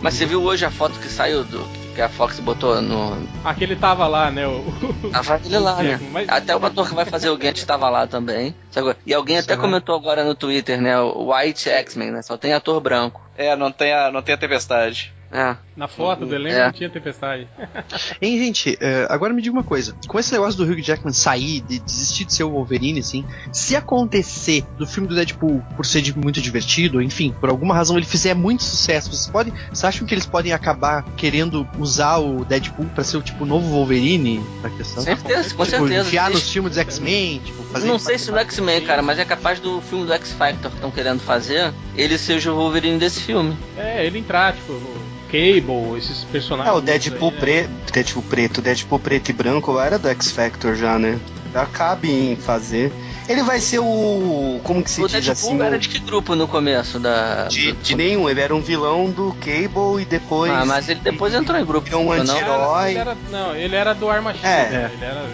[0.00, 1.64] Mas você viu hoje a foto que saiu do.
[1.94, 3.16] que a Fox botou no.
[3.44, 4.46] Aquele tava lá, né?
[4.46, 4.64] O...
[5.12, 6.00] Tava ele lá, né?
[6.10, 8.54] Mas- Até o ator que vai fazer o Gant estava lá também.
[8.70, 8.96] Sabe?
[9.06, 9.60] E alguém até Será?
[9.60, 10.98] comentou agora no Twitter, né?
[11.00, 12.22] O White X-Men, né?
[12.22, 13.20] Só tem ator branco.
[13.36, 15.12] É, não tem a, não tem a tempestade.
[15.30, 15.56] É.
[15.76, 16.64] Na foto do elenco É.
[16.66, 17.48] não tinha tempestade.
[18.20, 19.94] Hein, gente, é, agora me diga uma coisa.
[20.06, 23.74] Com esse negócio do Hugh Jackman sair, de desistir de ser o Wolverine, assim, se
[23.74, 28.06] acontecer do filme do Deadpool por ser de- muito divertido, enfim, por alguma razão ele
[28.06, 29.52] fizer muito sucesso, vocês podem.
[29.68, 33.68] Vocês acham que eles podem acabar querendo usar o Deadpool pra ser o tipo novo
[33.70, 35.02] Wolverine na questão?
[35.02, 36.06] Certeza, com tipo, certeza.
[36.08, 37.86] enfiar nos filmes dos X-Men, tipo, fazer.
[37.86, 40.90] Não sei se no X-Men, cara, mas é capaz do filme do X-Factor que estão
[40.90, 43.56] querendo fazer, ele seja o Wolverine desse filme.
[43.76, 45.02] É, ele entrar, tipo, o
[45.32, 46.76] Cable, esses É, personagens.
[46.76, 47.40] o Deadpool, aí, né?
[47.40, 47.68] pre...
[47.92, 51.18] Deadpool preto, Deadpool preto e branco era do X Factor já, né?
[51.52, 52.92] Já cabe em fazer.
[53.28, 54.60] Ele vai ser o.
[54.64, 55.62] Como que se o diz Deadpool assim?
[55.62, 57.46] era o- de que grupo no começo da.
[57.48, 60.50] de, do- de nenhum, ele era um vilão do Cable e depois.
[60.52, 61.88] Ah, mas ele depois entrou em grupo.
[61.92, 62.12] É um não?
[62.12, 62.90] anti- herói.
[62.90, 64.42] Ele era, não, ele era do Arma X.
[64.44, 64.68] É.
[64.70, 64.90] né?
[64.94, 65.28] Ele era.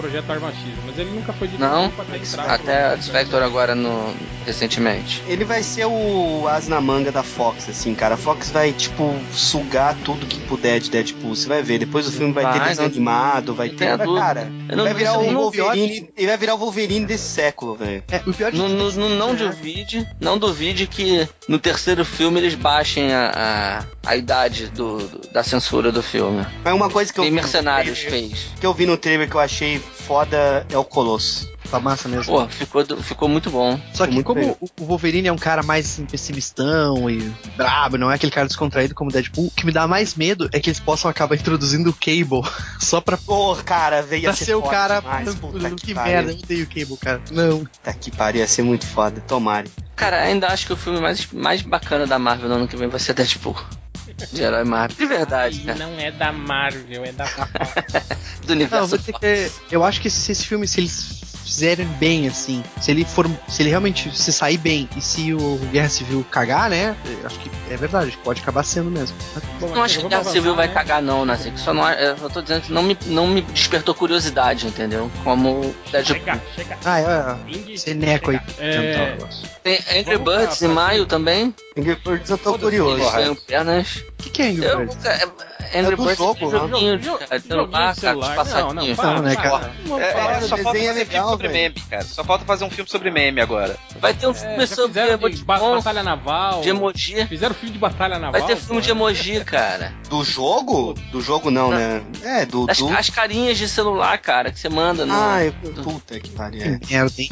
[0.00, 3.36] Ele projeto Arma X, mas ele nunca foi de Não, pra entrar até a Spectre
[3.38, 4.14] agora no
[4.46, 5.22] recentemente.
[5.26, 8.14] Ele vai ser o as na manga da Fox, assim, cara.
[8.14, 11.34] A Fox vai, tipo, sugar tudo que puder de Deadpool.
[11.36, 11.78] Você vai ver.
[11.78, 13.78] Depois o filme vai, ter Vai, desenho não- animado, vai não ter.
[13.84, 14.24] tenha vai- dúvida.
[14.26, 16.10] Cara, Eu não vai virar o nem- Wolverine.
[16.16, 18.02] Ele vai virar o Wolverine desse século, velho.
[18.10, 22.04] É, o pior de não, é que- não, é, duvide, não duvide que no terceiro
[22.04, 26.44] filme eles baixem a, a, a idade do, do- da censura do filme.
[26.64, 28.46] Mas uma coisa que eu no Mercenários trailer- fez.
[28.58, 31.48] que eu vi no trailer que eu achei foda é o Colosso.
[31.70, 32.24] Tá massa mesmo.
[32.34, 33.80] Pô, ficou, ficou muito bom.
[33.94, 34.56] Só que como bem.
[34.80, 38.92] o Wolverine é um cara mais assim, pessimistão e brabo, não é aquele cara descontraído
[38.92, 41.90] como o Deadpool, o que me dá mais medo é que eles possam acabar introduzindo
[41.90, 42.42] o Cable
[42.80, 45.00] só pra, Pô, cara, veio pra ser, ser o cara.
[45.00, 45.34] demais.
[45.40, 47.22] Puta que, que, merda, eu odeio o Cable, cara.
[47.30, 47.58] Não.
[47.64, 49.20] Puta que pariu, ia ser muito foda.
[49.20, 49.68] Tomara.
[49.94, 52.88] Cara, ainda acho que o filme mais, mais bacana da Marvel no ano que vem
[52.88, 53.56] vai ser Deadpool.
[54.32, 54.96] De herói Marvel.
[54.96, 55.78] De verdade, Ai, cara.
[55.86, 57.24] não é da Marvel, é da
[58.46, 58.88] Do Não, universo.
[58.88, 59.14] vou dizer
[59.68, 63.28] que eu acho que se esse filme, se eles fizerem bem, assim, se ele for.
[63.48, 66.94] Se ele realmente se sair bem e se o Guerra Civil cagar, né?
[67.24, 69.16] Acho que é verdade, pode acabar sendo mesmo.
[69.58, 70.74] Bom, Não acho que Guerra Civil avançar, vai né?
[70.74, 71.34] cagar, não, né?
[71.34, 74.66] Assim, que só não, é- eu tô dizendo que não me, não me despertou curiosidade,
[74.66, 75.10] entendeu?
[75.24, 76.14] Como Deadpool.
[76.16, 76.78] Chega, chega.
[76.84, 77.36] Ah, é.
[77.56, 78.40] Ing, Esse neco aí.
[78.58, 79.16] É.
[79.64, 81.52] Tem Angry Vamos Birds em maio também.
[81.76, 83.18] Angry Birds eu tô Foda-se, curioso.
[83.18, 83.96] Eles pernas.
[83.96, 84.96] O que, que é Angry Eu, Birds?
[85.02, 85.24] cara,
[85.74, 86.58] Angry É do Birds jogo, é um né?
[86.58, 87.48] joguinho joguinho né, É, é, de-
[90.48, 92.04] falta desenho é fazer legal, filme sobre meme, cara.
[92.04, 93.76] Só falta fazer um filme sobre meme agora.
[94.00, 96.60] Vai ter um É, filme sobre emoji ba- batalha naval.
[96.60, 97.26] de emoji.
[97.26, 98.40] Fizeram filme de batalha naval.
[98.40, 99.92] Vai ter filme de emoji, cara.
[100.08, 100.94] Do jogo?
[101.12, 102.02] Do jogo não, né?
[102.22, 102.66] É, do.
[102.68, 102.88] As, do...
[102.88, 105.12] as carinhas de celular, cara, que você manda no.
[105.14, 106.78] Ai, puta que pariu.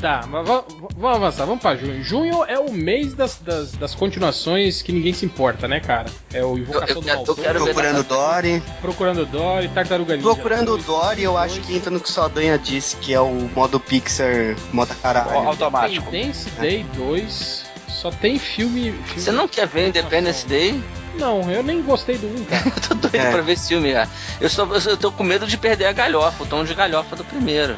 [0.00, 2.02] Tá, mas va- va- vamos avançar, vamos pra junho.
[2.02, 6.06] Junho é o mês das, das, das continuações que ninguém se importa, né, cara?
[6.32, 8.62] É o Invocação Eu- eu do Maldoso, quero ver Procurando Dory.
[8.80, 10.28] Procurando Dory, Tartaruga Ninja.
[10.28, 13.78] Procurando Dory, eu acho que entra no que sua Danha disse, que é o modo
[14.01, 15.30] Pixar, modo caralho.
[15.49, 16.09] Automático.
[16.09, 18.92] Independence Day 2, só tem filme...
[19.05, 20.82] filme Você não quer ver Independence Day?
[21.18, 22.62] Não, eu nem gostei do 1, cara.
[22.76, 23.30] Eu tô doido É.
[23.32, 24.09] pra ver esse filme, cara.
[24.40, 26.74] Eu, só, eu, só- eu tô com medo de perder a galhofa, o tom de
[26.74, 27.76] galhofa do primeiro.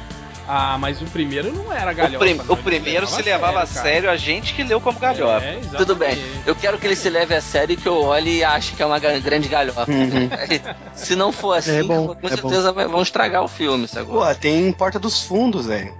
[0.52, 2.18] Ah, mas o primeiro não era O, galhofa.
[2.18, 5.44] prim- não, o primeiro se levava a sério, a gente que leu como galhofa.
[5.46, 5.60] É.
[5.76, 6.18] Tudo bem.
[6.44, 8.82] Eu quero que ele se leve a sério e que eu olhe e ache que
[8.82, 9.86] é uma grande galhofa.
[9.88, 10.28] Uhum.
[10.92, 14.20] Se não for assim, É bom, com é certeza vai- vão estragar o filme, sacou?
[14.26, 15.94] Pô, tem Porta dos Fundos, velho.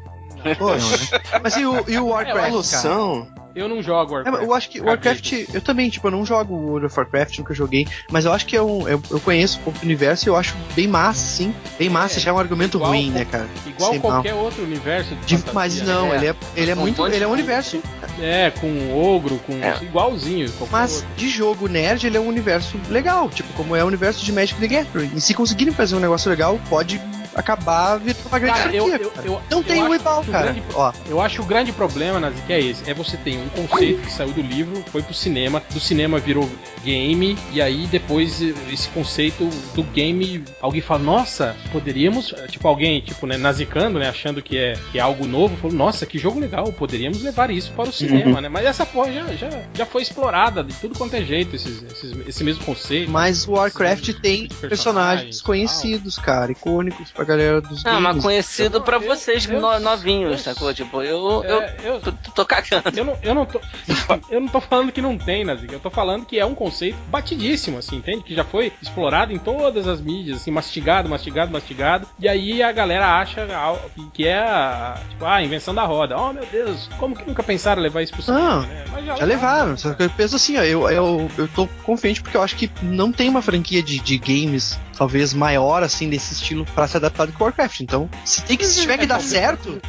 [0.58, 2.48] Poxa, Mas e o, e o Warcraft, cara?
[2.48, 3.28] evolução.
[3.52, 4.42] Eu não jogo É, Warcraft.
[4.44, 7.36] eu acho que o Caguei Warcraft, eu também, tipo, eu não jogo World of Warcraft,
[7.40, 10.28] nunca joguei, mas eu acho que é um, eu, eu conheço um pouco do universo
[10.28, 11.52] e eu acho bem massa, sim.
[11.76, 13.48] Bem massa, É, já é um argumento igual ruim, né, cara?
[13.66, 14.10] Igual Sei mal.
[14.12, 15.84] qualquer outro universo de De- mas né?
[15.84, 16.16] não, É.
[16.16, 17.82] ele é, ele é Um muito, ele é um universo,
[18.20, 19.54] É, com ogro, com.
[19.54, 19.82] É.
[19.82, 20.48] igualzinho.
[20.52, 21.08] qualquer mas outro.
[21.16, 24.60] de jogo nerd ele é um universo legal, tipo, como é o universo de Magic
[24.60, 25.10] the Gathering.
[25.12, 27.00] E se conseguirem fazer um negócio legal, pode
[27.40, 29.26] acabar virando uma grande Cara, eu- franquia, eu- cara.
[29.26, 30.52] eu- Não eu tem o o cara.
[30.52, 32.88] grande- Ó, Eu acho que o grande problema, Nazi, que é esse.
[32.88, 36.48] É você tem um conceito que saiu do livro, foi pro cinema, do cinema virou
[36.84, 38.40] game, e aí depois
[38.72, 44.40] esse conceito do game, alguém fala, nossa, poderíamos, tipo, alguém, tipo, né, nazicando, né, achando
[44.42, 47.88] que é, que é algo novo, falou, nossa, que jogo legal, poderíamos levar isso para
[47.88, 48.48] o cinema, né?
[48.48, 52.26] Mas essa porra já, já, já foi explorada de tudo quanto é jeito, esses, esses-
[52.28, 53.10] esse mesmo conceito.
[53.10, 58.80] mas o Warcraft tem personagens personagens, conhecidos, cara, icônicos pra galera dos Ah, mas conhecido
[58.82, 60.72] pra Eu- vocês eu- no- novinhos, eu- sacou?
[60.74, 62.90] Tipo, eu, eu É, eu, tô, tô cagando.
[62.96, 63.60] Eu não, eu não tô.
[64.30, 65.72] eu não tô falando que não tem, Nazik.
[65.72, 68.22] Eu tô falando que é um conceito batidíssimo, assim, entende?
[68.24, 72.06] Que já foi explorado em todas as mídias, assim, mastigado, mastigado, mastigado.
[72.18, 73.46] E aí a galera acha
[73.94, 76.16] que- que é a, tipo, a invenção da roda.
[76.18, 78.40] Oh meu Deus, como que nunca pensaram em levar isso pro cinema?
[78.56, 78.84] Não, né?
[78.92, 82.36] Mas Já levaram, só que eu penso assim, ó, eu, eu, eu tô confiante porque
[82.36, 86.66] eu acho que não tem uma franquia de, de games, talvez maior assim, desse estilo,
[86.74, 87.80] pra ser adaptado que o Warcraft.
[87.80, 89.80] Então, se, tem que, se tiver que dar certo,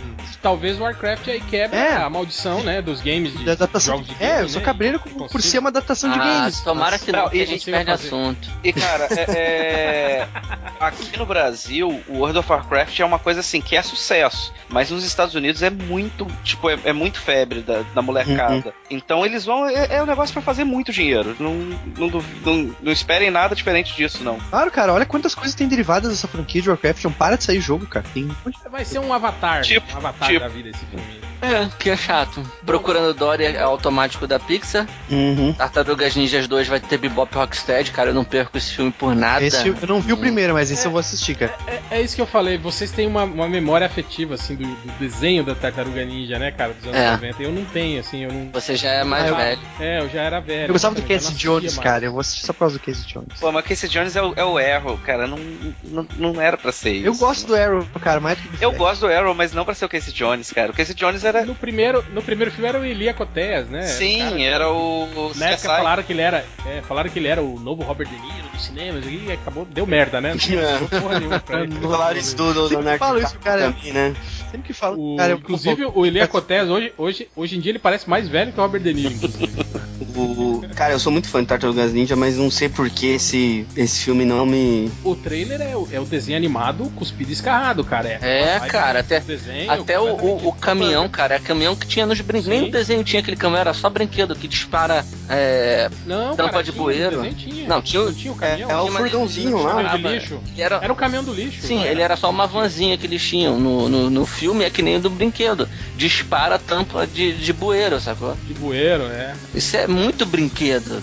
[0.41, 1.93] Talvez o Warcraft aí quebra É.
[1.97, 3.97] a maldição, né, dos games de da adaptação.
[3.97, 4.65] jogos de é, game, eu sou né?
[4.65, 6.61] cabreiro E por, ser uma adaptação de Ah, games.
[6.61, 8.07] tomara que não, Não, que a e gente consiga perde fazer.
[8.07, 8.49] assunto.
[8.63, 10.27] E cara, é- é-
[10.79, 14.89] aqui no Brasil, o World of Warcraft é uma coisa assim que é sucesso, mas
[14.89, 18.73] nos Estados Unidos é muito, tipo, é, é muito febre da, da molecada.
[18.89, 21.35] Então eles vão, é, é um negócio pra fazer muito dinheiro.
[21.39, 21.53] Não,
[21.97, 24.39] não, duv- não, não esperem nada diferente disso, não.
[24.49, 27.03] Claro, cara, olha quantas coisas tem derivadas dessa franquia de Warcraft.
[27.03, 28.05] Não para de sair jogo, cara.
[28.13, 28.29] Tem
[28.69, 30.39] Vai ser um avatar, Tipo, um avatar tipo.
[30.39, 31.21] da vida esse filme.
[31.41, 32.43] É, que é chato.
[32.65, 34.87] Procurando Dory é automático da Pixar.
[35.09, 35.53] Uhum.
[35.53, 38.11] Tartarugas Ninjas 2 vai ter Bebop Rocksteady, cara.
[38.11, 39.43] Eu não perco esse filme por nada.
[39.43, 41.55] Esse eu não vi o primeiro, mas esse eu vou assistir, cara.
[41.65, 44.91] É, é isso que eu falei, vocês têm uma, uma memória afetiva, assim, do, do
[44.99, 47.11] desenho da Tartaruga Ninja, né, cara, dos anos É.
[47.11, 47.41] 90.
[47.43, 48.51] Eu não tenho, assim, eu não.
[48.51, 49.61] Você já é mais Ah, eu- velho.
[49.79, 50.67] É, eu já era velho.
[50.67, 52.05] Eu gostava do Casey Jones, assistia cara.
[52.05, 53.39] Eu vou assistir só por causa do Casey Jones.
[53.39, 55.37] Pô, mas Casey Jones é o, é o erro pô, cara, não,
[55.83, 57.07] não, não era pra ser isso.
[57.07, 59.85] Eu gosto do Arrow, cara, mais do Eu gosto do Arrow, mas não pra ser
[59.85, 60.71] o Casey Jones, cara.
[60.71, 61.45] O Casey Jones era.
[61.45, 63.83] No primeiro, no primeiro filme era o Elia Cotés, né?
[63.83, 65.31] Sim, o cara- era o.
[65.35, 66.45] Na época falaram que ele era.
[66.65, 69.65] é, falaram que ele era o novo Robert De Niro dos cinemas e acabou.
[69.65, 70.33] Deu merda, né?
[70.35, 71.71] Não deu porra nenhuma pra ele.
[71.81, 72.53] Falaram isso do,
[72.97, 73.71] falo isso, DiCaprio cara.
[73.73, 74.15] também, né?
[74.51, 77.79] Sempre que falo, O- cara, inclusive, o Elia Cotés hoje, hoje, hoje em dia ele
[77.79, 79.51] parece mais velho que o Robert De Niro, inclusive.
[80.13, 83.65] O, cara, eu sou muito fã de Tartarugas Ninja, mas não sei por que esse,
[83.75, 84.91] esse filme não me.
[85.03, 88.09] o trailer é o, é o desenho animado cuspido e escarrado, cara.
[88.21, 92.05] É, Vai- cara, até- desenho, Até o, o, o caminhão, cara, é caminhão que tinha
[92.05, 92.47] nos brinquedos.
[92.59, 95.05] Nem o desenho tinha aquele caminhão, era só brinquedo que dispara.
[95.29, 95.89] É...
[96.05, 97.33] Não, tampa cara, de tinha, bueiro.
[97.35, 97.67] tinha.
[97.67, 98.69] Não, tinha o- Não tinha o caminhão.
[98.69, 99.93] É, é o furgãozinho lá.
[99.95, 101.61] Ele era, Era o caminhão do lixo.
[101.65, 103.59] Sim, ele era só uma vanzinha que eles tinham.
[103.59, 105.67] No, no, no filme é que nem o do brinquedo.
[105.95, 108.35] Dispara a tampa de, de bueiro, sacou?
[108.47, 109.33] De bueiro, é.
[109.53, 110.50] Isso é muito brinquedo,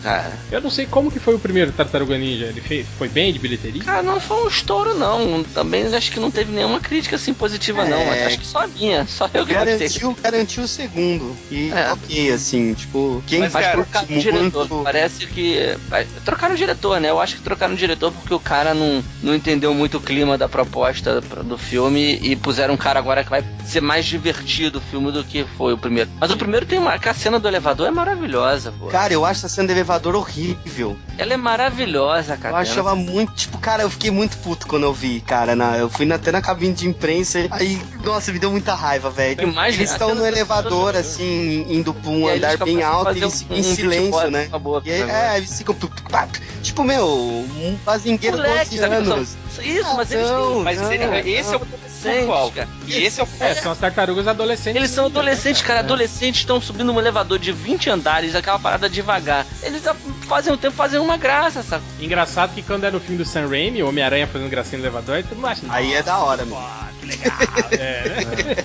[0.03, 0.38] cara.
[0.51, 2.46] Eu não sei como que foi o primeiro Tartaruga Ninja.
[2.46, 3.82] Ele fez, foi bem de bilheteria?
[3.82, 5.42] Cara, não foi um estouro, não.
[5.42, 7.99] Também acho que não teve nenhuma crítica assim positiva, não.
[7.99, 8.26] É.
[8.26, 9.07] Acho que só a minha.
[9.07, 9.76] Só eu que gostei.
[9.78, 11.36] Garantiu, garantiu o segundo.
[11.51, 11.92] E É.
[11.92, 14.68] ok, assim, tipo, quem Mas, Mas cara, trocaram o diretor.
[14.68, 14.84] muito.
[14.84, 15.57] Parece que.
[15.59, 15.76] é,
[16.24, 17.11] Trocaram o diretor, né?
[17.11, 20.36] Eu acho que trocaram o diretor porque o cara não, não entendeu muito o clima
[20.38, 24.78] da proposta pro- do filme e puseram um cara agora que vai ser mais divertido
[24.78, 26.11] o filme do que foi o primeiro.
[26.20, 26.94] Mas o primeiro tem uma.
[27.09, 28.86] A cena do elevador é maravilhosa, pô.
[28.88, 30.97] Cara, eu acho essa cena de elevador horrível.
[31.16, 32.55] Ela é maravilhosa, cara.
[32.57, 35.55] Eu achava muito, tipo, cara, eu fiquei muito puto quando eu vi, cara.
[35.57, 39.11] Na, eu fui na- até na cabine de imprensa, aí, nossa, me deu muita raiva,
[39.11, 39.41] velho.
[39.68, 43.55] Eles estão no do elevador, assim, indo pra um andar bem alto e eles um-
[43.55, 44.47] em um silêncio, né?
[44.47, 45.76] com a boca, E aí, é, eles ficam.
[46.62, 49.36] Tipo, meu, um fazengueiro de Moleque, 12 sabe que anos.
[49.61, 50.62] Isso, mas eles têm.
[50.62, 51.61] Mas esse é o
[52.12, 52.52] pontual.
[52.52, 52.68] cara.
[52.86, 54.76] E esse é o É, são as tartarugas adolescentes.
[54.76, 55.80] Eles são adolescentes, cara.
[55.80, 59.46] Adolescentes estão subindo um elevador de 20 andares, aquela parada devagar.
[59.62, 59.82] Eles
[60.26, 61.84] fazem um tempo, fazem uma graça, sabe?
[62.00, 65.16] Engraçado que quando é no filme do Sam Raimi, o Homem-Aranha fazendo gracinha no elevador,
[65.16, 65.62] aí todo mundo acha.
[65.68, 66.44] Aí é da hora,
[67.72, 68.56] É, né?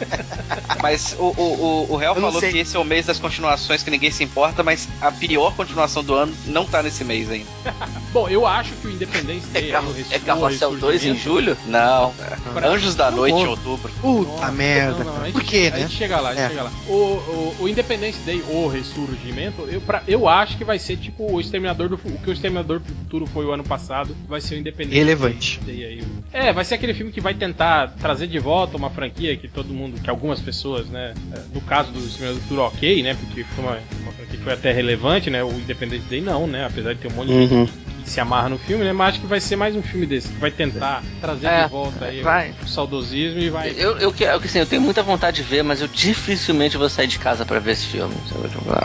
[0.81, 2.51] Mas o, o, o, o falou sei.
[2.51, 6.03] que esse é o mês das continuações que ninguém se importa, mas a pior continuação
[6.03, 7.47] do ano não tá nesse mês ainda.
[8.11, 9.73] Bom, eu acho que o Independence É, Day.
[10.11, 11.57] é Carrossel o 2 em julho?
[11.67, 12.13] Não.
[12.53, 13.91] Pra- Anjos da Noite em outubro.
[14.01, 15.03] Puta Nossa, merda.
[15.03, 15.81] não, não, a gente- Por quê, A né?
[15.83, 16.49] gente chega lá, a gente É.
[16.49, 16.71] chega lá.
[16.87, 21.31] O, o, o Independence Day, o ressurgimento, eu, pra, eu acho que vai ser tipo
[21.31, 24.55] o Exterminador do O que o Exterminador do Futuro foi o ano passado, vai ser
[24.55, 25.59] o Independence Relevante.
[25.61, 25.85] Day.
[25.85, 26.03] aí.
[26.33, 29.73] É, vai ser aquele filme que vai tentar trazer de volta uma franquia que todo
[29.73, 31.13] mundo, que algumas pessoas, né?
[31.33, 33.13] é, No caso do Exterminador do Futuro, ok, né?
[33.13, 35.43] Porque foi uma, uma franquia que foi até relevante, né?
[35.43, 36.65] O Independence Day não, né?
[36.65, 37.65] Apesar de ter um monte de gente Uhum.
[38.03, 38.91] que se amarra no filme, né?
[38.91, 41.69] Mas acho que vai ser mais um filme desse, que vai tentar trazer É, de
[41.69, 42.53] volta aí vai.
[42.63, 43.69] o saudosismo e vai.
[43.77, 46.75] Eu, eu, que- eu, que, assim, eu tenho muita vontade de ver, mas eu dificilmente
[46.77, 48.13] vou sair de casa pra ver esse filme.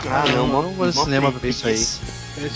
[0.09, 1.73] ah, não, vou no cinema pra ver isso aí.
[1.73, 1.99] Esse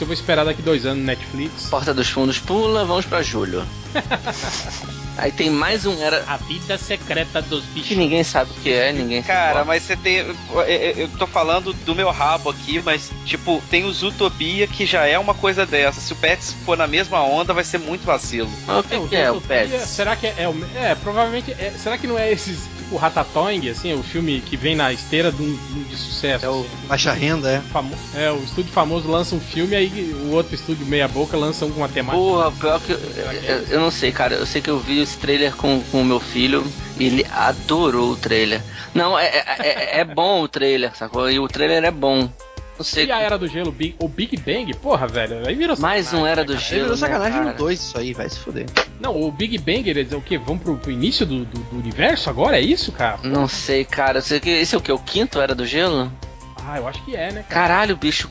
[0.02, 1.66] eu vou esperar daqui dois anos no Netflix.
[1.70, 3.64] Porta dos Fundos pula, vamos pra julho.
[5.18, 7.98] Aí tem mais um era A vida secreta dos que bichos.
[7.98, 10.18] ninguém sabe o que é, ninguém Cara, mas você tem.
[10.18, 15.18] eu- tô falando do meu rabo aqui, mas, tipo, tem os Utopia que já é
[15.20, 16.02] uma coisa dessa.
[16.02, 18.50] Se o Pets for na mesma onda, vai ser muito vacilo.
[18.66, 19.82] Mas o que, Não, que é o Utopia, Pets?
[19.90, 21.52] Será que é, é, o- é, provavelmente.
[21.52, 25.32] é- será que não é esses tipo Ratatouille, assim, o filme que vem na esteira
[25.32, 26.46] de, um, de sucesso?
[26.46, 27.60] É o assim, baixa renda, é.
[27.72, 31.66] famo- é, o estúdio famoso lança um filme, aí o outro estúdio meia boca lança
[31.66, 32.24] um com uma temática.
[32.24, 32.92] Porra, pior que.
[32.92, 34.36] Eu, é eu, eu não sei, cara.
[34.36, 36.66] Eu sei que eu vi esse trailer com, com o meu filho
[37.00, 38.62] e ele adorou o trailer.
[38.94, 41.30] Não, é, é, é- é bom o trailer, sacou?
[41.30, 42.30] E o trailer é bom.
[42.78, 43.06] Não sei.
[43.06, 46.26] E a Era do Gelo, Big- o Big Bang, porra, velho, aí virou Mais um
[46.26, 46.66] Era do cara?
[46.66, 46.82] Gelo.
[46.82, 48.66] virou né, sacanagem no 2 isso aí, vai se fuder.
[49.00, 50.38] Não, o Big Bang, eles o quê?
[50.38, 52.58] Vão pro, pro início do, do- do universo agora?
[52.58, 53.20] É isso, cara?
[53.24, 54.20] Não sei, cara.
[54.20, 54.92] Esse é o que?
[54.92, 56.12] O quinto Era do Gelo?
[56.66, 57.68] Ah, eu acho que é, né, cara?
[57.68, 58.30] Caralho, bicho.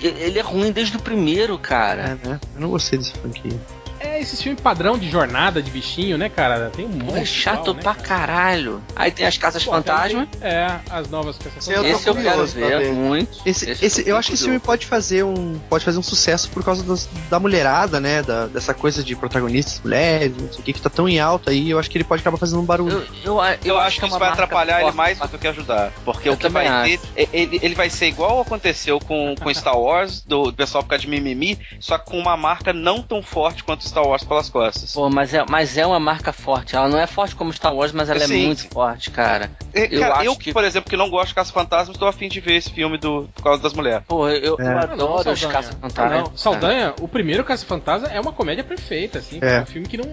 [0.00, 2.18] Ele é ruim desde o primeiro, cara.
[2.22, 2.40] É, né?
[2.54, 3.58] Eu não gostei desse franquia.
[4.00, 6.70] É esse filme padrão de jornada de bichinho, né, cara?
[6.74, 7.18] Tem um monte.
[7.18, 8.08] É chato né, pra cara?
[8.26, 8.82] caralho.
[8.96, 10.26] Aí tem as Casas Pô, Fantasma.
[10.40, 13.40] É, as novas eu tô Esse eu quero ver, muito.
[13.44, 16.48] Esse, Esse esse, eu acho que esse filme pode fazer um pode fazer um sucesso
[16.50, 18.22] por causa das- da mulherada, né?
[18.22, 21.50] Da, dessa coisa de protagonistas mulheres, não sei o que, que tá tão em alta
[21.50, 21.70] aí.
[21.70, 22.92] Eu acho que ele pode acabar fazendo um barulho.
[23.24, 24.96] Eu, eu, eu, Eu, acho que é isso vai atrapalhar ele forte.
[24.96, 25.92] mais do que ajudar.
[26.04, 27.28] Porque o que vai também ter.
[27.32, 31.06] Ele, ele vai ser igual aconteceu com, com Star Wars, do, do pessoal ficar de
[31.08, 34.92] mimimi, só que com uma marca não tão forte quanto Star Wars pelas costas.
[34.92, 36.74] Pô, mas é, mas é uma marca forte.
[36.74, 39.50] Ela não é forte como Star Wars, mas ela é muito forte, cara.
[39.74, 42.06] É, eu cara, acho eu, que- por exemplo, que não gosto de Caça Fantasmas, tô
[42.06, 44.02] afim de ver esse filme do, por causa das mulheres.
[44.08, 44.72] Pô, eu, eu É.
[44.74, 45.48] Ah, adoro os Saldanha.
[45.52, 46.12] caça-fantasmas.
[46.12, 46.36] Ah, não.
[46.36, 49.38] Saldanha, o primeiro Caça Fantasma é uma comédia perfeita, assim.
[49.42, 49.56] É.
[49.56, 50.04] É um filme que não.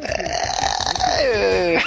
[1.10, 1.78] É,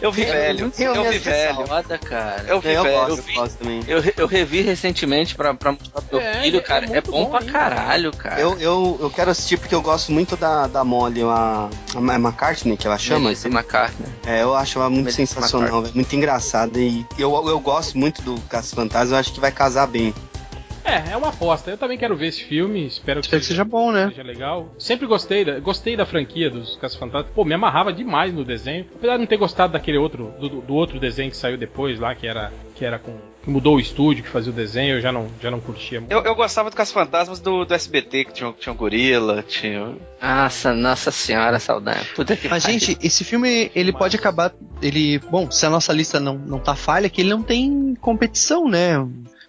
[0.00, 0.72] eu vi É velho.
[0.78, 1.66] eu Eu vi velho.
[1.66, 2.44] Foda, cara.
[2.48, 2.96] Eu vi eu velho.
[2.96, 3.34] gosto, Eu eu vi.
[3.34, 3.84] gosto também.
[3.86, 6.86] Eu, eu revi recentemente pra, pra mostrar pro meu É, filho, cara.
[6.96, 8.40] É, bom, bom pra ainda, caralho, cara.
[8.40, 12.76] Eu, eu, eu quero assistir porque eu gosto muito da, da Molly, a, a McCartney,
[12.76, 13.24] que ela chama.
[13.24, 14.08] Melissa McCartney.
[14.26, 16.78] É, eu acho ela muito Melissa sensacional, velho, muito engraçada.
[16.78, 20.14] E eu, eu gosto muito do Caça Fantasma, eu acho que vai casar bem.
[20.84, 21.70] É, é uma aposta.
[21.70, 24.08] Eu também quero ver esse filme, espero que, Espero que seja bom, né?
[24.10, 24.68] seja legal.
[24.78, 27.32] Sempre gostei da, gostei da franquia dos Caça-Fantasmas.
[27.34, 28.86] Pô, me amarrava demais no desenho.
[28.94, 32.14] Apesar de não ter gostado daquele outro, do, do outro desenho que saiu depois lá,
[32.14, 33.16] que era, que era com.
[33.44, 36.10] Que mudou o estúdio, que fazia o desenho, eu já não, já não curtia muito.
[36.10, 39.94] Eu, eu gostava do Caça-Fantasmas do, do SBT, que tinha, tinha um gorila, tinha.
[40.20, 42.08] Nossa, nossa senhora, saudade.
[42.16, 44.54] Puta que Mas, gente, esse filme, ele pode acabar.
[44.80, 45.18] Ele.
[45.30, 48.66] Bom, se a nossa lista não, não tá falha, é que ele não tem competição,
[48.66, 48.96] né?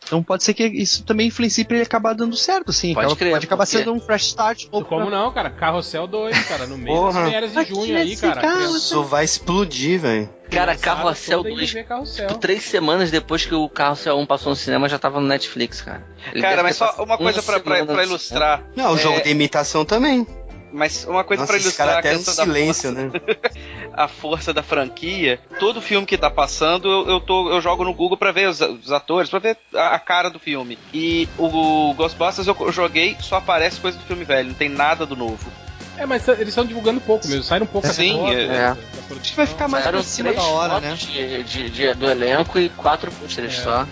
[0.06, 2.94] Então pode ser que isso também influencie pra ele acabar dando certo, assim.
[2.94, 4.66] Pode Acaba- crer, pode acabar porque- sendo um fresh start.
[4.72, 5.50] novo Como pra- não, cara?
[5.50, 8.42] Carrossel 2, cara, no meio das férias de junho aí, nesse cara.
[8.42, 10.30] carro, Isso vai explodir, velho.
[10.52, 11.72] Cara, Carrossel toda indo 2.
[11.72, 12.28] ver Carrossel.
[12.28, 15.82] Tipo, três semanas depois que o Carrossel 1 passou no cinema, já tava no Netflix,
[15.82, 16.06] cara.
[16.32, 18.64] Ele Cara, mas só uma coisa pra, pra, pra ilustrar.
[18.76, 20.26] Não, o É, jogo de imitação também.
[20.72, 23.10] Mas uma coisa Nossa, pra esse ilustrar cara até questão da silêncio, né?
[23.96, 25.40] a força da franquia.
[25.60, 28.60] Todo filme que tá passando, eu, eu, tô, eu jogo no Google pra ver os,
[28.62, 30.78] os atores, pra ver a, a cara do filme.
[30.94, 35.16] E o Ghostbusters eu, joguei, só aparece coisa do filme velho, não tem nada do
[35.16, 35.52] novo.
[35.98, 38.48] É, mas eles estão divulgando pouco mesmo, saíram um pouco Sim, é.
[38.48, 38.68] da- É.
[38.70, 39.18] da produção.
[39.22, 40.94] Acho que vai ficar mais por cima três da hora, né?
[40.94, 43.64] de, de- de- do elenco e quatro pôsteres É.
[43.64, 43.88] só.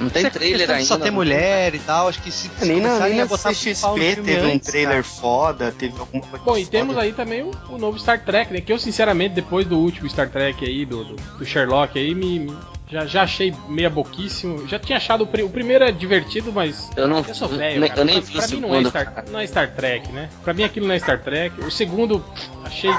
[0.00, 0.84] Não tem é trailer ainda.
[0.84, 2.08] Só tem mulher e tal.
[2.08, 4.92] Acho que se, se Nem na, nem a na botar CXP teve um antes, trailer
[5.02, 5.04] cara.
[5.04, 6.70] foda, teve alguma coisa Bom, e foda.
[6.78, 8.60] temos aí também o, o novo Star Trek, né?
[8.60, 12.38] Que eu, sinceramente, depois do último Star Trek aí, do, do, do Sherlock aí, me,
[12.40, 12.56] me-
[12.90, 14.66] já, já achei meia boquíssimo.
[14.66, 16.90] Já tinha achado o, pri- o primeiro é divertido, mas.
[16.96, 18.00] Eu não Eu sou velho, cara.
[18.00, 18.84] Eu nem pra, vi pra mim não é.
[18.84, 20.28] Star, não é Star Trek, né?
[20.42, 21.60] Pra mim aquilo não é Star Trek.
[21.60, 22.24] O segundo,
[22.64, 22.90] achei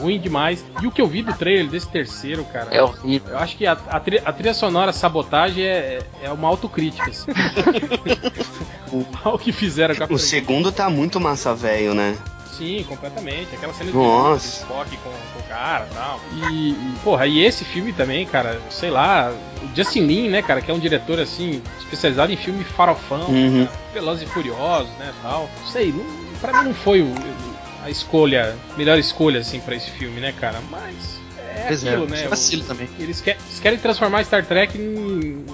[0.00, 0.64] ruim demais.
[0.82, 2.68] E o que eu vi do trailer desse terceiro, cara.
[2.70, 3.32] É horrível.
[3.32, 7.10] Eu acho que a, a, tri- a trilha sonora sabotagem é, é uma autocrítica.
[7.10, 7.30] Assim.
[9.24, 12.16] o que fizeram com a O segundo tá muito massa velho, né?
[12.46, 13.54] Sim, completamente.
[13.54, 14.48] Aquela cena Nossa.
[14.48, 16.20] de Spock com, com o cara e tal.
[16.32, 19.30] E, e, porra, e esse filme também, cara, sei lá,
[19.62, 23.66] o Justin Lin, né, cara, que é um diretor, assim, especializado em filme farofão, Uhum.
[23.92, 25.50] cara, e Furiosos, né, tal.
[25.70, 26.04] Sei, não,
[26.40, 27.12] pra mim não foi o,
[27.86, 32.04] a escolha, melhor escolha, assim, pra esse filme, né, cara, mas é Pois é, aquilo,
[32.06, 32.28] achei né.
[32.28, 32.88] vacilo o- também.
[32.98, 35.46] eles, quer- eles querem transformar Star Trek em, em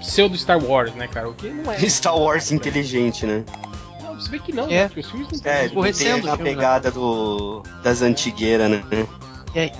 [0.00, 1.76] pseudo Star Wars, né, cara, o que não é.
[1.88, 3.44] Star Wars inteligente, né?
[4.02, 4.68] Não, você vê que não, É.
[4.68, 6.36] né, porque os filmes não É, tem na filme, né?
[6.36, 8.82] pegada do, das antigueiras, né?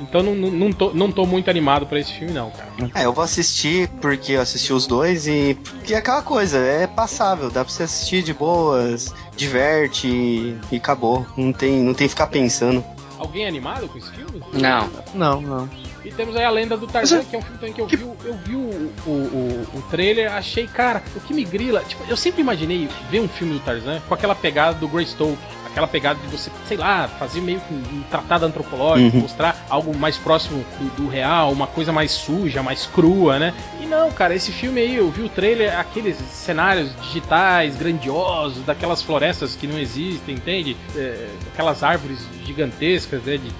[0.00, 2.68] Então não, não, não, tô, não tô muito animado pra esse filme, não, cara.
[2.94, 5.56] É, eu vou assistir porque eu assisti os dois e.
[5.62, 10.76] Porque é aquela coisa, é passável, dá pra você assistir de boas, diverte e, e
[10.76, 11.24] acabou.
[11.36, 12.84] Não tem, não tem que ficar pensando.
[13.18, 14.40] Alguém é animado com esse filme?
[14.52, 14.88] Não.
[15.12, 15.68] Não, não.
[16.04, 17.96] E temos aí a lenda do Tarzan, que é um filme também que eu vi,
[17.96, 21.80] o- eu vi o, o, o, o trailer, achei, cara, o que me grila.
[21.80, 25.36] Tipo, eu sempre imaginei ver um filme do Tarzan com aquela pegada do Greystoke.
[25.70, 29.22] Aquela pegada de você, sei lá, fazer meio que um, tratado antropológico, Uhum.
[29.22, 33.54] mostrar algo mais próximo do, do real, uma coisa mais suja, mais crua, né?
[33.80, 39.02] E não, cara, esse filme aí, eu vi o trailer, aqueles cenários digitais, grandiosos, daquelas
[39.02, 40.76] florestas que não existem, entende?
[40.96, 43.36] É, aquelas árvores gigantescas, né?
[43.36, 43.50] De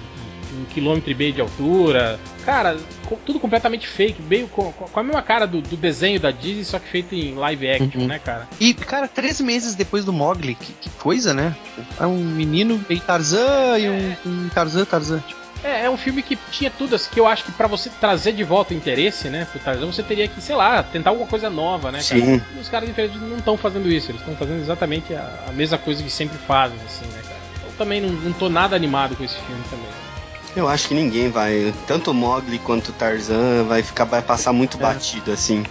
[0.53, 2.19] um quilômetro e meio de altura.
[2.45, 2.77] Cara,
[3.25, 6.79] tudo completamente fake, meio com, com a mesma cara do, do desenho da Disney, só
[6.79, 8.07] que feito em live action, Uhum.
[8.07, 8.47] né, cara?
[8.59, 11.55] E, cara, três meses depois do Mogli, que, que coisa, né?
[11.75, 15.19] Tipo, é um menino meio Tarzan e um, um Tarzan, Tarzan.
[15.27, 17.89] Tipo, É, é um filme que tinha tudo, assim, que eu acho que pra você
[17.89, 21.27] trazer de volta o interesse, né, pro Tarzan, você teria que, sei lá, tentar alguma
[21.27, 22.21] coisa nova, né, cara?
[22.21, 22.41] Sim.
[22.55, 25.77] E os caras diferentes não estão fazendo isso, eles estão fazendo exatamente a, a mesma
[25.77, 27.39] coisa que sempre fazem, assim, né, cara?
[27.65, 29.89] Eu também não, não tô nada animado com esse filme também.
[30.55, 31.73] Eu acho que ninguém vai.
[31.87, 34.81] Tanto o Mogli quanto o Tarzan vai ficar, vai passar muito É.
[34.81, 35.63] batido, assim.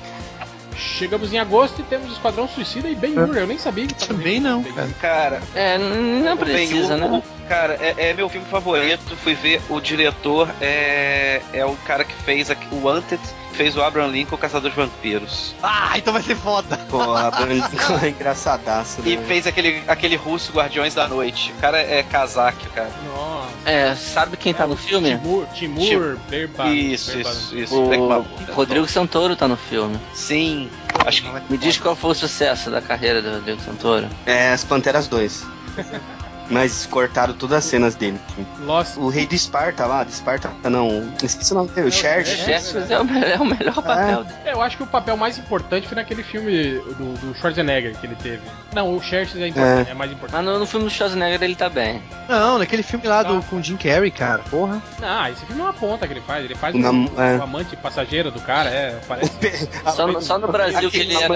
[0.76, 4.38] Chegamos em agosto e temos Esquadrão Suicida e Ben-Hur, eu nem sabia que tava Também
[4.38, 4.88] não, cara.
[5.00, 7.20] Cara, É, não precisa, né?
[7.48, 9.16] Cara, é, é meu filme favorito.
[9.16, 13.20] Fui ver o diretor, é, é o cara que fez aqui- o Wanted,
[13.54, 15.54] fez o Abraham Lincoln, o Caçador de Vampiros.
[15.62, 16.76] Ah, então vai ser foda.
[16.90, 17.66] Pô, a Branca
[18.04, 19.10] é engraçadaço, né?
[19.10, 21.52] E fez aquele, aquele russo Guardiões da Noite.
[21.56, 22.90] O cara é casaque, cara.
[23.06, 23.48] Nossa.
[23.64, 25.16] É, sabe quem tá no filme?
[25.18, 26.68] Timur, Timur Berba.
[26.68, 27.80] Isso, Berba- isso, isso.
[27.82, 28.28] O Black Mabu.
[28.52, 29.98] Rodrigo Santoro tá no filme.
[30.12, 30.70] Sim.
[31.06, 34.06] Acho que Me diz qual foi o sucesso da carreira do Rodrigo Santoro.
[34.26, 35.46] É, as Panteras 2.
[36.50, 38.18] Mas cortaram todas as cenas dele.
[38.60, 38.96] Lost.
[38.96, 42.38] O rei do Esparta lá, de Esparta, não, esqueci o nome dele, o Xerxes.
[42.38, 44.24] Xerxes é o, me- é o melhor papel.
[44.44, 48.06] É, eu acho que o papel mais importante foi naquele filme do, do Schwarzenegger que
[48.06, 48.40] ele teve.
[48.74, 49.94] Não, o Xerxes é, importante, é.
[49.94, 50.36] mais importante.
[50.36, 52.02] Mas no, no filme do Schwarzenegger ele tá bem.
[52.28, 53.42] Não, naquele filme lá do, Ah.
[53.48, 54.42] com o Jim Carrey, cara.
[54.50, 54.82] Porra.
[55.00, 56.44] Não, esse filme é uma ponta que ele faz.
[56.44, 57.36] Ele faz Na- o, é.
[57.38, 59.28] o amante passageiro do cara, é, parece.
[59.94, 61.34] Só, no- só no Brasil que ele era.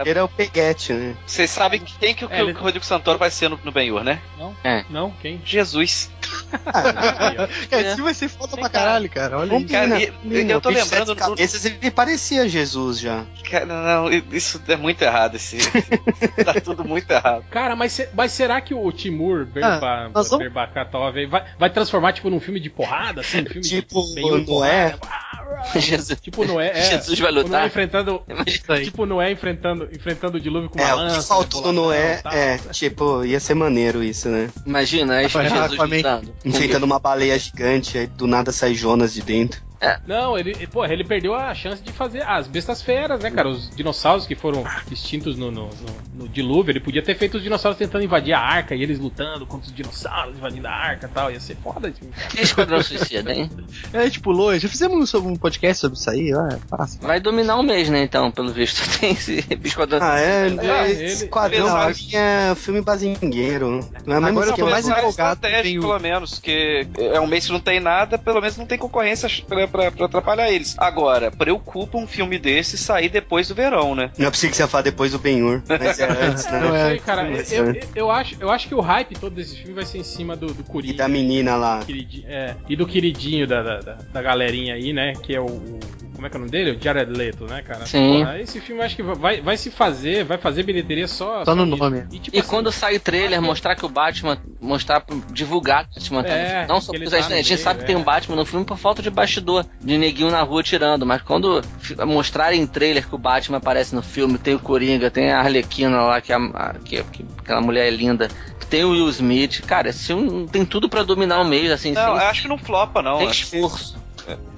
[0.00, 1.14] ele era- o Peguete, né?
[1.26, 3.58] Vocês sabem que- quem que, o- que É, ele- o Rodrigo Santoro vai ser no,
[3.62, 4.20] no Ben-Hur, né?
[4.64, 4.84] É.
[4.88, 5.40] Não, quem?
[5.44, 6.10] Jesus.
[6.52, 7.66] Ó.
[7.68, 9.38] Cara, esse vai ser foda pra caralho, cara.
[9.38, 9.72] Olha Vamos isso.
[9.72, 13.24] Cara, Menina, e- menina, eu tô o lembrando cabeças, ele parecia Jesus já.
[13.50, 15.36] Cara, não, isso é muito errado.
[15.36, 15.58] Esse,
[16.44, 17.44] tá tudo muito errado.
[17.50, 22.30] Cara, mas, mas será que o Timur Berba, Ah, vamos- Berbakatov vai, vai transformar tipo
[22.30, 23.40] num filme de porrada, assim?
[23.42, 24.90] Um filme Tipo de Noé.
[24.98, 25.28] porrada?
[25.76, 26.20] Jesus.
[26.20, 26.90] Tipo Noé, é.
[26.90, 27.66] Jesus vai o Noé lutar.
[27.66, 28.84] enfrentando, Isso aí.
[28.84, 31.20] tipo Noé enfrentando, enfrentando o dilúvio com uma É, o lança.
[31.20, 34.50] que faltou no Noé é, tipo, ia ser maneiro isso, né?
[34.66, 36.17] Imagina, aí Jesus Aquaman.
[36.44, 39.67] Enfrentando uma baleia gigante, aí do nada sai Jonas de dentro.
[40.06, 43.48] Não, ele, porra, ele perdeu a chance de fazer as bestas feras, né, cara?
[43.48, 46.72] Os dinossauros que foram extintos no, no, no- no dilúvio.
[46.72, 49.74] Ele podia ter feito os dinossauros tentando invadir a arca e eles lutando contra os
[49.74, 51.30] dinossauros invadindo a arca e tal.
[51.30, 52.28] Ia ser foda esse filme, cara.
[52.28, 53.50] Que Esquadrão Suicida, hein?
[53.92, 54.58] É, a gente pulou.
[54.58, 56.46] Já fizemos um, sobre- um podcast sobre isso aí, ó.
[56.48, 57.00] É fácil.
[57.00, 58.82] Vai dominar um mês, né, então, pelo visto.
[58.98, 62.54] Tem esse Esquadrão Ah, é, É, é ele- esse quadrão ele pra sabe- mim é
[62.56, 63.80] filme bazingueiro.
[64.06, 64.70] Não é mesmo Agora eu tô esquema.
[64.70, 68.18] mais é empolgado tem o- pelo menos, que é um mês que não tem nada,
[68.18, 69.28] pelo menos não tem concorrência
[69.68, 70.74] pra, pra- atrapalhar eles.
[70.78, 74.10] Agora, preocupa um filme desse sair depois do verão, né?
[74.18, 76.60] Não é possível que você ia falar depois do Ben-Hur, mas é antes, né?
[76.60, 77.22] Não é, sei, cara.
[77.30, 77.70] mas Eu, é.
[77.70, 80.34] eu, eu acho, eu acho que o hype todo desse filme vai ser em cima
[80.36, 81.80] do, do E da menina lá.
[82.26, 85.12] é, e do queridinho da, da, da- da galerinha aí, né?
[85.22, 85.78] Que é o, o-
[86.18, 86.72] Como é que é o nome dele?
[86.72, 87.86] O Jared Leto, né, cara?
[87.86, 88.18] Sim.
[88.24, 91.44] Porra, esse filme acho que vai, vai se fazer, vai fazer bilheteria só.
[91.44, 92.08] Só no nome.
[92.10, 95.96] E, tipo, E assim, quando sai o trailer, mostrar que o Batman, mostrar, divulgar que
[95.96, 97.98] o Batman É, Não só porque a tá a gente meio, sabe que tem é.
[97.98, 101.62] um Batman no filme por falta de bastidor, de neguinho na rua tirando, mas quando
[102.04, 106.00] mostrarem em trailer que o Batman aparece no filme, tem o Coringa, tem a Arlequina
[106.02, 108.26] lá, que, é a, que, que aquela mulher é linda,
[108.58, 111.92] que tem o Will Smith, cara, esse filme tem tudo pra dominar o mês, assim,
[111.92, 113.18] Não, eu sem, acho que não flopa, não.
[113.18, 114.07] que- esforço.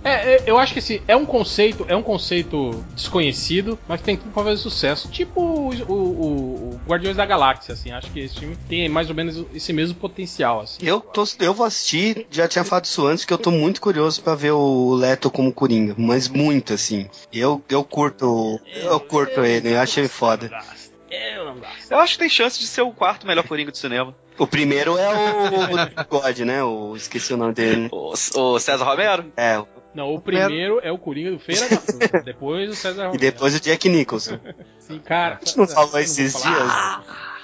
[0.03, 4.17] É, é, eu acho que assim, é um conceito, é um conceito desconhecido, mas tem
[4.17, 5.09] tudo pra fazer sucesso.
[5.11, 7.91] Tipo o, o- o- Guardiões da Galáxia, assim.
[7.91, 10.79] Acho que esse filme tem mais ou menos esse mesmo potencial, assim.
[10.85, 14.23] Eu, tô, eu vou assistir, já tinha falado isso antes, que eu tô muito curioso
[14.23, 17.07] pra ver o Leto como Coringa, mas muito, assim.
[17.33, 20.51] Eu, eu curto, eu curto ele, eu acho ele foda.
[21.11, 21.91] Eu não gosto.
[21.91, 24.15] Eu acho que tem chance de ser o quarto melhor Coringa do cinema.
[24.39, 26.63] O primeiro é o God, né?
[26.65, 27.89] O, esqueci o nome dele.
[27.93, 29.31] O, o César Romero?
[29.37, 29.63] É,
[29.95, 33.21] Não, o primeiro é o Coringa do Feira da Fruta, depois o César e Romero.
[33.21, 34.39] depois o Jack Nicholson.
[34.79, 35.39] Sim, cara.
[35.43, 36.73] A gente não falou esses dias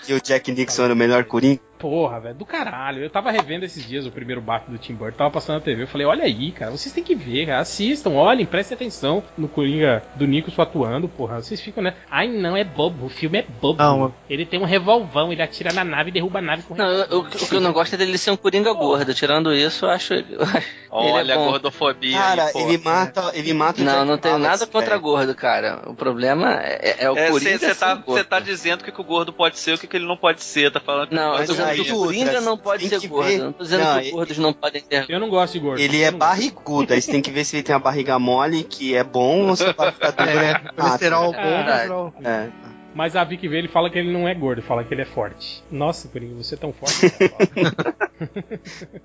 [0.06, 1.60] que o Jack Nixon era o melhor Coringa?
[1.78, 3.02] Porra, velho, do caralho.
[3.02, 5.82] Eu tava revendo esses dias o primeiro Batman do Tim Burton, tava passando na TV.
[5.82, 7.60] Eu falei, olha aí, cara, vocês têm que ver, cara.
[7.60, 11.40] Assistam, olhem, prestem atenção no Coringa do Nicholson atuando, porra.
[11.42, 11.94] Vocês ficam, né?
[12.10, 13.82] Ai, não, é bobo, o filme é bobo.
[13.82, 16.86] Não, Ele tem um revolvão, ele atira na nave e derruba a nave com Não,
[16.88, 19.84] eu- eu- o que eu não gosto é dele ser um Coringa gordo, tirando isso,
[19.86, 20.14] eu acho...
[20.90, 24.38] Olha ele é a gordofobia Cara, aí, ele mata, ele mata o Não, não tenho
[24.38, 25.00] nada contra velho.
[25.02, 25.82] gordo, cara.
[25.86, 27.96] O problema é, é o É, Coringa Você tá,
[28.28, 30.16] tá dizendo o que, que o gordo pode ser e o que, que ele não
[30.16, 31.34] pode ser, tá falando que Não,
[31.66, 33.28] aí, o Coringa não pode ser gordo.
[33.28, 33.38] ver.
[33.40, 35.06] Eu não tô dizendo Não, que gordos não podem ter.
[35.08, 35.80] Eu não gosto de gordo.
[35.80, 38.94] Ele é barrigudo, aí você tem que ver se ele tem a barriga mole, que
[38.94, 42.14] é bom, ou se a barriga dura É, é colesterol bom, Ah, colesterol.
[42.24, 42.48] É.
[42.96, 45.04] Mas a Vicky vê ele fala que ele não é gordo, fala que ele é
[45.04, 45.62] forte.
[45.70, 47.10] Nossa, Coringa, você é tão forte.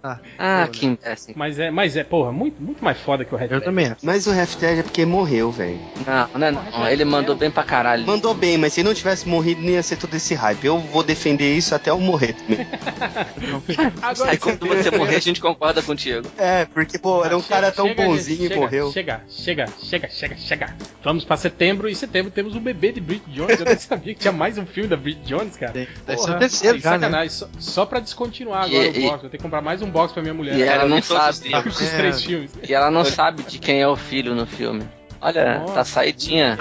[0.02, 0.22] cara.
[0.40, 1.34] Ah, que imbecil.
[1.36, 4.06] mas é, mas é, porra, muito, muito mais foda que o Red Eu também acho.
[4.06, 5.78] Mas o Half-Dead é porque morreu, velho.
[6.08, 6.88] Não, não, é não.
[6.88, 8.06] Ele mandou bem pra caralho.
[8.06, 10.64] Mandou bem, mas se não tivesse morrido, não ia ser todo esse hype.
[10.64, 12.66] Eu vou defender isso até eu morrer também.
[14.02, 16.26] Agora, Aí quando você morrer, a gente concorda contigo.
[16.38, 18.92] É, porque, pô, era um Chega, cara tão chega, bonzinho gente, e morreu.
[18.94, 20.76] Chega, chega, chega, chega, chega.
[21.04, 23.60] Vamos pra setembro e em setembro temos o bebê de Brit Jones.
[23.60, 25.72] Eu nem sabia que tinha mais um filme da Brit Jones, cara.
[25.74, 25.90] Deve
[26.22, 26.82] ser o terceiro né?
[26.82, 27.30] sacanagem.
[27.30, 29.22] Só, só pra descontinuar agora e- o box.
[29.22, 30.56] Vou ter que comprar mais um box pra minha mulher.
[30.56, 31.38] E ela eu não sabe.
[31.68, 31.98] os É.
[31.98, 32.52] três filmes.
[32.68, 34.84] E ela não sabe de quem é o filho no filme.
[35.24, 35.74] Olha, Nossa.
[35.76, 36.58] tá saidinha.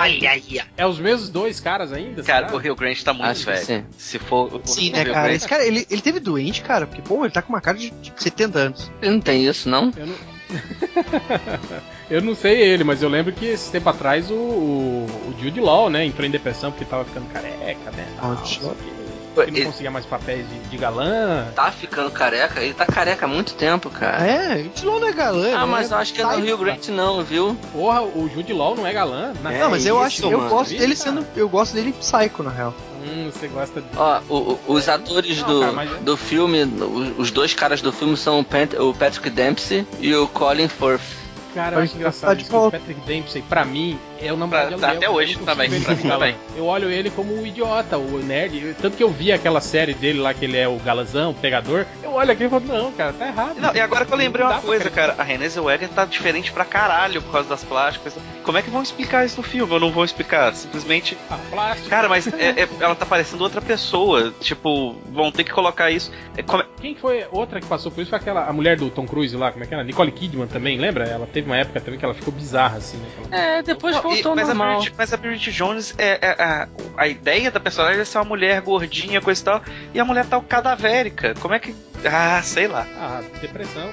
[0.76, 2.22] É os mesmos dois caras ainda?
[2.22, 2.56] Cara, será?
[2.56, 3.64] o Rio Grande tá muito Acho velho.
[3.64, 3.84] sim.
[3.97, 4.55] Se for.
[4.55, 5.22] o- Sim, o né, Rio cara?
[5.28, 7.78] Grande- Esse cara, ele, ele teve doente, cara, porque, pô, ele tá com uma cara
[7.78, 8.92] de tipo, 70 anos.
[9.01, 9.90] Ele não tem isso, não?
[9.97, 10.14] Eu não...
[12.10, 15.60] eu não sei ele, mas eu lembro que esse tempo atrás o, o, o Jude
[15.60, 18.06] Law, né, entrou em depressão porque tava ficando careca, né?
[18.18, 18.74] Ah, tal, Jude só Law.
[18.77, 18.90] que
[19.36, 21.47] não ele- conseguia mais papéis de, de galã.
[21.55, 22.60] Tá ficando careca?
[22.60, 24.27] Ele tá careca há muito tempo, cara.
[24.27, 26.59] É, o Dilon não é galã, Ah, mas eu acho que é no Sai, Rio
[26.59, 27.56] Grande não, viu?
[27.72, 29.32] Porra, o Jude Law não é galã?
[29.43, 29.52] Na...
[29.52, 30.51] É, Não, mas eu isso, acho, eu mano.
[30.51, 32.74] gosto dele Isso, sendo, eu gosto dele psycho na real.
[33.02, 33.86] Hum, você gosta de.
[33.97, 36.64] Ó, o- o- os atores Não, do, cara, mas é- do filme,
[37.18, 41.01] os dois caras do filme são o Pat- o Patrick Dempsey e o Colin Firth.
[41.55, 42.70] Cara, eu acho engraçado tá isso, que o.
[42.70, 44.97] Patrick Dempsey, pra mim, é o namorado Pra- de tá aluguel.
[44.97, 46.36] até Eu hoje também, pra mim identificar, também.
[46.56, 48.60] Eu olho ele como o idiota, o nerd.
[48.64, 51.34] Eu- Tanto que eu vi aquela série dele lá, que ele é o galazão, o
[51.34, 51.84] pegador.
[52.02, 53.56] Eu olho aqui e falo, não, cara, tá errado.
[53.59, 56.64] Não, e agora que eu lembrei uma coisa, cara, a Renée Zellweger tá diferente pra
[56.64, 58.14] caralho por causa das plásticas.
[58.42, 59.72] Como é que vão explicar isso no filme?
[59.72, 60.55] Ou não vão explicar?
[60.55, 61.16] Simplesmente.
[61.30, 61.88] Ah, plástico.
[61.88, 64.32] Cara, mas é- é- ela tá parecendo outra pessoa.
[64.40, 66.10] Tipo, vão ter que colocar isso.
[66.36, 68.88] É, como é- Quem foi outra que passou por isso foi aquela a mulher do
[68.88, 69.84] Tom Cruise lá, como é que era?
[69.84, 71.05] Nicole Kidman também, lembra?
[71.05, 73.06] Ela teve uma época também que ela ficou bizarra, assim, né?
[73.26, 74.77] Aquela- É, depois Não, e- voltou mas, a normal.
[74.77, 78.24] Bridget, mas a Bridget Jones é, é- a, a ideia da personagem é ser uma
[78.24, 79.62] mulher gordinha, coisa e tal,
[79.95, 81.35] e a mulher tá cadavérica.
[81.41, 81.74] Como é que.
[82.05, 82.87] Ah, sei lá.
[82.99, 83.91] Ah, depressão.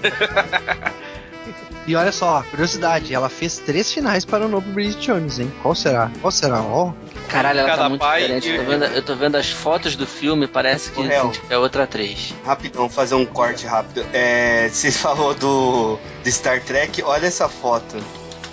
[1.85, 5.49] E olha só, curiosidade, ela fez três finais para o novo Bridget Jones, hein?
[5.61, 6.11] Qual será?
[6.19, 6.61] Qual será?
[6.61, 6.91] Ó,
[7.29, 8.49] Caralho, ela Cada tá muito diferente.
[8.49, 11.31] e- Eu tô, vendo, eu tô vendo as fotos do filme, parece que Real.
[11.49, 12.33] é outra atriz.
[12.45, 14.05] Rapidão, fazer um corte rápido.
[14.11, 17.95] É, você falou do, do Star Trek, olha essa foto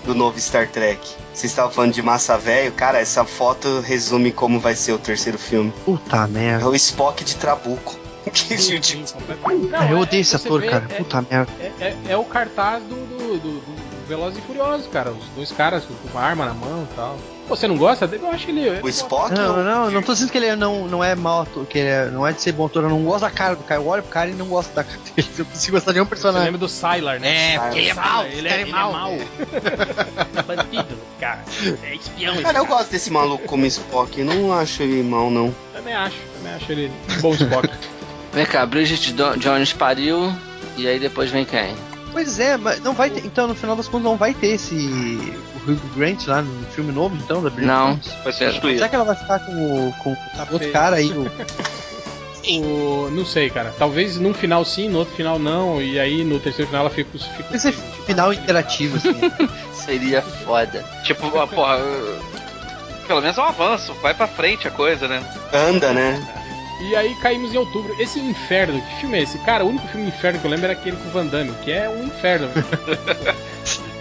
[0.05, 1.01] do novo Star Trek.
[1.32, 5.39] Vocês estavam falando de massa velho, cara, essa foto resume como vai ser o terceiro
[5.39, 5.72] filme.
[5.85, 6.68] puta É merda.
[6.68, 7.98] o Spock de Trabuco.
[8.32, 9.05] Tipo-.
[9.70, 10.86] Não, Ah, eu é- odeio esse ator, vê, cara.
[10.89, 11.52] é- Puta merda.
[11.60, 15.10] É, é- é o cartaz do, do, do, do Velozes e Furiosos, cara.
[15.10, 17.18] Os dois caras com com uma arma na mão e tal.
[17.49, 18.23] Você não gosta dele?
[18.25, 18.81] Eu acho ele.
[18.83, 19.33] O Spock?
[19.35, 21.79] Não, ou- não, não tô dizendo que ele é- não, não é mal ator, que
[21.79, 23.81] ele é- não é de ser bom ator, eu não gosto da cara do cara.
[23.81, 25.29] Eu olho pro cara e não gosto da cara dele.
[25.39, 26.45] Eu não consigo gostar de nenhum Você personagem.
[26.47, 27.55] lembra do Sylar, né?
[27.55, 28.93] É, porque ele é mau, Ele é, é ele é mau.
[28.93, 29.12] mau.
[30.47, 31.45] Bandido, cara.
[31.83, 35.55] É espião Cara, eu gosto desse maluco como Spock, eu não acho ele mal, não.
[35.73, 36.16] Também acho.
[36.37, 37.69] Também acho ele um bom Spock.
[38.33, 40.35] Vem cá, Bridget Jones pariu,
[40.77, 41.73] e aí depois vem quem?
[42.11, 43.25] Pois é, mas não vai ter.
[43.25, 44.75] Então, no final das contas, não vai ter esse.
[45.66, 47.95] O Hugh Grant lá no filme novo, então, da Bridget Não.
[48.23, 48.32] Vai Pera.
[48.32, 48.77] substituir.
[48.77, 49.53] Será que ela vai ficar com
[49.89, 50.16] o, com o
[50.53, 51.11] outro cara aí?
[51.11, 51.31] O...
[52.47, 53.74] O- não sei, cara.
[53.78, 55.81] Talvez num final sim, no outro final não.
[55.81, 57.19] E aí no terceiro final ela fica.
[57.19, 59.15] fica Esse tipo, final interativo, assim.
[59.73, 60.85] Seria foda.
[61.05, 61.78] Tipo, ah, porra.
[63.07, 65.23] Pelo menos é um avanço, vai pra frente a coisa, né?
[65.55, 66.23] Anda, né?
[66.82, 67.95] E aí caímos em outubro.
[67.99, 69.39] Esse inferno, que filme é esse?
[69.39, 71.73] Cara, o único filme inferno que eu lembro era aquele com o Van Damme, que
[71.73, 72.49] é um inferno.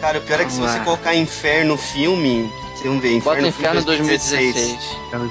[0.04, 3.80] Cara, o pior é que se você colocar Inferno filme, vocês vão ver Bota Inferno,
[3.80, 4.78] Inferno filme 2016.
[5.10, 5.24] Cara,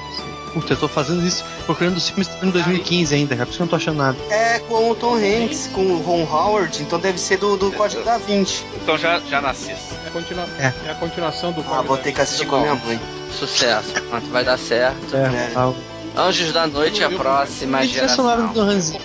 [0.51, 3.61] Puta, eu tô fazendo isso, procurando os filmes em 2015 ainda, cara, por isso que
[3.61, 4.17] eu não tô achando nada.
[4.31, 8.03] É com o Tom Hanks, com o Ron Howard, então deve ser do, do Código
[8.03, 8.63] da Vinci.
[8.75, 9.71] Então já, já nasci.
[9.71, 10.73] É a, continua- É.
[10.87, 12.99] é a continuação do Ah, Código vou da ter que assistir com a minha mãe.
[13.31, 13.93] Sucesso.
[13.93, 15.15] Pronto, vai dar certo.
[15.15, 16.19] É, É.
[16.19, 18.53] Anjos da Noite é a próxima E sonora geração.
[18.53, 19.01] do Hans Zimmer.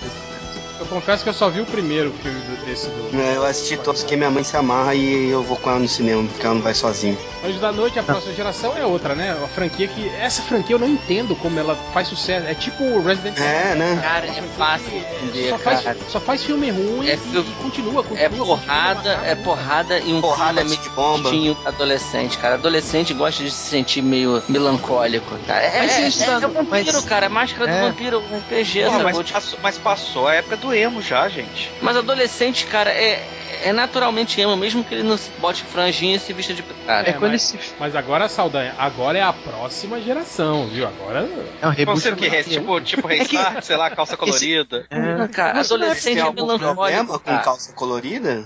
[0.79, 3.19] Eu confesso que eu só vi o primeiro filme desse do.
[3.21, 5.87] É, Eu assisti todos que minha mãe se amarra e eu vou com ela no
[5.87, 7.17] cinema, porque ela não vai sozinha.
[7.45, 9.35] Anjos da Noite, a próxima geração é outra, né?
[9.37, 10.07] Uma franquia que.
[10.19, 12.47] Essa franquia eu não entendo como ela faz sucesso.
[12.47, 13.49] É tipo Resident Evil.
[13.49, 13.99] É, né?
[14.01, 15.97] Cara, é fácil de entender, Só faz, cara.
[16.09, 18.19] só faz filme ruim É e, filme- e continua, continua.
[18.25, 21.29] É porrada, continua, é porrada e um Porrada clima de bomba.
[21.65, 22.55] adolescente, cara.
[22.55, 25.63] Adolescente gosta de se sentir meio melancólico, cara.
[25.65, 27.25] É, é, isso é, tá- é vampiro, mas- cara.
[27.25, 27.81] É máscara É.
[27.81, 29.03] do vampiro, um RPG, Porra, sacou?
[29.03, 31.71] mas, Tipo, passou, mas passou a época do emo já, gente.
[31.81, 33.25] Mas adolescente, cara, é,
[33.63, 36.63] é naturalmente emo, mesmo que ele não se bote franjinha e se vista de.
[36.85, 37.73] Cara, É, quando mas- esse.
[37.79, 40.87] Mas agora, Saldanha, agora é a próxima geração, viu?
[40.87, 41.27] Agora.
[41.61, 42.43] É um o que?
[42.43, 44.85] Tipo, tipo restart, sei lá, calça colorida.
[44.91, 46.75] Não, cara, Você não é- adolescente Tem é algum melancólico.
[46.75, 47.39] problema com cara.
[47.43, 48.45] calça colorida?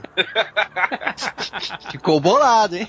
[1.91, 2.87] Ficou bolado, hein?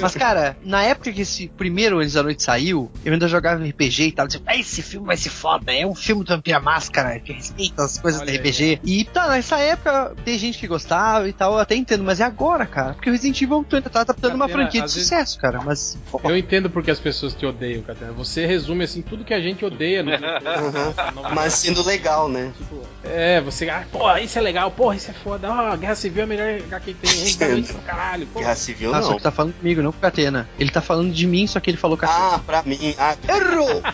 [0.00, 4.04] Mas, cara, na época que esse primeiro Anjos da Noite saiu, eu ainda jogava RPG
[4.08, 4.26] e tal.
[4.26, 7.84] Dizia, ah, esse filme vai ser foda, é um filme do Vampira Máscara, que respeita
[7.84, 8.80] as coisas Olha do aí, RPG.
[8.84, 12.24] E tá, nessa época tem gente que gostava e tal, eu até entendo, mas é
[12.24, 12.94] agora, cara.
[12.94, 15.60] Porque o Resident Evil tu ainda tá adaptando uma franquia de às vezes- sucesso, cara.
[15.64, 15.96] Mas.
[16.10, 18.12] pô, Eu entendo porque as pessoas te odeiam, Catena.
[18.12, 20.94] Você resume assim tudo que a gente odeia no Aham.
[21.34, 22.52] Mas sendo legal, né?
[22.56, 23.68] Tipo, é, você.
[23.68, 25.50] Ah, porra, isso é legal, porra, isso é foda.
[25.50, 27.06] Ó, Guerra Civil é a melhor HQ que
[27.38, 27.56] tem.
[27.56, 28.44] Hein, tá pra caralho, porra.
[28.44, 29.16] Guerra Civil Ah, só não.
[29.16, 30.48] que tá falando comigo, não com Catena.
[30.58, 32.34] Ele tá falando de mim, só que ele falou Catena.
[32.34, 32.94] Ah, pra mim.
[32.98, 33.82] Ah, errou!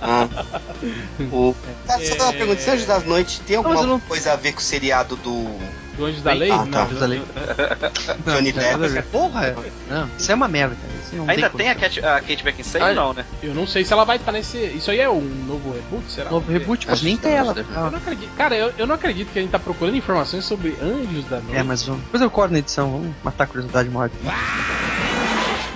[0.00, 0.28] Ah.
[1.32, 1.54] O...
[1.86, 2.36] Cara, só uma É.
[2.38, 5.44] pergunta: Anjos das Noites tem alguma eu não- coisa a ver com o seriado do
[5.98, 6.50] Do Anjos da Lei?
[6.50, 6.84] Ah, tá.
[6.86, 6.94] Não.
[7.00, 7.20] Da lei.
[8.24, 8.88] Johnny Não, a Depp?
[8.88, 9.02] ver.
[9.04, 9.54] Porra!
[9.90, 10.88] Não, isso é uma merda, cara.
[11.04, 11.58] Isso não Ainda como.
[11.62, 13.24] tem a Kate, a Kate Beckinsale Ah, ou não, né?
[13.42, 14.56] Eu não sei se ela vai estar nesse.
[14.58, 16.30] Isso aí é um novo reboot, será?
[16.30, 17.52] Novo reboot, mas nem tem ela.
[17.52, 18.30] deve- Eu não acredito.
[18.36, 21.56] Cara, eu, eu não acredito que a gente tá procurando informações sobre Anjos da Noite.
[21.56, 22.02] É, mas vamos.
[22.04, 24.10] Depois eu corto na edição, vamos matar a curiosidade maior.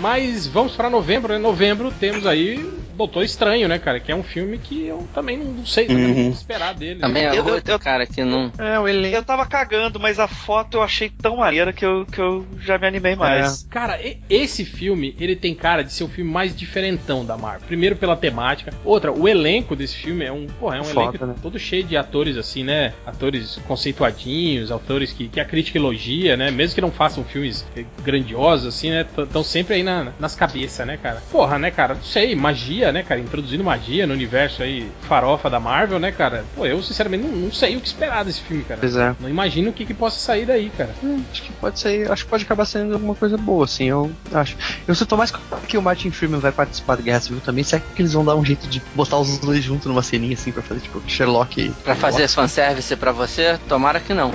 [0.03, 1.39] Mas vamos para novembro, né?
[1.39, 3.99] Novembro temos aí Doutor Estranho, né, cara?
[4.01, 6.11] Que é um filme que eu também não sei Uhum.
[6.11, 7.01] o que esperar dele.
[7.01, 8.53] Também é Eu- outro eu- cara que não.
[8.59, 9.17] É, o elenco.
[9.17, 12.77] Eu tava cagando, mas a foto eu achei tão maneira que eu, que eu já
[12.79, 13.67] me animei mais.
[13.71, 17.67] Cara, e- esse filme, ele tem cara de ser o filme mais diferentão da Marvel.
[17.67, 18.75] Primeiro pela temática.
[18.85, 21.35] Outra, o elenco desse filme é um, porra, é um Foda, elenco né?
[21.41, 22.93] todo cheio de atores assim, né?
[23.07, 26.51] Atores conceituadinhos, atores que, que a crítica elogia, né?
[26.51, 27.65] Mesmo que não façam filmes
[28.05, 29.07] grandiosos assim, né?
[29.17, 31.23] Estão sempre aí na- nas cabeças, né, cara?
[31.31, 31.95] Porra, né, cara?
[31.95, 33.21] Não sei, magia, né, cara?
[33.21, 36.45] Introduzindo magia no universo aí farofa da Marvel, né, cara?
[36.55, 38.81] Pô, eu sinceramente não, não sei o que esperar desse filme, cara.
[38.81, 39.15] Pois é.
[39.21, 40.91] Não imagino o que, que possa sair daí, cara.
[41.03, 44.11] Hum, acho que pode ser, acho que pode acabar sendo alguma coisa boa, assim, eu
[44.33, 44.57] acho.
[44.87, 45.33] Eu sinto mais
[45.69, 48.35] que o Martin Freeman vai participar da Guerra Civil também, será que eles vão dar
[48.37, 51.71] um jeito de botar os dois juntos numa ceninha assim pra fazer tipo Sherlock e.
[51.83, 53.59] Pra fazer fanservice pra você?
[53.69, 54.31] Tomara que não.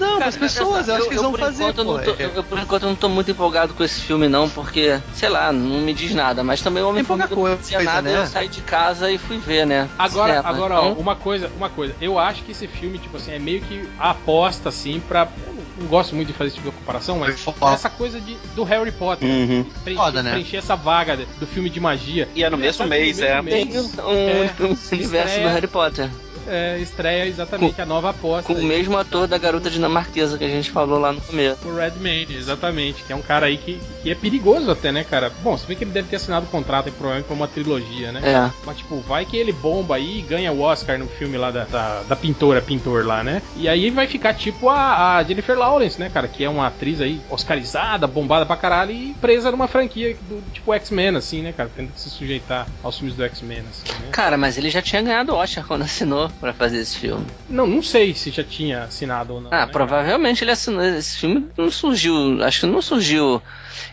[0.00, 1.72] Não, as pessoas, eu acho que eles vão fazer.
[1.72, 4.50] pô, tô, é- eu, por enquanto eu não tô muito empolgado com esse filme, não,
[4.50, 6.42] porque, sei lá, não me diz nada.
[6.42, 8.18] Mas também o Tem pouca Homem-Formiga não dizia coisa, nada, né?
[8.18, 9.88] eu saí de casa e fui ver, né?
[9.96, 10.48] Agora, Cinema.
[10.48, 11.94] agora ó, Então, uma coisa, uma coisa.
[12.00, 15.28] Eu acho que esse filme, tipo assim, é meio que a aposta, assim, pra.
[15.46, 17.40] Eu não, gosto muito de fazer esse tipo de comparação, mas
[17.72, 19.28] essa coisa de, do Harry Potter.
[19.28, 19.64] Uhum.
[19.84, 20.32] Preencher, Foda, né?
[20.32, 22.28] preencher essa vaga do filme de magia.
[22.34, 23.42] E é no mesmo Sabe, mês, no é.
[23.42, 25.42] mesmo tem mês, um, É, um universo estreia.
[25.48, 26.10] do Harry Potter.
[26.48, 28.52] É, estreia exatamente a nova aposta.
[28.52, 31.66] Com o mesmo ator da garota dinamarquesa que a gente falou lá no começo.
[31.68, 35.32] O Redman, exatamente, que é um cara aí que, que é perigoso até, né, cara?
[35.42, 38.20] Bom, se bem que ele deve ter assinado o contrato provavelmente pra uma trilogia, né?
[38.24, 38.50] É.
[38.64, 41.64] Mas, tipo, vai que ele bomba aí e ganha o Oscar no filme lá da,
[41.64, 43.42] da, da pintora, pintor lá, né?
[43.56, 46.28] E aí vai ficar tipo a, a Jennifer Lawrence, né, cara?
[46.28, 50.72] Que é uma atriz aí oscarizada, bombada pra caralho e presa numa franquia do tipo
[50.74, 51.70] X-Men, assim, né, cara?
[51.74, 54.08] Tendo que se sujeitar aos filmes do X-Men, assim, né?
[54.10, 57.26] Cara, mas ele já tinha ganhado o Oscar quando assinou pra fazer esse filme.
[57.48, 59.50] Não, não sei se já tinha assinado ou não.
[59.52, 60.82] Ah, né, provavelmente ele assinou.
[60.82, 62.42] Esse filme não surgiu.
[62.42, 63.42] Acho que não surgiu.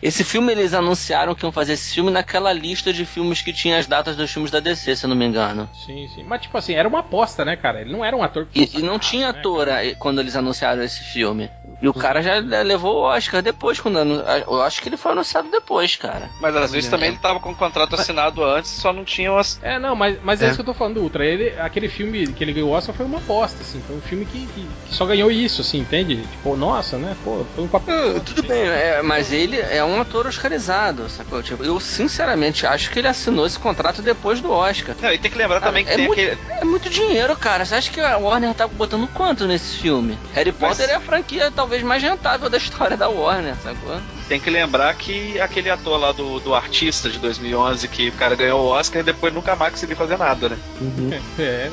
[0.01, 3.77] Esse filme eles anunciaram que iam fazer esse filme naquela lista de filmes que tinha
[3.77, 5.69] as datas dos filmes da DC, se eu não me engano.
[5.85, 6.23] Sim, sim.
[6.23, 7.81] Mas, tipo assim, era uma aposta, né, cara?
[7.81, 9.67] Ele não era um ator E, e não tinha né, ator
[9.99, 11.49] quando eles anunciaram esse filme.
[11.81, 15.49] E o cara já levou o Oscar depois, quando eu acho que ele foi anunciado
[15.49, 16.29] depois, cara.
[16.39, 19.59] Mas às vezes também ele tava com o contrato assinado antes, só não tinham as.
[19.61, 20.45] É, não, mas, mas é.
[20.45, 20.47] É.
[20.47, 21.25] isso que eu tô falando do Ultra.
[21.25, 23.81] Ele, aquele filme que ele ganhou o Oscar foi uma aposta, assim.
[23.85, 26.21] Foi um filme que, que, que só ganhou isso, assim, entende?
[26.21, 27.15] Tipo, nossa, né?
[27.23, 28.17] Pô, foi um papel.
[28.17, 31.41] Uh, tudo bem, é, mas ele é um ator oscarizado, sacou?
[31.43, 34.95] Tipo, eu sinceramente acho que ele assinou esse contrato depois do Oscar.
[35.01, 36.37] Não, e tem que lembrar também que é tem muito- aquele.
[36.61, 37.65] É muito dinheiro, cara.
[37.65, 40.17] Você acha que a Warner tá botando quanto nesse filme?
[40.33, 43.99] Harry Potter é a franquia talvez mais rentável da história da Warner, sacou?
[44.27, 48.35] Tem que lembrar que aquele ator lá do, do Artista de 2011, que o cara
[48.35, 50.57] ganhou o Oscar e depois nunca mais conseguiu fazer nada, né?
[50.81, 51.09] Uhum.
[51.37, 51.71] É, é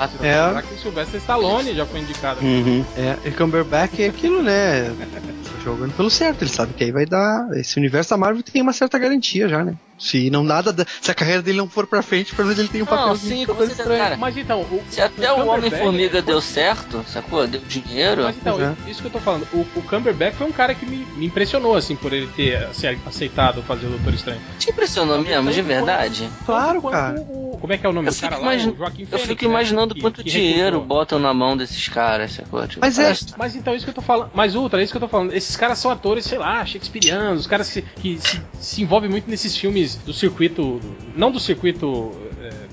[0.00, 0.46] Ah, É.
[0.46, 2.42] Lembrar que o Sylvester Stallone já foi indicado.
[2.42, 2.82] Uhum.
[2.96, 4.86] É, e Cumberbatch é aquilo, né?
[5.62, 7.46] Jogando pelo certo, ele sabe que aí vai dar.
[7.52, 9.74] Esse universo da Marvel tem uma certa garantia já, né?
[10.00, 12.68] Se não nada, da- se a carreira dele não for pra frente, pelo menos ele
[12.68, 14.16] tem um papel Não, sim, com certeza, cara.
[14.16, 17.46] Mas então, o, Se até o Cumberbatch- Homem-Formiga deu certo, sacou?
[17.46, 18.22] Deu dinheiro.
[18.24, 20.86] Mas então, Pois isso que eu tô falando, o, o Cumberbatch foi um cara que
[20.86, 24.40] me, me impressionou, assim, por ele ter assim, aceitado fazer o Doutor Estranho.
[24.58, 26.28] Te impressionou mesmo, de verdade?
[26.46, 27.20] Claro, Quanto cara.
[27.20, 28.54] o- como é que é o nome Eu do cara fico, lá?
[28.54, 29.50] O Joaquim eu fico né?
[29.50, 30.86] imaginando Que- quanto que dinheiro recrutou.
[30.86, 32.66] botam na mão desses caras, sacou?
[32.66, 34.30] Tipo, Mas é- Mas então, isso que eu tô falando.
[34.32, 35.32] Mas, Ultra, é isso que eu tô falando.
[35.34, 39.28] Esses caras são atores, sei lá, shakespearianos, os caras que, que se, se envolvem muito
[39.28, 40.80] nesses filmes do circuito.
[41.14, 42.12] Não do circuito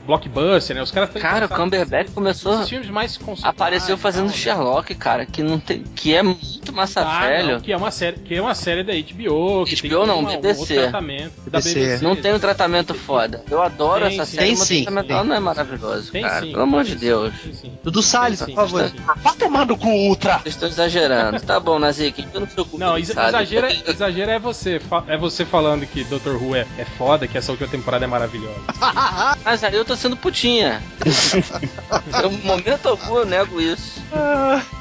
[0.06, 0.82] blockbuster, né?
[0.82, 4.38] Os caras Cara, o Cumberbatch começou- filmes mais Apareceu e fazendo tal, né?
[4.38, 7.54] Sherlock, cara, que não tem, que é muito massa Ah, velho.
[7.54, 10.20] não, que é uma série, que é uma série da HBO, que tem HBO não,
[10.20, 10.60] uma- um BBC.
[10.60, 11.34] outro tratamento.
[11.50, 11.74] Da BBC.
[11.80, 12.04] BBC.
[12.04, 13.44] Não tem um tratamento foda.
[13.50, 14.36] Eu adoro Tem, essa sim.
[14.38, 15.16] série, Tem mas sim, o tratamento tem.
[15.16, 16.42] dela não é maravilhoso, Tem cara.
[16.46, 16.52] sim.
[16.52, 17.34] Pelo amor de tem sim, Deus.
[17.44, 17.72] tem sim.
[17.84, 18.92] Dudu Salles, por favor.
[19.18, 20.38] Vai tomar no cu, Ultra!
[20.40, 21.40] Vocês estão exagerando.
[21.42, 24.80] tá bom, Nazik, eu não sou culpa Não, exagera, exagera é você.
[25.08, 26.36] É você falando que Dr.
[26.42, 28.58] Who é, é foda, que essa última temporada é maravilhosa.
[29.58, 30.84] Mas aí eu tô sendo putinha.
[32.24, 34.00] Em momento algum eu nego isso.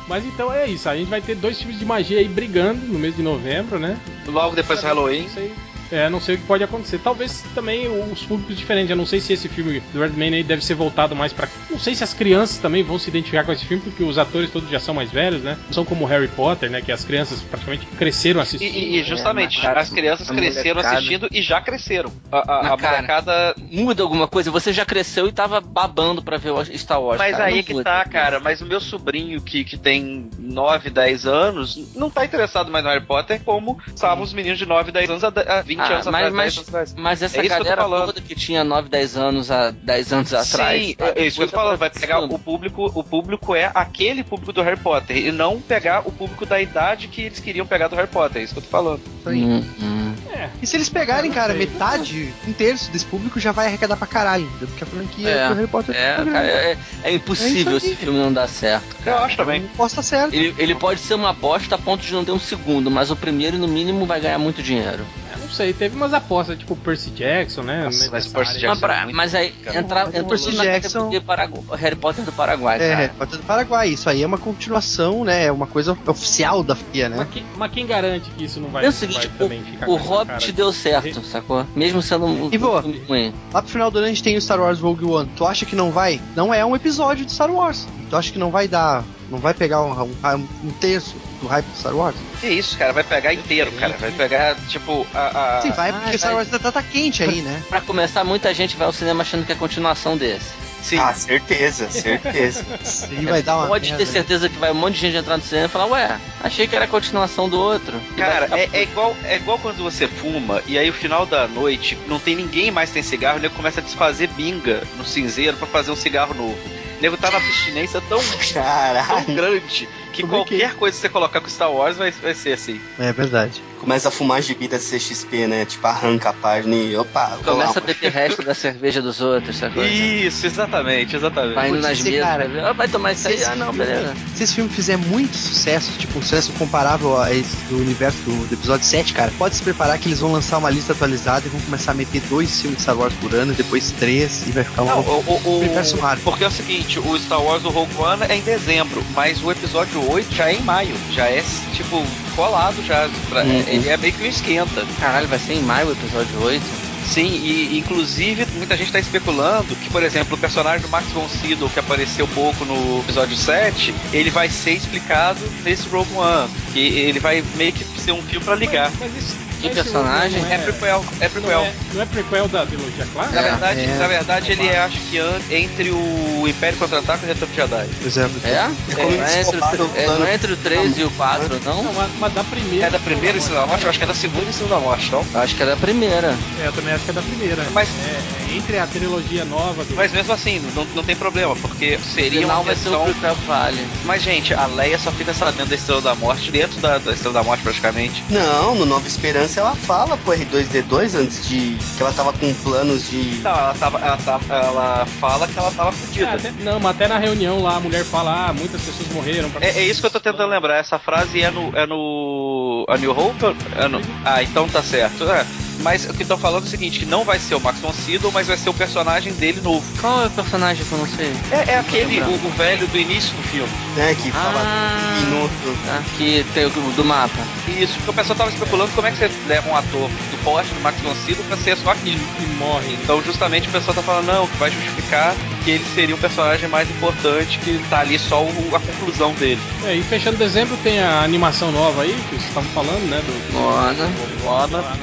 [0.06, 0.86] Mas então é isso.
[0.86, 3.98] A gente vai ter dois filmes de magia aí brigando no mês de novembro, né?
[4.26, 5.22] Logo depois do Halloween.
[5.22, 5.54] Não sei,
[5.90, 6.98] é, não sei o que pode acontecer.
[6.98, 8.90] Talvez também os públicos diferentes.
[8.90, 11.48] Eu não sei se esse filme do Redman aí deve ser voltado mais pra.
[11.70, 14.50] Não sei se as crianças também vão se identificar com esse filme, porque os atores
[14.50, 15.56] todos já são mais velhos, né?
[15.66, 16.80] Não são como Harry Potter, né?
[16.82, 18.74] Que as crianças praticamente cresceram assistindo.
[18.74, 20.96] e- e justamente, É, as crianças a cresceram molecada.
[20.96, 22.12] assistindo e já cresceram.
[22.32, 23.54] A, a, Na a molecada.
[23.70, 24.50] Muda alguma coisa?
[24.50, 27.18] Você já cresceu e tava babando pra ver o Star Wars.
[27.18, 27.44] Mas cara.
[27.44, 27.84] aí Não que muda.
[27.84, 28.40] tá, cara.
[28.40, 32.90] Mas o meu sobrinho, que, que tem 9, 10 anos, não tá interessado mais no
[32.90, 36.06] Harry Potter como estavam os meninos de 9, 10 anos há, há 20 Ah, anos
[36.06, 36.32] mas, atrás.
[36.34, 36.94] mas, 10 anos atrás.
[36.96, 40.34] mas essa É que eu galera toda que tinha 9, 10 anos há 10 anos
[40.34, 40.82] atrás.
[40.84, 41.12] Sim, sabe?
[41.20, 41.78] é isso que eu tô falando.
[41.78, 42.90] Vai pegar o público.
[42.94, 45.16] O público é aquele público do Harry Potter.
[45.16, 48.40] E não pegar o público da idade que eles queriam pegar do Harry Potter.
[48.40, 49.00] É isso que eu tô falando.
[49.20, 49.42] Isso aí.
[49.44, 50.14] Hum, hum.
[50.32, 50.48] É.
[50.60, 51.66] E se eles pegarem, É, cara, sei.
[51.66, 54.68] metade, um terço desse público já vai arrecadar pra caralho, entendeu?
[54.68, 56.30] Porque a franquia É, do Harry Potter É, grande.
[56.32, 59.24] cara, é, é impossível É esse filme não dar certo, Eu cara.
[59.24, 59.60] acho também.
[59.62, 60.34] Não posso estar certo.
[60.34, 63.16] Ele, ele pode ser uma bosta a ponto de não ter um segundo, mas o
[63.16, 65.06] primeiro, no mínimo, vai ganhar muito dinheiro.
[65.56, 67.84] Sei, teve umas apostas, tipo o Percy Jackson, né?
[67.84, 68.52] Nossa, mas o Percy.
[68.54, 72.24] Jackson Mas, pra- é muito mas aí entra, o entra Percy Jackson- Paragu- Harry Potter
[72.24, 72.94] do Paraguai, É, cara.
[72.96, 73.88] Harry Potter do Paraguai.
[73.88, 75.46] Isso aí é uma continuação, né?
[75.46, 77.16] É uma coisa oficial da FIA, né?
[77.18, 79.88] Mas, que- mas quem garante que isso não vai, É o vai seguinte, também ficar
[79.88, 80.52] o, o Hobbit cara?
[80.52, 81.66] deu certo, sacou?
[81.74, 82.78] Mesmo sendo um, E vou.
[82.80, 83.32] um.
[83.52, 85.30] Lá pro final do ano a gente tem o Star Wars Rogue One.
[85.36, 86.20] Tu acha que não vai?
[86.36, 87.86] Não é um episódio de Star Wars.
[88.10, 89.02] Tu acha que não vai dar.
[89.30, 92.16] Não vai pegar um, um- um terço do hype do Star Wars?
[92.40, 93.96] Que isso, cara, vai pegar inteiro, cara.
[93.98, 95.58] Vai pegar, tipo, a.
[95.58, 96.36] a- Sim, vai, ah, porque Star vai.
[96.38, 97.62] Wars ainda tá, tá quente aí, né?
[97.68, 100.66] Pra começar, muita gente vai ao cinema achando que é a continuação desse.
[100.82, 100.98] Sim.
[101.00, 102.64] Ah, certeza, certeza.
[103.10, 103.66] Ele vai dar uma.
[103.66, 105.86] Pode merda, ter certeza que vai um monte de gente entrar no cinema e falar,
[105.86, 108.00] ué, achei que era a continuação do outro.
[108.16, 111.98] Cara, é, é igual, é igual quando você fuma e aí o final da noite
[112.06, 115.66] não tem ninguém mais tem cigarro, o nego começa a desfazer binga no cinzeiro pra
[115.66, 116.56] fazer um cigarro novo.
[116.98, 121.00] O nego tá na abstinência tão, tão grande que Como é que qualquer coisa que
[121.02, 122.80] você colocar com Star Wars vai, vai ser assim.
[122.98, 123.62] É verdade.
[123.80, 125.64] Começa a fumar gibi da CXP, né?
[125.66, 129.84] Tipo, arranca a página e opa, Começa a beber resto da cerveja dos outros, sacou?
[129.84, 131.54] Isso, exatamente, exatamente.
[131.54, 133.44] Vai indo nas mesas, cara, vai ver, ah, vai tomar isso aí?
[133.44, 134.14] Ah, não, beleza.
[134.34, 138.46] Se esse filme fizer muito sucesso, tipo um sucesso comparável a esse do universo do,
[138.46, 141.50] do episódio 7, cara, pode se preparar que eles vão lançar uma lista atualizada e
[141.50, 144.64] vão começar a meter dois filmes de Star Wars por ano, depois três, e vai
[144.64, 146.20] ficar um Não, o- universo raro.
[146.24, 149.50] porque é o seguinte, o Star Wars o Rogue One é em dezembro, mas o
[149.52, 151.42] episódio 8 já é em maio, já é
[151.74, 152.04] tipo
[152.34, 153.64] colado já, pra- Uhum.
[153.66, 154.86] ele é meio que um esquenta.
[155.00, 156.62] Caralho, vai ser em maio o episódio 8?
[157.06, 161.28] Sim, e inclusive muita gente está especulando que, por exemplo, o personagem do Max von
[161.28, 166.80] Sydow que apareceu pouco no episódio 7, ele vai ser explicado nesse Rogue One, que
[166.80, 168.90] ele vai meio que ser um fio para ligar.
[168.98, 170.44] Mas, mas esse, Que personagem?
[170.50, 171.60] É prequel, é Não prequel.
[171.62, 173.42] é, não é prequel da trilogia Na clássica?
[173.42, 173.86] verdade, é.
[173.96, 175.18] na verdade ele é, acho que
[175.50, 177.88] entre o Império Contra-Ataque e o Retorno de Jedi.
[177.98, 178.40] Por exemplo.
[178.44, 178.48] É?
[178.50, 181.10] É é entre, o tre- é, o plano- não é entre o 3 e o
[181.12, 181.82] 4, não?
[181.82, 182.86] Não, mas, mas da primeira.
[182.86, 183.84] É da primeira Estrela da Morte?
[183.84, 185.24] Eu acho que é da segunda Estrela da Morte, não?
[185.34, 186.34] Acho que é da primeira.
[186.62, 187.66] É, eu também acho que é da primeira.
[187.72, 189.94] Mas- É, é entre a trilogia nova do.
[189.94, 193.34] Mas mesmo assim, não, não tem problema, porque seria final uma vai ser o prequel
[193.46, 193.86] Vale.
[194.04, 197.34] Mas, gente, a Leia só fica sabendo da Estrela da Morte dentro da, da Estrela
[197.34, 198.24] da Morte, praticamente.
[198.30, 201.76] Não, no Nova Esperança ela fala pro R2D2 antes de.
[201.96, 203.40] que ela tava com planos de.
[203.42, 206.32] Não, ela, tava, ela, tava, ela fala que ela tava É, fudida.
[206.34, 209.50] até- não, mas até na reunião lá a mulher fala: ah, muitas pessoas morreram.
[209.50, 210.76] pra- É, é isso que eu tô tentando lembrar.
[210.78, 211.70] Essa frase é no.
[211.76, 212.84] É no.
[212.88, 213.44] A New Hope?
[213.76, 215.24] É no, ah, então tá certo.
[215.30, 215.44] É.
[215.80, 217.92] Mas o que estão falando é o seguinte: que não vai ser o Max von
[217.92, 219.84] Sydow, mas vai ser o personagem dele novo.
[220.00, 221.32] Qual é o personagem que eu não sei?
[221.50, 223.72] É, é aquele, o, o velho do início do filme.
[223.96, 225.20] né, que fala Ah.
[225.22, 225.78] minuto.
[225.88, 227.38] Ah, que tem o do mapa.
[227.68, 230.72] Isso, porque o pessoal tava especulando como é que você leva um ator do porte
[230.72, 232.20] do Max von Sydow pra ser só E, aquilo.
[232.42, 232.92] e morre.
[233.02, 235.34] Então, justamente, o pessoal tá falando, não, que vai justificar
[235.64, 239.60] que ele seria o personagem mais importante, que tá ali só o- a conclusão dele.
[239.84, 243.20] É, e fechando dezembro tem a animação nova aí, que vocês estavam falando, né?
[243.26, 244.10] Do, Moana.
[244.42, 244.78] Moana.
[244.82, 244.96] né?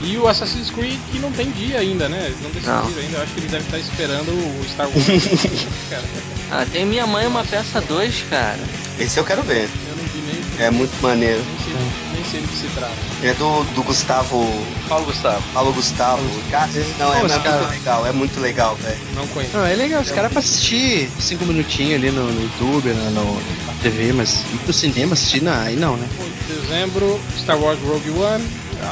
[0.00, 2.26] E o Assassin's Creed que não tem dia ainda, né?
[2.26, 2.98] Eles não decidiram Não.
[2.98, 3.16] ainda.
[3.18, 5.04] Eu acho que eles devem estar esperando o Star Wars.
[5.90, 6.04] cara.
[6.50, 8.58] Ah, tem Minha Mãe uma peça 2, cara.
[8.98, 9.68] Esse eu quero ver.
[9.88, 10.66] Eu não vi nem.
[10.66, 11.42] É muito maneiro.
[11.44, 11.74] Nem sei,
[12.14, 12.94] nem sei do que se trata.
[13.22, 14.66] É do, do Gustavo.
[14.88, 15.42] Paulo Gustavo.
[15.52, 16.22] Paulo Gustavo.
[16.50, 16.68] Cara,
[16.98, 18.98] não, é, Pô, é esse cara- muito legal, é muito legal, velho.
[19.14, 19.56] Não conheço.
[19.56, 23.34] Não, é legal, os caras pra assistir cinco minutinhos ali no, no YouTube, na, no-
[23.66, 26.08] na TV, mas ir pro cinema assistir, não, aí não, né?
[26.48, 28.44] Dezembro, Star Wars Rogue One,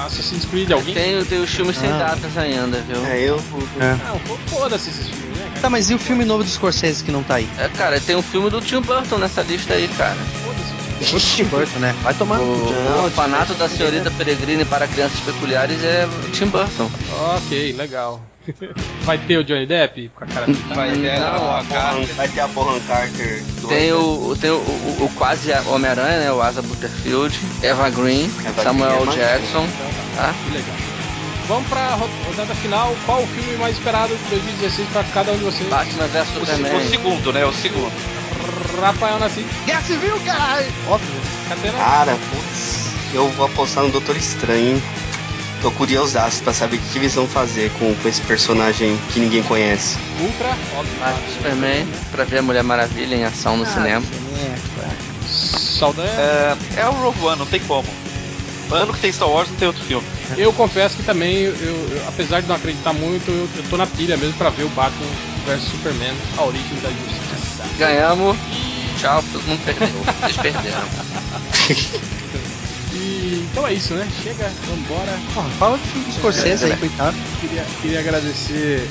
[0.06, 0.94] Assassin's Creed, alguém?
[0.94, 1.98] Tem, tem os filmes sem Ah.
[1.98, 3.04] datas ainda, viu?
[3.06, 3.36] É, eu.
[3.36, 5.50] Não, pô, foda-se esses filmes, né?
[5.60, 7.48] Tá, mas e o filme novo do Scorsese que não tá aí?
[7.58, 10.16] É, cara, tem um filme do Tim Burton nessa lista aí, cara.
[10.44, 11.36] Foda-se.
[11.36, 11.94] Tim Burton, né?
[12.02, 12.40] Vai tomar.
[12.40, 16.90] O, Não, o orfanato da senhorita Peregrine para crianças peculiares é Tim Burton.
[17.36, 18.20] Ok, legal.
[19.02, 20.74] Vai ter o Johnny Depp com a cara pintada?
[20.74, 22.00] Vai ter Não, a cara.
[22.16, 23.42] Vai ter a Bohan Carter.
[23.68, 23.94] Tem né?
[23.94, 26.32] o, tem o, o, o quase Homem-Aranha, né?
[26.32, 29.66] O Asa Butterfield, Eva Green, Eva Samuel Green é Jackson,
[30.14, 30.34] tá?
[30.44, 30.76] Que legal.
[31.48, 32.94] Vamos pra ro- rodada final.
[33.06, 35.68] Qual o filme mais esperado de 2016 pra cada um de vocês?
[35.68, 36.76] Batman vs O, Superman.
[36.76, 37.44] o segundo, né?
[37.44, 37.92] O segundo.
[38.80, 39.54] Rafael Nascimento.
[39.64, 40.66] Guerra Civil, caralho!
[40.88, 41.14] Óbvio.
[41.48, 41.78] Catena.
[41.78, 44.82] Cara, putz, eu vou apostar no Doutor Estranho, hein?
[45.66, 49.18] Tô curiosaço pra saber o que, que eles vão fazer com, com esse personagem que
[49.18, 49.98] ninguém conhece.
[50.20, 50.94] Ultra, óbvio.
[51.34, 54.06] Superman, pra ver a Mulher Maravilha em ação no cinema.
[55.28, 56.08] Saldanha.
[56.08, 57.84] É, é o Rogue One, não tem como.
[58.70, 60.06] Ano que tem Star Wars, não tem outro filme.
[60.38, 63.88] Eu confesso que também, eu, eu- apesar de não acreditar muito, eu, eu tô na
[63.88, 65.08] pilha mesmo pra ver o Batman
[65.46, 67.64] vs Superman, a origem da justiça.
[67.76, 68.36] Ganhamos.
[69.00, 69.88] Tchau, todo mundo perdeu.
[70.20, 70.88] Vocês perderam.
[72.96, 74.08] E, então é isso, né?
[74.22, 75.18] Chega, vambora.
[75.34, 77.16] Porra, fala do filme Scorsese aí, coitado.
[77.40, 78.88] Queria, queria agradecer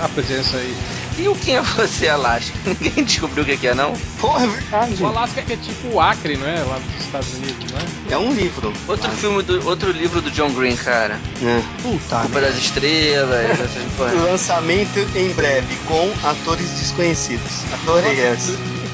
[0.00, 0.76] a presença aí.
[1.18, 2.52] E o quem é você, Alaska?
[2.78, 3.94] Ninguém descobriu o que que é, não?
[4.20, 5.02] Porra, é verdade.
[5.02, 6.62] O Alasca que é tipo o Acre, não é?
[6.62, 8.14] Lá dos Estados Unidos, não é?
[8.14, 8.72] É um livro.
[8.86, 11.18] Outro filme, do, outro livro do John Green, cara.
[11.42, 11.62] É.
[11.82, 14.20] Puta, Culpa das Estrelas, essas coisas.
[14.20, 17.64] Lançamento em breve com atores desconhecidos.
[17.72, 18.14] Adorei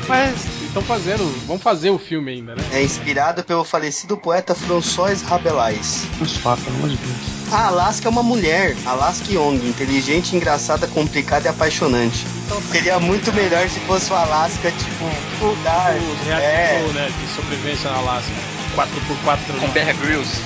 [0.07, 2.63] Mas estão fazendo, vão fazer o filme ainda, né?
[2.73, 6.07] É inspirado pelo falecido poeta François Rabelais.
[6.43, 7.53] Fatos, pelo amor de Deus.
[7.53, 12.27] A Alaska é uma mulher, Alaska Young, inteligente, engraçada, complicada e apaixonante.
[12.71, 15.95] Seria muito melhor se fosse o Alaska, tipo, dar.
[15.97, 17.11] Os reality É, show, né?
[17.21, 18.33] De sobrevivência no Alasca.
[18.75, 20.41] 4x4 Com Bear Grylls.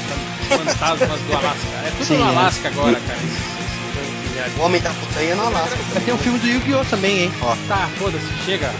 [0.48, 1.66] fantasmas do Alasca.
[1.86, 2.30] É tudo Sim, no né?
[2.30, 3.55] Alasca agora, cara.
[4.58, 5.76] O Homem da Montanha no Alasca.
[5.92, 6.84] Vai ter um filme do Yu-Gi-Oh!
[6.84, 7.32] também, hein?
[7.40, 7.56] Ó.
[7.68, 8.70] Tá, foda-se, chega.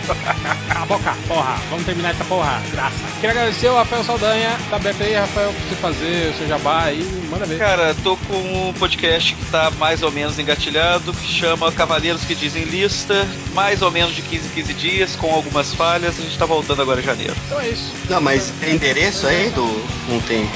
[0.68, 1.56] Cala a boca, porra.
[1.70, 2.62] Vamos terminar essa porra.
[2.70, 2.96] Graça.
[3.20, 4.58] Queria agradecer o Rafael Saldanha.
[4.70, 7.02] Tá aberto aí, Rafael, pra você fazer o seu jabá aí.
[7.30, 7.58] Manda ver.
[7.58, 12.34] Cara, tô com um podcast que tá mais ou menos engatilhado, que chama Cavaleiros que
[12.34, 16.38] Dizem Lista, mais ou menos de 15 em 15 dias, com algumas falhas, a gente
[16.38, 17.34] tá voltando agora em janeiro.
[17.46, 17.92] Então é isso.
[18.08, 19.66] Não, mas tem endereço aí do.
[20.08, 20.48] Não tem.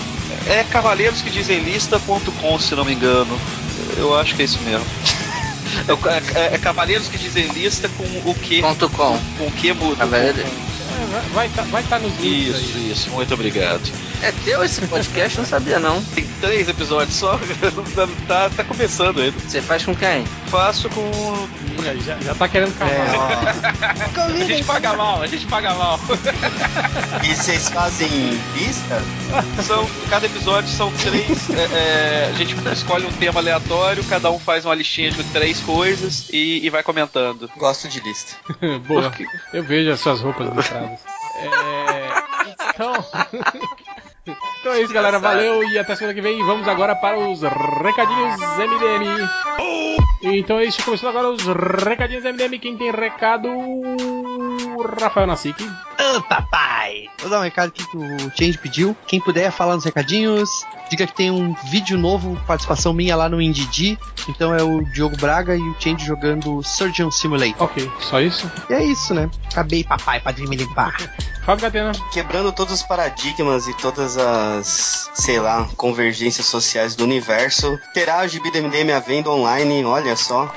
[0.47, 3.39] É cavaleirosquedizemlista.com, se não me engano.
[3.97, 4.87] Eu acho que é isso mesmo.
[5.87, 8.61] É, é, é Cavaleiros que Dizem Lista com o que?
[8.61, 9.17] Ponto com.
[9.39, 9.97] Com o que muda?
[10.05, 12.91] Cavaleiro- É, vai- vai tá, vai tá nos links Isso, aí.
[12.91, 13.89] isso, muito obrigado.
[14.23, 15.39] É teu esse podcast?
[15.39, 16.03] Não sabia, não.
[16.05, 17.39] Tem três episódios só,
[18.29, 19.39] tá, tá começando ainda.
[19.41, 20.25] Você faz com quem?
[20.49, 21.11] Faço com.
[22.05, 23.57] Já, já tá querendo cavar.
[24.17, 24.21] É.
[24.21, 25.99] A gente paga mal, a gente paga mal.
[27.25, 28.09] E vocês fazem
[28.55, 29.03] lista?
[29.63, 31.49] São, cada episódio são três.
[31.51, 35.61] é, é, a gente escolhe um tema aleatório, cada um faz uma listinha de três
[35.61, 37.51] coisas e, e vai comentando.
[37.57, 38.37] Gosto de lista.
[38.87, 39.11] Boa.
[39.11, 41.01] Porque- Eu vejo as suas roupas listradas.
[41.37, 42.61] É...
[42.75, 43.05] Então...
[44.27, 45.19] então é isso, galera.
[45.19, 46.45] Valeu e até semana que vem.
[46.45, 49.29] Vamos agora para os recadinhos MDM.
[50.23, 50.85] Então é isso.
[50.85, 51.47] Começando agora os
[51.85, 52.59] recadinhos MDM.
[52.59, 53.49] Quem tem recado?
[55.01, 55.63] Rafael Nassik.
[55.65, 57.00] Ô, papai!
[57.21, 58.97] Vou dar um recado aqui que o Change pediu.
[59.07, 60.49] Quem puder falar nos recadinhos,
[60.89, 63.99] diga que tem um vídeo novo, participação minha lá no Indidi.
[64.29, 67.63] Então é o Diogo Braga e o Change jogando Surgeon Simulator.
[67.63, 68.51] Ok, só isso.
[68.69, 69.31] E é isso, né?
[69.51, 70.97] Acabei, papai, pra me limpar.
[71.45, 71.93] Fábio Catena.
[72.13, 77.79] Quebrando todos os paradigmas e todas as, sei lá, convergências sociais do universo.
[77.95, 80.53] Terá o gibi do MDM à venda online, olha só.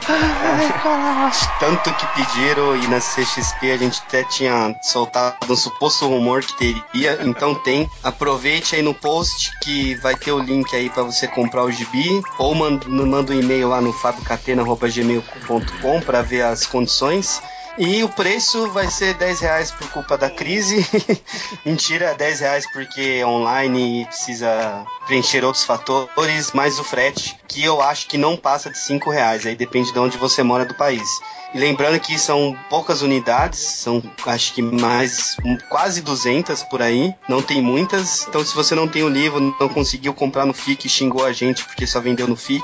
[1.59, 6.52] Tanto que pediram e na CXP a gente até tinha soltado um suposto rumor que
[6.57, 7.89] teria, então tem.
[8.03, 12.21] Aproveite aí no post que vai ter o link aí pra você comprar o gibi
[12.37, 17.41] ou manda, manda um e-mail lá no fabiocatena.gmail.com pra ver as condições.
[17.77, 20.85] E o preço vai ser 10 reais por culpa da crise.
[21.65, 27.81] Mentira, 10 reais porque é online precisa preencher outros fatores, mais o frete, que eu
[27.81, 29.47] acho que não passa de 5 reais.
[29.47, 31.19] Aí depende de onde você mora do país.
[31.53, 35.37] E lembrando que são poucas unidades, são acho que mais
[35.69, 38.27] quase 200 por aí, não tem muitas.
[38.27, 41.63] Então se você não tem o livro, não conseguiu comprar no FIC, xingou a gente
[41.63, 42.63] porque só vendeu no FIC,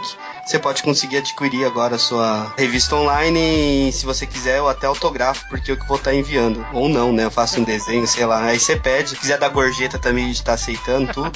[0.49, 4.87] você pode conseguir adquirir agora a sua revista online e se você quiser eu até
[4.87, 6.65] autografo porque eu que vou estar enviando.
[6.73, 7.25] Ou não, né?
[7.25, 8.45] Eu faço um desenho, sei lá.
[8.45, 9.09] Aí você pede.
[9.11, 11.31] Se quiser dar gorjeta também a gente tá aceitando tudo.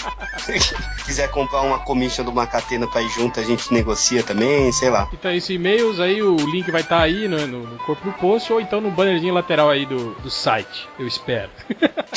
[1.06, 4.90] quiser comprar uma commission de uma catena pra ir junto, a gente negocia também, sei
[4.90, 5.08] lá.
[5.14, 8.52] Então isso, e-mails aí, o link vai estar aí no, no- no corpo do post
[8.52, 10.88] ou então no bannerzinho lateral aí do, do site.
[10.98, 11.50] Eu espero.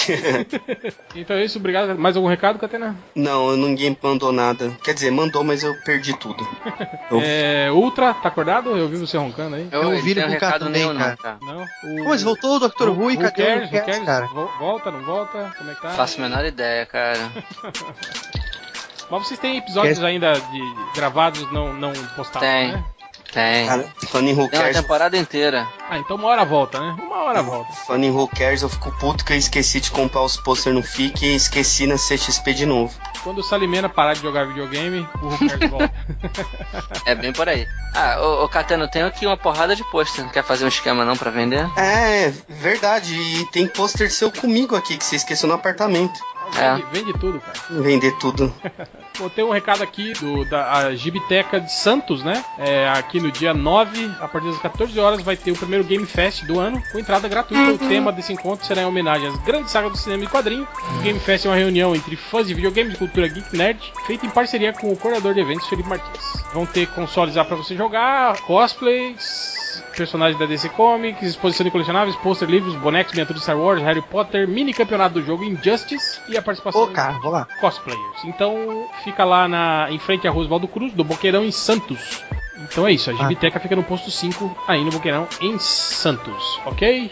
[1.15, 1.99] então é isso, obrigado.
[1.99, 2.97] Mais algum recado, Catena?
[3.15, 4.71] Não, ninguém mandou nada.
[4.83, 6.47] Quer dizer, mandou, mas eu perdi tudo.
[7.11, 8.77] Eu- É, Ultra, tá acordado?
[8.77, 9.69] Eu vi você roncando aí.
[9.71, 11.11] Eu ele ouvi ele com o cara recado também, nenhum, cara.
[11.11, 11.39] não, cara.
[11.41, 11.63] Não?
[11.63, 11.97] O...
[12.05, 12.89] Pô, mas voltou o Dr.
[12.89, 13.69] Who e cadê cares?
[13.69, 14.05] o Cares, cares?
[14.05, 14.27] cara?
[14.27, 15.55] Vo- Volta, não volta?
[15.59, 15.91] Como é que tá?
[15.91, 17.19] Faço a menor ideia, cara.
[19.09, 20.61] Mas vocês têm episódios ainda de
[20.97, 22.73] gravados não, não postados, Tem.
[22.73, 22.85] né?
[23.37, 23.67] Tem.
[23.67, 25.69] Cara, falando em Who Tem uma Cares, temporada inteira.
[25.91, 26.97] Ah, então uma hora volta, né?
[26.99, 27.71] Uma hora volta.
[27.87, 30.83] falando em Who Cares, eu fico puto que eu esqueci de comprar os posters no
[30.83, 32.95] FIC e esqueci na CXP de novo.
[33.23, 35.93] Quando o Salimena parar de jogar videogame, o Who Cares volta.
[37.05, 37.67] É bem por aí.
[37.95, 40.25] Ah, ô, ô Cateno, tem aqui uma porrada de pôster.
[40.25, 41.69] Não quer fazer um esquema não pra vender?
[41.77, 43.15] É, verdade.
[43.15, 46.19] E tem pôster seu comigo aqui que você esqueceu no apartamento.
[46.55, 46.75] É.
[46.77, 47.59] Vende, vende tudo, cara.
[47.83, 48.53] Vender tudo.
[49.19, 52.45] Bom, tem um recado aqui do, da Gibiteca de Santos, né?
[52.59, 56.05] É, aqui no dia 9, a partir das 14 horas, vai ter o primeiro Game
[56.05, 57.73] Fest do ano, com entrada gratuita.
[57.73, 60.69] O tema desse encontro será em homenagem às grandes sagas do cinema e quadrinho.
[60.99, 64.31] O Game Fest é uma reunião entre fãs de videogames, cultura geek nerd, feita em
[64.31, 66.45] parceria com o coordenador de eventos, Felipe Martins.
[66.53, 69.83] Vão ter consoles lá pra você jogar, cosplays.
[69.97, 74.03] personagens da DC Comics, exposição de colecionáveis, pôster, livros, bonecos, miniaturas de Star Wars, Harry
[74.03, 77.47] Potter, mini campeonato do jogo Injustice e a participação Ô, cara, vou lá.
[77.61, 78.25] cosplayers.
[78.25, 82.23] Então fica lá na, em frente à Rua Oswaldo Cruz, do Boqueirão em Santos.
[82.59, 87.11] Então é isso, a Gibiteca fica no posto 5, aí no Boqueirão em Santos, ok?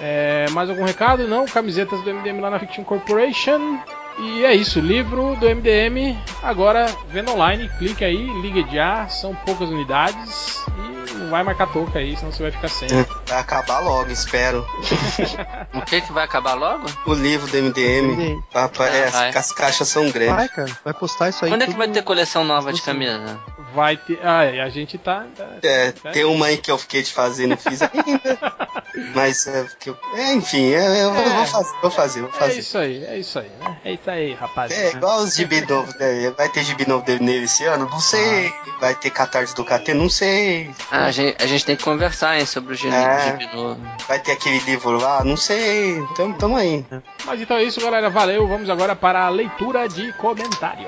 [0.00, 1.26] É, mais algum recado?
[1.26, 1.46] Não?
[1.46, 3.78] Camisetas do MDM lá na Fiction Corporation.
[4.18, 9.70] E é isso, livro do MDM, agora vendo online, clique aí, ligue já, são poucas
[9.70, 12.88] unidades e vai marcar touca aí, senão você vai ficar sem.
[13.26, 14.66] Vai acabar logo, espero.
[15.74, 16.86] O que que vai acabar logo?
[17.06, 18.42] O livro do MDM.
[18.52, 19.30] Papai, é, vai.
[19.30, 20.34] as caixas são grandes.
[20.36, 21.50] Vai, cara, vai postar isso aí.
[21.50, 22.84] Quando é que vai ter coleção nova de Sim.
[22.86, 23.38] camisa?
[23.74, 24.18] Vai ter.
[24.22, 25.24] Ah, e a gente tá.
[25.36, 28.38] tá- É, tá- tem uma aí que eu fiquei de fazer, não fiz ainda.
[29.14, 31.28] Mas é, que eu- é, enfim, é, eu vou, É.
[31.30, 32.58] vou fazer, vou fazer, vou É fazer.
[32.58, 33.76] isso aí, é isso aí, né?
[33.84, 34.70] É isso aí, rapaz.
[34.72, 36.30] É igual os gibi novos, né?
[36.36, 37.88] Vai ter gibi novo dele nele esse ano?
[37.90, 38.52] Não sei.
[38.80, 39.94] Vai ter catarse do KT?
[39.94, 40.70] Não sei.
[40.94, 43.38] Ah, a gente, a gente tem que conversar, hein, sobre o gibi, É.
[43.54, 43.80] novo.
[44.06, 45.24] Vai ter aquele livro lá?
[45.24, 45.96] Não sei.
[46.14, 46.84] Tamo, tamo aí.
[47.24, 48.10] Mas então é isso, galera.
[48.10, 48.46] Valeu.
[48.46, 50.86] Vamos agora para a leitura de comentário.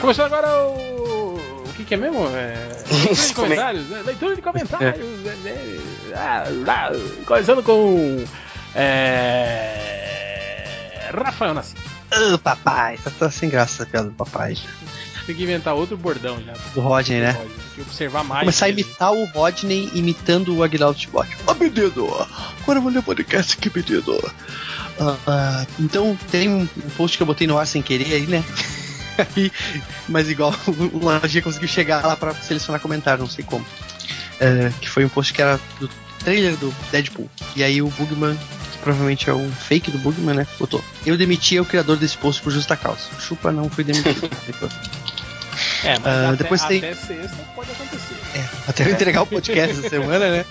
[0.00, 0.83] Começando agora o.
[1.96, 2.26] Que, é mesmo?
[2.28, 2.54] É...
[2.90, 4.02] Leitura de comentários, né?
[4.04, 5.20] Leitura de comentários.
[5.20, 5.36] né?
[5.44, 5.78] né?
[6.14, 6.92] Ah, ah,
[7.24, 8.24] Começando com.
[8.74, 9.94] É...
[11.14, 11.88] Rafael Nascimento.
[12.10, 14.56] Ah, papai, tá, tá sem graça essa piada do papai.
[15.26, 16.52] Tem que inventar outro bordão já.
[16.74, 17.32] Do Rodney, né?
[17.32, 18.40] Tem que observar mais.
[18.40, 21.38] Começar a imitar o Rodney imitando o Aguinaldo Timóteo.
[21.46, 22.08] Ó, menino!
[22.62, 24.20] Agora eu vou ler o podcast aqui, menino.
[25.00, 26.66] Ah, ah, então, tem um
[26.96, 28.44] post que eu botei no ar sem querer aí, né?
[30.08, 30.54] Mas igual
[30.92, 33.64] o Lojinha conseguiu chegar lá pra selecionar comentário, não sei como.
[34.40, 35.88] É, que foi um post que era do
[36.18, 37.30] trailer do Deadpool.
[37.54, 38.36] E aí o Bugman,
[38.72, 40.46] que provavelmente é um fake do Bugman, né?
[40.58, 40.82] Botou.
[41.06, 43.02] Eu demiti o criador desse post por justa causa.
[43.20, 44.28] Chupa não foi demitido.
[45.84, 48.14] É, mas Ah, até, depois tem- até sexta pode acontecer.
[48.34, 50.44] É, até eu entregar o podcast essa semana, né?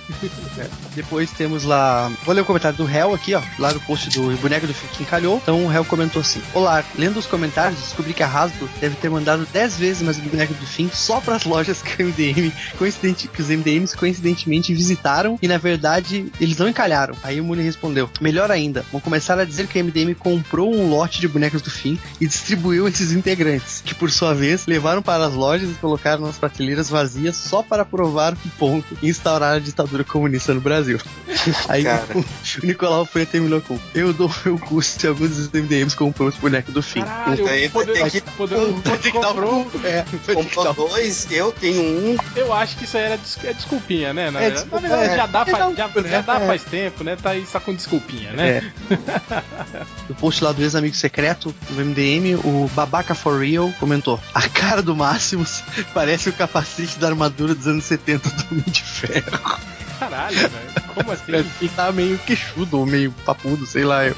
[0.59, 0.67] É.
[0.95, 2.11] Depois temos lá.
[2.23, 3.41] Vou ler o comentário do Hell aqui, ó.
[3.57, 5.39] Lá do post do boneco do Fique Encalhou.
[5.41, 9.09] Então o Hell comentou assim: Olá, lendo os comentários, descobri que a Hasbro deve ter
[9.09, 13.27] mandado 10 vezes mais o boneco do Fim só pras lojas que o MDM, coincidente,
[13.27, 17.15] que os MDMs coincidentemente visitaram e na verdade eles não encalharam.
[17.23, 20.89] Aí o Muni respondeu: Melhor ainda, vão começar a dizer que o MDM comprou um
[20.91, 25.22] lote de bonecos do Fim e distribuiu esses integrantes, que por sua vez levaram para
[25.23, 29.59] as lojas e colocaram nas prateleiras vazias só para provar um ponto e instaurar a
[29.59, 30.99] ditadura comunista no Brasil.
[31.67, 32.03] Aí Cara.
[32.15, 36.35] o Nicolau Freire terminou com: Eu dou meu custo e alguns dos MDMs comprou os
[36.35, 37.01] bonecos do Fim.
[37.03, 39.61] Caralho, Aí vai poder, ter que- poder, Vai ter que dar um.
[39.83, 40.05] É,
[40.45, 40.73] que dar um.
[40.73, 42.17] dois, eu tenho um.
[42.35, 44.29] Eu acho que isso aí era des- é desculpinha, né?
[44.31, 45.17] Na É, verdade, desculpa, Na verdade, é.
[45.17, 46.47] já dá, É, faz, já, já dá É.
[46.47, 47.15] faz tempo, né?
[47.21, 48.71] Tá aí só com desculpinha, né?
[50.09, 54.81] No post lá do ex-amigo secreto do MDM, o Babaca for Real comentou: A cara
[54.81, 55.63] do Máximos
[55.93, 59.59] parece o capacete da armadura dos anos 70 do Homem de Ferro.
[59.99, 60.83] Caralho, velho.
[60.95, 61.31] Como assim?
[61.31, 64.05] Ele tá meio queixudo ou meio papudo, sei lá.
[64.05, 64.15] Eu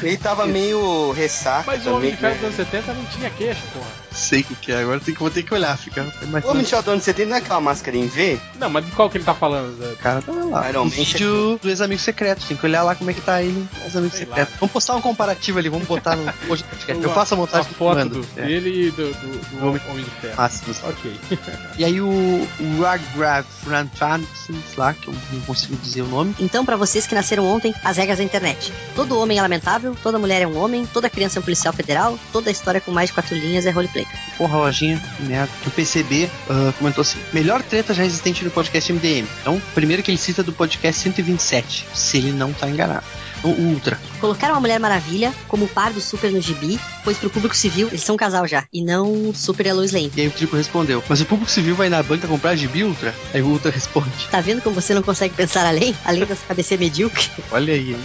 [0.00, 2.46] Ele tava meio ressaca Mas o Homem de Ferro dos né?
[2.46, 4.05] anos 70 não tinha queixo, porra.
[4.16, 6.48] Sei o que, que é, agora tem que, vou ter que olhar, fica mais O
[6.50, 8.38] Homem de Ferro do ano 70 não é aquela máscara em V?
[8.58, 9.76] Não, mas de qual que ele tá falando?
[9.78, 9.92] Zé?
[9.92, 10.68] O cara tá lá.
[10.68, 12.44] Iron o Man vídeo do ex-amigo secreto.
[12.46, 14.50] Tem que olhar lá como é que tá ele no ex-amigo Sei secreto.
[14.52, 14.56] lá.
[14.60, 17.02] Vamos postar um comparativo ali, vamos botar no do podcast.
[17.02, 18.20] Eu faço a Uma montagem foto mando.
[18.20, 20.36] do, É, dele e do, do, do Homem- Homem de Ferro.
[20.36, 20.78] Máximos.
[20.84, 21.16] Ok.
[21.78, 26.34] E aí o, o Ragrav Franfanson, lá, que eu não consigo dizer o nome.
[26.40, 28.72] Então, pra vocês que nasceram ontem, as regras da internet.
[28.94, 32.18] Todo homem é lamentável, toda mulher é um homem, toda criança é um policial federal,
[32.32, 34.05] toda história com mais de quatro linhas é roleplay.
[34.36, 35.50] Porra, lojinha, que merda.
[35.66, 39.26] O PCB ah, comentou assim: melhor treta já existente no podcast MDM.
[39.40, 43.04] Então, primeiro que ele cita do podcast 127, se ele não tá enganado.
[43.42, 43.98] O Ultra.
[44.18, 48.02] Colocaram a Mulher Maravilha como par do Super no gibi, pois pro público civil eles
[48.02, 50.10] são um casal já, e não Super e a Lois Lane.
[50.16, 53.14] E aí o Trico respondeu: Mas o público civil vai na banca comprar gibi Ultra?
[53.32, 55.94] Aí o Ultra responde: Tá vendo como você não consegue pensar além?
[56.04, 57.24] Além das cabeça medíocre?
[57.50, 58.00] Olha aí, hein?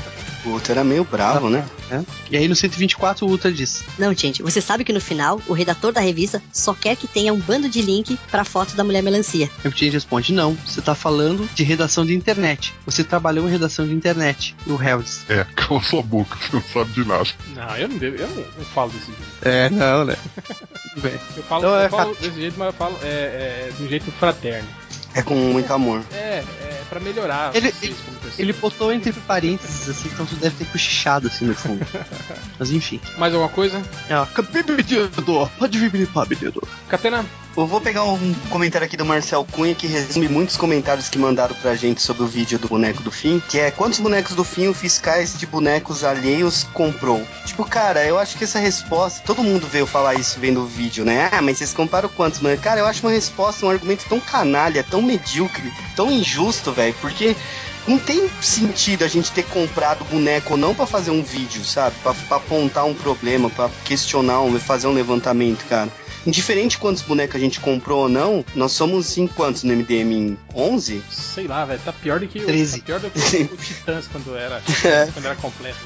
[0.46, 1.64] O outro era meio bravo, né?
[1.90, 2.02] É.
[2.32, 5.54] E aí no 124 o Ultra diz: Não, gente, você sabe que no final, o
[5.54, 9.04] redator da revista só quer que tenha um bando de link pra foto da Mulher
[9.04, 9.50] Melancia.
[9.64, 12.74] Change responde: Não, você tá falando de redação de internet.
[12.86, 14.56] Você trabalhou em redação de internet.
[14.66, 17.30] E o Hell diz: É, cala sua boca, você não sabe de nada.
[17.56, 19.22] Não, eu não, devo, eu não, não falo desse jeito.
[19.44, 20.16] É, não, né?
[20.94, 21.20] Tudo bem.
[21.38, 23.88] Eu falo, Não, eu é falo desse jeito, mas eu falo é, é, de um
[23.88, 24.68] jeito fraterno.
[25.14, 26.02] É com muito amor.
[26.14, 27.96] É, é pra melhorar Ele- vocês.
[28.38, 31.86] Ele botou entre parênteses assim, então tu deve ter cochichado assim no fundo.
[32.60, 33.00] Mas enfim.
[33.18, 33.82] Mais alguma coisa?
[34.10, 34.26] É, ó,
[35.58, 36.12] pode vir menino.
[36.90, 37.26] Catena?
[37.56, 41.53] Eu vou pegar um comentário aqui do Marcel Cunha que resume muitos comentários que mandaram
[41.56, 44.69] pra gente sobre o vídeo do boneco do fim, que é quantos bonecos do fim
[44.69, 47.22] o fiscais de bonecos alheios comprou?
[47.45, 51.03] Tipo, cara, eu acho que essa resposta, todo mundo veio falar isso vendo o vídeo,
[51.03, 51.30] né?
[51.30, 52.57] Ah, mas vocês comparam quantos, mano?
[52.57, 57.36] Cara, eu acho uma resposta, um argumento tão canalha, tão medíocre, tão injusto, velho, porque
[57.88, 61.95] não tem sentido a gente ter comprado boneco ou não pra fazer um vídeo, sabe?
[62.03, 65.90] Pra, pra apontar um problema, pra questionar, um, fazer um levantamento, cara.
[66.26, 70.12] Indiferente quantos bonecos a gente comprou ou não, nós somos em quantos no MDM?
[70.14, 71.03] Em 11?
[71.10, 71.80] Sei lá, velho.
[71.84, 72.80] Tá pior do que o, 13.
[72.80, 75.08] tá pior do que o, o Titãs quando era, É.
[75.12, 75.80] quando era completo.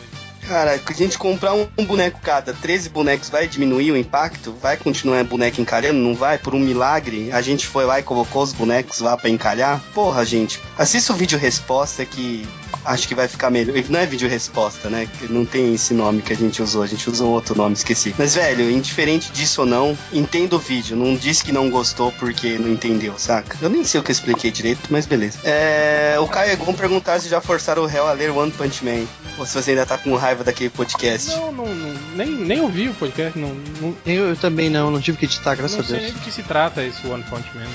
[0.47, 4.53] Cara, a gente comprar um, boneco cada, 13 bonecos, vai diminuir o impacto?
[4.61, 5.99] Vai continuar boneco encalhando?
[5.99, 6.37] Não vai?
[6.37, 9.81] Por um milagre, a gente foi lá e colocou os bonecos lá pra encalhar?
[9.93, 12.47] Porra, gente, assista o vídeo resposta que
[12.85, 13.75] acho que vai ficar melhor.
[13.89, 15.07] Não é vídeo resposta, né?
[15.29, 18.13] Não tem esse nome que a gente usou, a gente usou outro nome, esqueci.
[18.17, 20.95] Mas, velho, indiferente disso ou não, entenda o vídeo.
[20.95, 23.57] Não disse que não gostou porque não entendeu, saca?
[23.61, 25.39] Eu nem sei o que eu expliquei direito, mas beleza.
[25.43, 29.05] É, o Caio Egon perguntar se já forçaram o réu a ler One Punch Man.
[29.37, 31.29] Ou se você ainda tá com raiva daquele podcast.
[31.31, 34.99] Não, não, não nem, nem ouvi o podcast, não, não, Eu, eu também não, não
[35.01, 36.11] tive que editar, graças não a sei Deus.
[36.11, 37.65] nem do que se trata esse One Punch Man.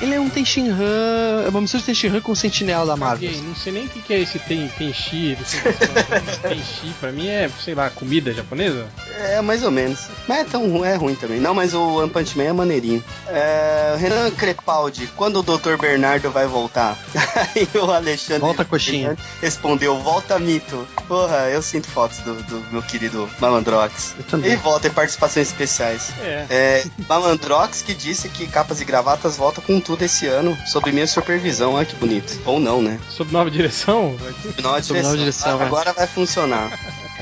[0.00, 1.44] Ele é um Tenshinhan.
[1.46, 3.28] É uma mistura de Tenshinhan com Sentinela da Marvel.
[3.28, 5.60] Caguei, não sei nem o que que é esse tem, tenshi, esse
[6.42, 8.86] tenshi, pra mim é, sei lá, comida japonesa?
[9.18, 10.08] É, mais ou menos.
[10.28, 11.40] Mas é tão é ruim também.
[11.40, 13.02] Não, mas o One Punch Man é maneirinho.
[13.28, 15.76] É, Renan Crepaldi, quando o Dr.
[15.80, 16.98] Bernardo vai voltar?
[17.54, 19.16] Aí o Alexandre Volta, coxinha.
[19.40, 20.86] respondeu, volta mito.
[21.08, 24.14] Porra, eu sinto fotos do, do meu querido Malandrox.
[24.18, 24.52] Eu também.
[24.52, 26.12] Ele volta em participações especiais.
[26.20, 26.46] É.
[26.50, 31.06] É, Malandrox que disse que Capas e Gravatas volta com tudo esse ano, sob minha
[31.06, 31.74] supervisão.
[31.74, 32.40] Olha que bonito.
[32.44, 32.98] Ou não, né?
[33.08, 34.16] Sob nova direção?
[34.60, 35.62] Nova Sob nova direção.
[35.62, 36.76] Agora vai funcionar.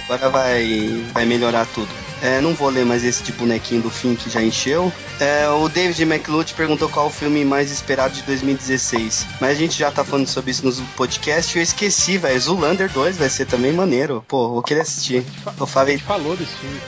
[0.08, 1.88] Agora vai, vai melhorar tudo.
[2.22, 4.90] É, não vou ler mais esse de bonequinho do fim que já encheu.
[5.20, 9.26] É, o David McLeod perguntou qual o filme mais esperado de 2016.
[9.40, 12.40] Mas a gente já tá falando sobre isso no podcast e eu esqueci, velho.
[12.40, 14.24] Zulander 2 vai ser também maneiro.
[14.26, 15.24] Pô, vou querer assistir.
[15.58, 15.98] Eu A falei.
[15.98, 16.80] gente falou desse filme.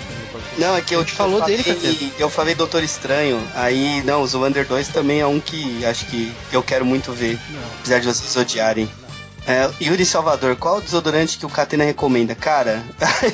[0.58, 3.42] Não, é que eu gente falou eu dele, falei, Eu falei Doutor Estranho.
[3.54, 7.38] Aí, não, o Zulander 2 também é um que acho que eu quero muito ver.
[7.50, 7.60] Não.
[7.80, 8.88] Apesar de vocês odiarem.
[9.46, 12.34] É, Yuri Salvador, qual o desodorante que o Catena recomenda?
[12.34, 12.82] Cara,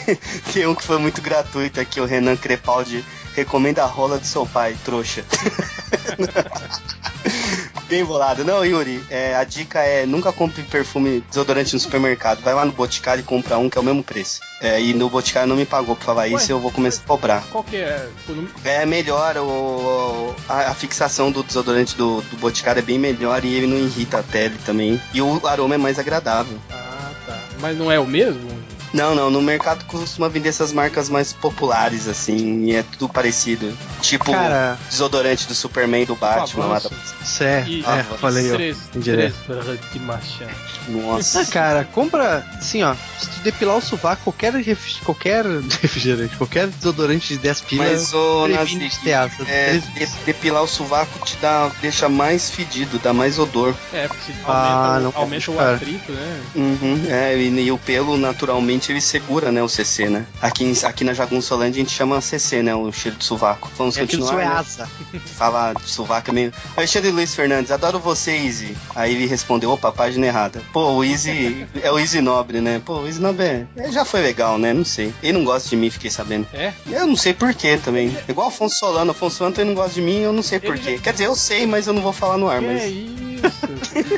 [0.52, 3.02] tem um que foi muito gratuito aqui, o Renan Crepaldi
[3.34, 5.24] recomenda a rola do seu pai, trouxa.
[7.93, 8.43] Bem bolado.
[8.43, 12.40] Não, Yuri, é, a dica é nunca compre perfume desodorante no supermercado.
[12.40, 14.40] Vai lá no Boticário e compra um que é o mesmo preço.
[14.62, 17.44] É, e no Boticário não me pagou pra falar isso, eu vou começar a cobrar.
[17.52, 18.09] Qual que é?
[18.64, 23.55] É melhor, o, a, a fixação do desodorante do, do Boticário é bem melhor e
[23.55, 24.98] ele não irrita a pele também.
[25.12, 26.59] E o aroma é mais agradável.
[26.70, 27.39] Ah, tá.
[27.60, 28.61] Mas não é o mesmo?
[28.93, 33.73] Não, não, no mercado costuma vender essas marcas mais populares, assim, e é tudo parecido.
[34.01, 36.86] Tipo Cara, desodorante do Superman e do Batman lá da...
[36.86, 37.14] avanço.
[37.23, 37.64] isso é.
[37.66, 38.55] E- é, falei eu.
[38.56, 39.35] Três, Indireto.
[39.47, 40.48] três de marcha.
[40.89, 41.44] Nossa.
[41.47, 45.44] Cara, compra, assim, ó, se tu depilar o sovaco, qualquer, ref- qualquer
[45.81, 49.32] refrigerante, qualquer desodorante de 10 pilas, Mas o previne Nazi, de ter asa.
[49.48, 49.81] é,
[50.27, 53.74] depilar o sovaco te dá, deixa mais fedido, dá mais odor.
[53.93, 56.43] É, porque se Ah, aumenta, não o- aumenta o atrito, né?
[56.55, 60.27] Uhum, é, e, e o pelo, naturalmente, ele segura, né, o CC, né?
[60.41, 63.71] Aqui, em- aqui na Jagunçolândia a gente chama CC, né, o cheiro de sovaco.
[63.77, 64.47] Vamos É continuar, é né?
[64.47, 64.89] asa.
[65.37, 66.53] Fala de sovaco é meio...
[66.77, 68.77] Alexandre Luiz Fernandes, adoro você, Easy.
[68.95, 70.63] Aí ele respondeu, opa, página errada.
[70.73, 72.81] Pô, o Easy é o Easy Nobre, né?
[72.85, 73.67] Pô, o Easy Nobre é...
[73.77, 74.73] é, já foi legal, né?
[74.73, 75.13] Não sei.
[75.23, 76.47] Ele não gosta de mim, fiquei sabendo.
[76.53, 76.73] É?
[76.91, 78.17] Eu não sei porquê também.
[78.29, 79.11] Igual Afonso Solano.
[79.11, 80.99] Afonso Solano também não gosta de mim, eu não sei porquê.
[80.99, 82.83] Quer dizer, eu sei, mas eu não vou falar no ar, Que mas...
[82.93, 84.13] isso?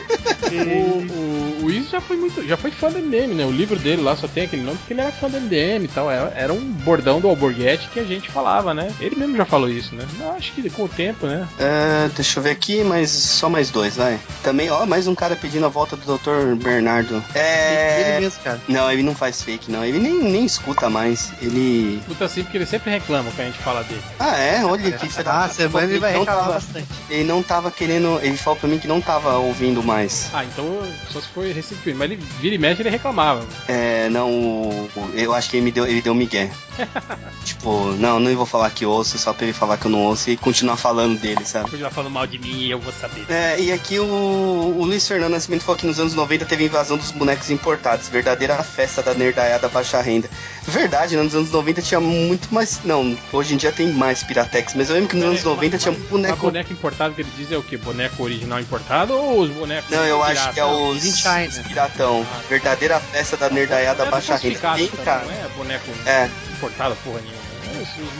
[1.60, 2.46] o, o, o Izzy já foi muito.
[2.46, 3.44] Já foi fã do MDM, né?
[3.44, 5.88] O livro dele lá só tem aquele nome porque ele era fã do MDM e
[5.88, 6.10] tal.
[6.10, 8.92] Era, era um bordão do Alborguete que a gente falava, né?
[9.00, 10.06] Ele mesmo já falou isso, né?
[10.20, 11.46] Eu acho que com o tempo, né?
[11.58, 14.18] É, deixa eu ver aqui, mas só mais dois, vai.
[14.42, 16.54] Também, ó, mais um cara pedindo a volta do Dr.
[16.62, 17.22] Bernardo.
[17.34, 18.00] É...
[18.12, 18.60] Ele mesmo, cara.
[18.68, 19.84] Não, ele não faz fake, não.
[19.84, 21.32] Ele nem, nem escuta mais.
[21.40, 21.98] Ele.
[22.00, 24.02] Escuta assim porque ele sempre reclama quando a gente fala dele.
[24.18, 24.64] Ah, é?
[24.64, 25.48] Olha da Ah, puta.
[25.54, 26.88] semana ele vai reclamar tava, bastante.
[27.10, 28.18] Ele não tava querendo.
[28.22, 30.30] Ele falou pra mim que não tava ouvindo mais.
[30.32, 30.80] Ah, então
[31.10, 31.98] só se foi recentemente.
[31.98, 33.44] Mas ele vira e mexe ele reclamava.
[33.68, 34.88] É, não.
[35.14, 36.50] Eu acho que ele me deu, ele deu migué.
[37.44, 40.30] tipo, não, não vou falar que ouço, só pra ele falar que eu não ouço
[40.30, 41.70] e continuar falando dele, sabe?
[41.70, 43.24] Continua falando mal de mim e eu vou saber.
[43.28, 46.96] É, e aqui o, o Luiz Fernando Nascimento falou que nos anos 90 teve invasão
[46.96, 48.08] dos bonecos importados.
[48.08, 50.28] Verdadeira festa da nerdaiada baixa renda.
[50.66, 51.22] Verdade, né?
[51.22, 52.80] nos anos 90 tinha muito mais.
[52.84, 55.92] Não, hoje em dia tem mais Piratex, mas eu lembro que nos anos 90 tinha
[55.92, 56.36] Mas boneco.
[56.36, 57.76] boneco importado que ele diz é o que?
[57.76, 61.22] Boneco original importado ou os bonecos Não, eu acho que é os, os
[61.66, 62.26] piratão.
[62.48, 64.58] Verdadeira festa da nerdaiada É baixa renda.
[64.58, 65.24] também, cara.
[65.24, 66.30] Não é boneco É.
[66.64, 67.44] importado porra nenhuma.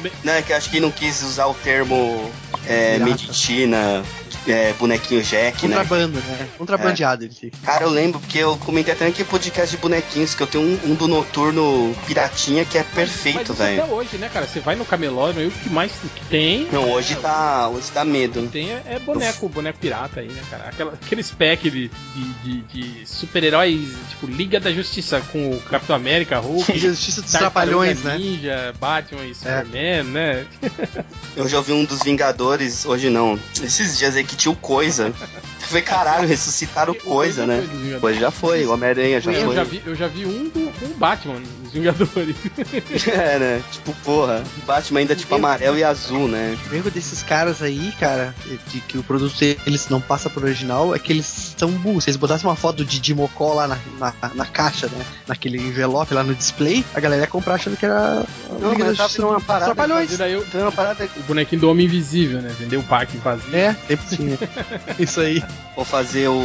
[0.03, 0.11] né?
[0.23, 2.31] Não, é que acho que não quis usar o termo
[2.67, 2.99] é.
[2.99, 4.05] Medicina,
[4.47, 5.77] é, bonequinho Jack, né?
[5.77, 6.49] Contrabando, né?
[6.59, 7.57] Contrabandeado ele fica.
[7.65, 10.93] Cara, eu lembro, porque eu comentei até naquele podcast de bonequinhos, que eu tenho um,
[10.93, 13.93] um do Noturno Piratinha que é perfeito, isso até velho.
[13.93, 14.47] hoje, né, cara?
[14.47, 15.93] Você vai no camelô, o que mais
[16.29, 16.69] tem.
[16.71, 17.69] Não, hoje tá.
[17.69, 18.47] Hoje tá medo.
[18.49, 20.65] Tem é, é boneco, boneco pirata aí, né, cara?
[20.69, 25.97] Aquela, aqueles pack de, de, de- de super-heróis, tipo Liga da Justiça com o Capitão
[25.97, 28.17] América, Hulk, Justiça dos Trapalhões, né?
[28.19, 30.47] Ninja, Batman e Superman, né?
[31.37, 33.39] Eu já ouvi um dos Vingadores, hoje não.
[33.63, 35.13] Esses dias aí que tinha o Coisa.
[35.67, 37.67] Falei, caralho, ressuscitaram Coisa, né?
[38.01, 39.55] Hoje já foi, o Homem-Aranha já eu, foi.
[39.55, 42.37] já vi, eu já vi um do, o Batman, os Vingadores.
[43.07, 43.63] É, né?
[43.71, 46.57] Tipo, porra, o Batman ainda tipo amarelo e azul, né?
[46.71, 48.35] O erro desses caras aí, cara,
[48.69, 52.05] de que o produto deles não passa pro original, é que eles são burros.
[52.05, 55.05] Se eles botassem uma foto do Didi Mocó lá na, na, na caixa, né?
[55.27, 58.25] Naquele envelope lá no display, a galera ia comprar achando que era
[58.61, 60.11] Não, mas tava uma parada Trapalhões.
[60.11, 62.55] Fazendo aí o, Tem uma parada o bonequinho do Homem Invisível, né?
[62.59, 63.55] Vendeu o pack vazio.
[63.55, 64.39] É, sempre tinha.
[64.99, 65.43] Isso aí.
[65.77, 66.45] Vou fazer o.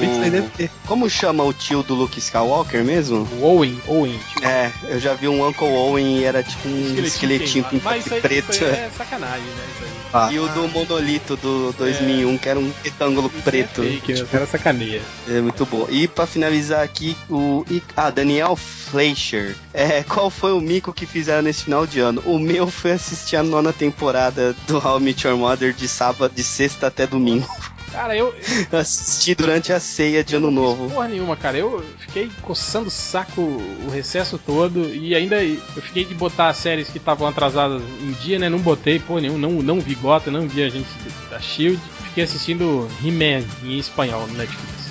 [0.88, 3.28] Como chama o tio do Luke Skywalker mesmo?
[3.40, 4.18] O Owen, Owen.
[4.34, 8.52] Tipo, É, eu já vi um Uncle Owen e era tipo um esqueletinho com preto.
[8.64, 9.64] é sacanagem, né?
[9.76, 9.90] Isso aí.
[10.12, 13.84] Ah, E o do Monolito do 2001, que era um retângulo preto.
[13.84, 14.14] É fake?
[14.14, 15.02] Os caras sacaneia.
[15.30, 15.86] É muito bom.
[15.92, 17.64] E pra finalizar aqui, o.
[17.96, 19.56] Ah, Daniel Fleischer.
[19.72, 22.24] É, qual foi o mico que fizeram nesse final de ano?
[22.26, 26.34] O meu foi assistir a nona temporada do How I Met Your Mother de sábado,
[26.34, 27.48] de sexta até domingo.
[27.92, 28.34] Cara, eu,
[28.72, 30.90] Assisti durante a ceia de ano novo.
[30.90, 31.58] Porra nenhuma, cara.
[31.58, 36.58] Eu fiquei coçando o saco o recesso todo e ainda eu fiquei de botar as
[36.58, 38.50] séries que estavam atrasadas em dia, né?
[38.50, 40.88] Não botei, pô, nenhum, não, não vi Gota, não vi a gente
[41.30, 41.80] da Shield.
[42.06, 44.90] Fiquei assistindo He-Man em espanhol no Netflix.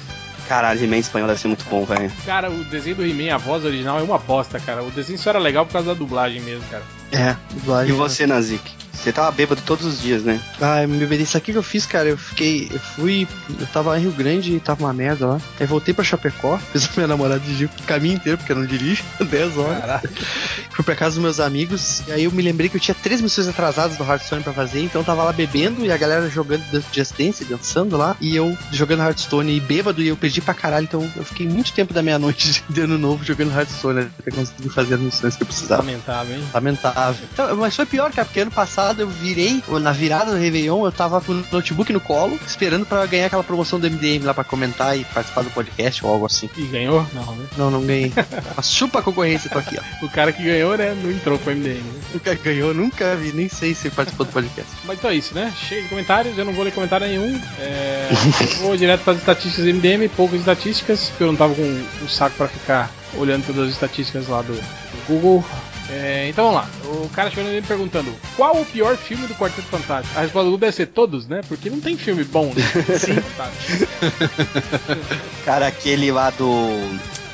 [0.49, 2.11] Caralho, He-Man em espanhol deve ser muito bom, velho.
[2.25, 4.83] Cara, o desenho do He-Man, a voz original é uma bosta, cara.
[4.83, 6.83] O desenho só era legal por causa da dublagem mesmo, cara.
[7.12, 7.93] É, dublagem.
[7.93, 8.88] E você, Nazik?
[9.03, 10.41] Você tava bêbado todos os dias, né?
[10.61, 11.25] Ah, eu me beberei.
[11.25, 12.69] Isso aqui que eu fiz, cara, eu fiquei.
[12.73, 13.29] Eu fui.
[13.59, 15.41] Eu tava lá em Rio Grande e tava uma merda lá.
[15.59, 18.66] Aí voltei pra Chapecó, fiz a minha namorada dirigir o caminho inteiro, porque eu não
[18.66, 19.81] dirijo, 10 horas.
[19.81, 20.11] Caralho.
[20.70, 23.20] Fui pra casa dos meus amigos, e aí eu me lembrei que eu tinha três
[23.20, 26.62] missões atrasadas do Hearthstone pra fazer, então eu tava lá bebendo e a galera jogando
[26.93, 30.85] Just Dance, dançando lá, e eu jogando Hearthstone e bêbado, e eu perdi pra caralho,
[30.85, 34.69] então eu fiquei muito tempo da meia-noite de ano novo jogando Hearthstone, né, até conseguir
[34.70, 35.83] fazer as missões que eu precisava.
[35.83, 36.45] Lamentável, hein?
[36.55, 37.29] Lamentável.
[37.33, 40.93] Então, mas foi pior, cara, porque ano passado eu virei, na virada do Réveillon, eu
[40.93, 44.44] tava com o notebook no colo, esperando pra ganhar aquela promoção do MDM lá pra
[44.44, 46.48] comentar e participar do podcast ou algo assim.
[46.56, 47.06] E ganhou?
[47.12, 47.47] Não, né?
[47.56, 48.12] Não, não ganhei.
[48.56, 49.82] Mas chupa a concorrência, tô aqui, ó.
[50.09, 50.97] O cara que ganhou, né?
[51.02, 51.81] Não entrou pro MDM.
[51.81, 52.01] Né?
[52.15, 54.73] Nunca ganhou, nunca vi, nem sei se participou do podcast.
[54.85, 55.52] Mas então é isso, né?
[55.69, 57.40] Cheio de comentários, eu não vou ler comentário nenhum.
[57.59, 58.09] É,
[58.60, 62.09] vou direto para as estatísticas do MDM, poucas estatísticas, porque eu não tava com um
[62.09, 64.59] saco para ficar olhando todas as estatísticas lá do
[65.06, 65.44] Google.
[65.90, 66.69] É, então vamos lá.
[66.85, 70.19] O cara chegou nele perguntando qual o pior filme do Quarteto Fantástico?
[70.19, 71.40] A resposta do Google deve ser todos, né?
[71.48, 72.62] Porque não tem filme bom, né?
[72.98, 73.16] Sim,
[75.44, 76.47] Cara, aquele lá do.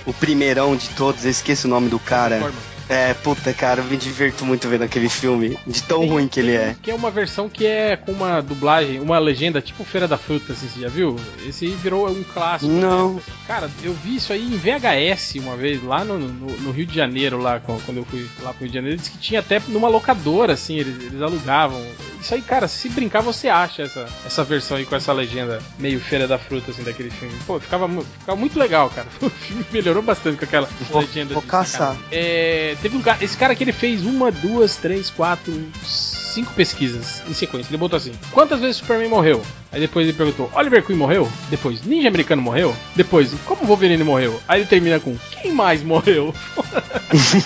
[0.07, 2.53] O primeirão de todos, eu esqueço o nome do cara.
[2.89, 5.59] É, puta, cara, eu me divirto muito vendo aquele filme.
[5.67, 6.77] De tão ruim que ele é.
[6.83, 10.53] Que é uma versão que é com uma dublagem, uma legenda tipo Feira da Fruta,
[10.53, 11.17] assim, você já viu?
[11.47, 12.71] Esse aí virou um clássico.
[12.71, 13.15] Não.
[13.15, 13.23] né?
[13.47, 16.95] Cara, eu vi isso aí em VHS uma vez, lá no, no, no Rio de
[16.95, 19.89] Janeiro, lá quando eu fui lá pro Rio de Janeiro, disse que tinha até numa
[19.89, 21.83] locadora, assim, eles, eles alugavam.
[22.21, 26.01] Isso aí, cara, se brincar, você acha essa, essa versão aí com essa legenda meio
[26.01, 27.35] Feira da Fruta, assim, daquele filme.
[27.47, 27.89] Pô, ficava,
[28.19, 29.07] ficava muito legal, cara.
[29.25, 31.33] O filme melhorou bastante com aquela Vou- legenda.
[31.35, 31.95] vou caçar.
[31.95, 32.03] sacanagem.
[32.13, 35.53] É, teve um cara, esse cara que ele fez uma, duas, três, quatro,
[35.83, 37.71] cinco pesquisas em sequência.
[37.71, 39.43] Ele botou assim: quantas vezes Superman morreu?
[39.75, 41.29] Aí depois ele perguntou: Oliver Queen morreu?
[41.51, 42.75] Depois, Ninja Americano morreu?
[42.95, 44.41] Depois, como Wolverine morreu?
[44.47, 46.33] Aí ele termina com: quem mais morreu?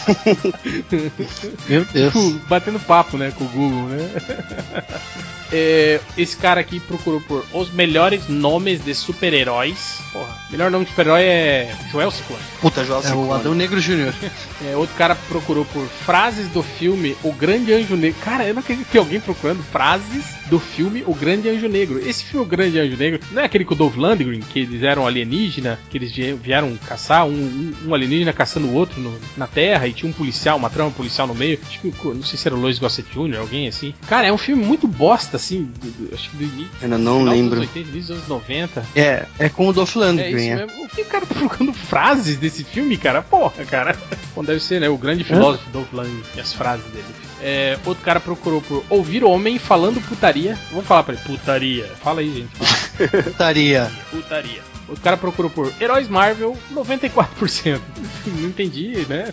[1.67, 2.13] Meu Deus.
[2.13, 4.11] Tipo, batendo papo, né, com o Google, né?
[5.51, 9.99] É, esse cara aqui procurou por os melhores nomes de super-heróis.
[10.13, 12.43] Porra, melhor nome de super-herói é Joel Ciclone.
[12.61, 14.13] Puta, João É o Adão Negro Júnior.
[14.61, 18.21] É, outro cara procurou por frases do filme O Grande Anjo Negro.
[18.23, 21.99] Cara, eu não acredito que tem alguém procurando frases do filme O Grande Anjo Negro.
[21.99, 24.83] Esse filme O Grande Anjo Negro não é aquele com o Dolph Lundgren, que eles
[24.83, 29.47] eram alienígena, que eles vie- vieram caçar um, um- alienígena caçando o outro no- na
[29.47, 31.59] Terra e tinha um policial, uma trama policial no meio.
[31.67, 33.95] Acho que, o- não sei se era o Lois Gossett Jr., alguém assim.
[34.09, 36.71] Cara, é um filme muito bosta, assim, do- do- acho que do início.
[36.83, 37.61] Ainda não lembro.
[37.61, 38.85] Dos 80, início dos anos 90.
[38.97, 40.65] É, é com o Dolph É Lundgren, é.
[40.65, 43.23] O que o cara tá procurando frases desse filme, cara?
[43.23, 43.97] Porra, cara.
[44.35, 44.89] Bom, deve ser, né?
[44.89, 47.05] O grande filósofo Dolph Lundgren e as frases dele.
[47.41, 50.59] É, outro cara procurou por ouvir homem falando putaria.
[50.71, 51.23] Vamos falar pra ele.
[51.23, 51.87] Putaria.
[52.03, 52.57] Fala aí, gente.
[52.57, 53.23] Fala.
[53.23, 53.91] Putaria.
[54.11, 54.79] Putaria.
[54.89, 57.79] O cara procurou por Heróis Marvel, 94%.
[58.27, 59.33] Não entendi, né?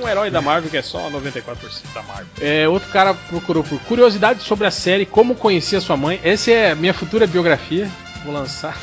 [0.00, 2.26] um herói da Marvel que é só 94% da Marvel.
[2.40, 6.18] É, outro cara procurou por curiosidades sobre a série Como Conhecia Sua Mãe.
[6.24, 7.90] Essa é a minha futura biografia.
[8.28, 8.78] Vou lançar.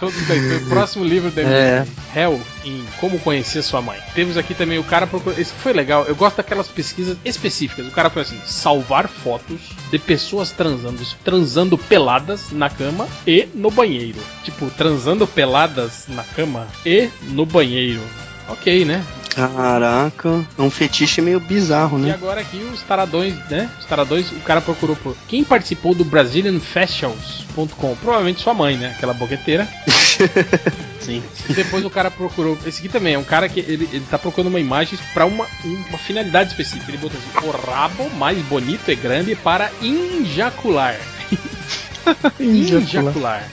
[0.00, 0.66] todos os leitores.
[0.66, 1.86] Próximo livro da É.
[2.16, 4.00] Hell em Como Conhecer Sua Mãe.
[4.14, 5.38] Temos aqui também o cara procurou.
[5.38, 6.06] Esse foi legal.
[6.06, 7.86] Eu gosto daquelas pesquisas específicas.
[7.86, 9.60] O cara foi assim: salvar fotos
[9.90, 14.20] de pessoas transando, transando peladas na cama e no banheiro.
[14.42, 18.00] Tipo, transando peladas na cama e no banheiro.
[18.50, 19.04] Ok, né?
[19.34, 22.12] Caraca, é um fetiche meio bizarro, E né?
[22.12, 23.70] agora aqui os taradões, né?
[23.78, 27.96] Os taradões, o cara procurou por quem participou do BrazilianFashions.com.
[27.96, 28.92] Provavelmente sua mãe, né?
[28.96, 29.68] Aquela boqueteira.
[31.00, 31.22] Sim.
[31.48, 32.58] E depois o cara procurou.
[32.66, 35.46] Esse aqui também é um cara que ele, ele tá procurando uma imagem pra uma,
[35.64, 36.90] uma finalidade específica.
[36.90, 40.96] Ele botou assim: o rabo mais bonito e grande para injacular.
[42.38, 43.48] injacular.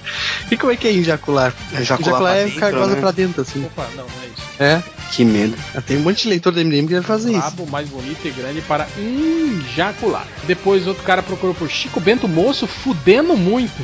[0.49, 1.53] E como é que é ejacular?
[1.71, 3.01] Ejacular Ejacular pra é dentro, ficar goza né?
[3.01, 3.65] pra dentro, assim.
[3.65, 4.26] Opa, não, não é.
[4.59, 4.81] É.
[5.11, 5.55] Que medo.
[5.85, 7.39] Tem um monte de leitor do MDM que vai fazer isso.
[7.39, 10.27] Rabo mais bonito e grande para injacular.
[10.45, 13.81] Depois outro cara procurou por Chico Bento Moço fudendo muito.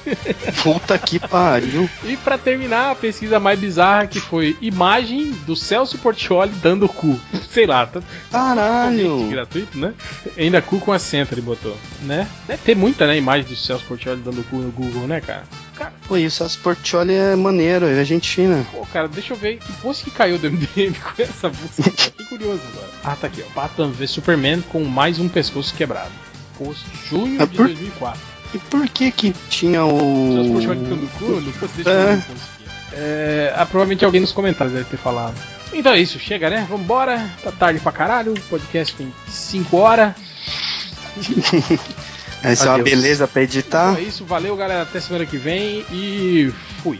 [0.62, 1.88] Puta que pariu.
[2.04, 7.20] E pra terminar, a pesquisa mais bizarra que foi imagem do Celso Portioli dando cu.
[7.50, 8.00] Sei lá, tá
[8.30, 9.28] Caralho.
[9.28, 9.92] gratuito, né?
[10.38, 12.26] Ainda cu com acento ele botou, né?
[12.46, 15.44] Deve ter muita, né, imagem do Celso Portioli dando cu no Google, né, cara?
[16.12, 18.66] Pô, isso, as Portioli é maneiro, é gente fina.
[18.70, 21.90] pô, cara, deixa eu ver que post que caiu do MDM com essa música.
[21.90, 22.88] Fiquei curioso agora.
[23.02, 23.54] Ah, tá aqui, ó.
[23.54, 26.10] Batman v Superman com mais um pescoço quebrado.
[26.58, 28.20] Post junho Ah, de por- 2004.
[28.52, 30.50] E por que que tinha o...
[30.52, 32.22] Portioli dando cu no post, deixa eu É.
[32.94, 35.34] É, ah, provavelmente alguém nos comentários deve ter falado.
[35.72, 36.66] Então é isso, chega, né?
[36.68, 37.26] Vambora.
[37.42, 38.34] Tá tarde pra caralho.
[38.34, 40.12] O podcast tem 5 horas.
[42.42, 42.90] Essa é uma Adeus.
[42.90, 43.92] beleza pra editar.
[43.92, 44.82] Então é isso, valeu galera.
[44.82, 46.52] Até semana que vem e
[46.82, 46.98] fui.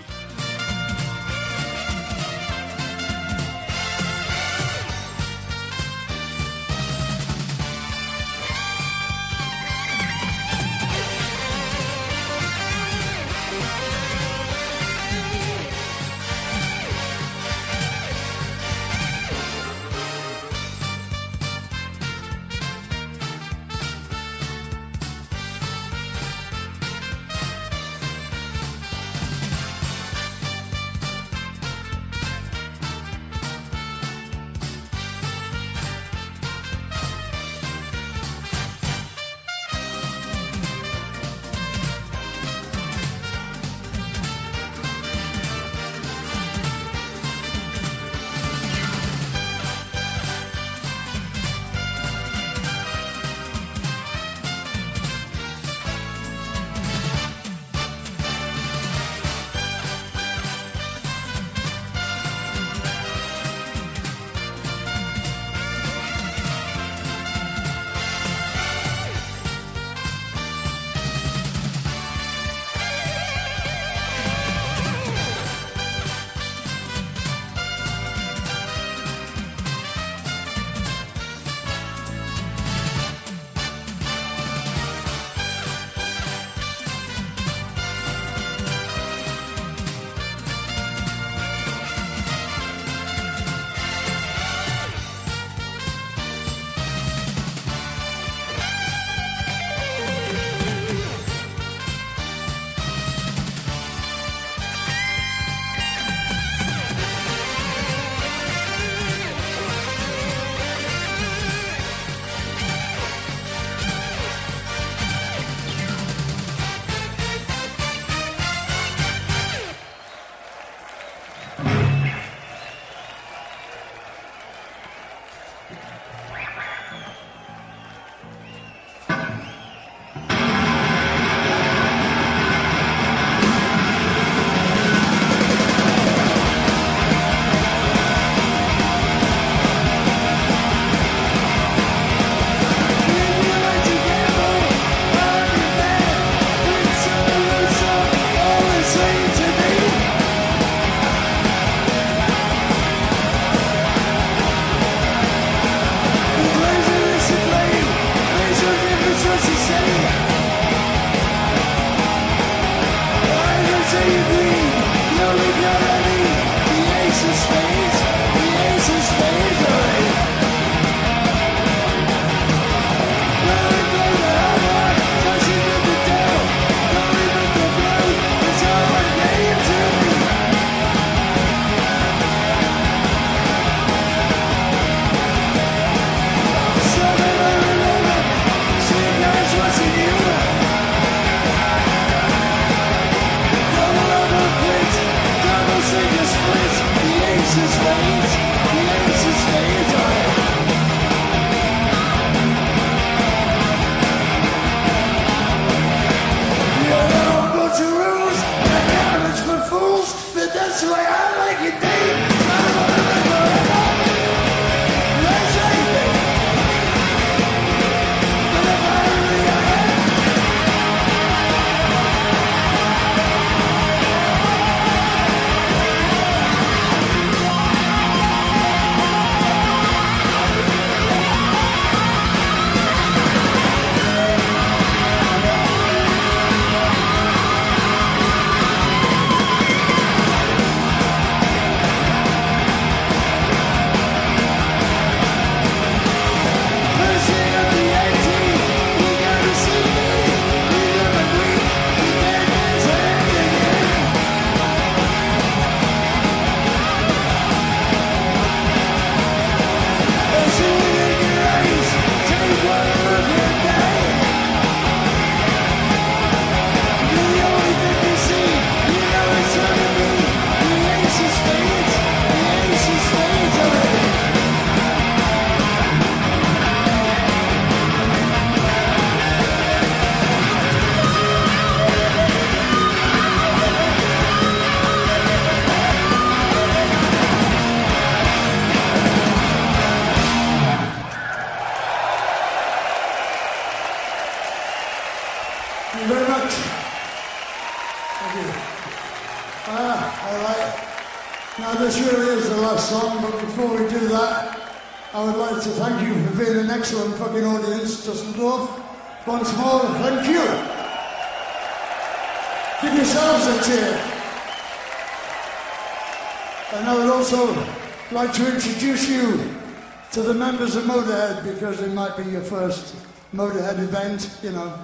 [320.52, 322.94] Members of Motorhead because it might be your first
[323.34, 324.78] Motorhead event, you know.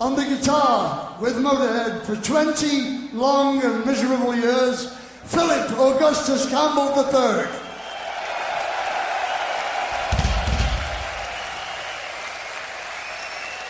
[0.00, 7.48] On the guitar with Motorhead for 20 long and miserable years, Philip Augustus Campbell III.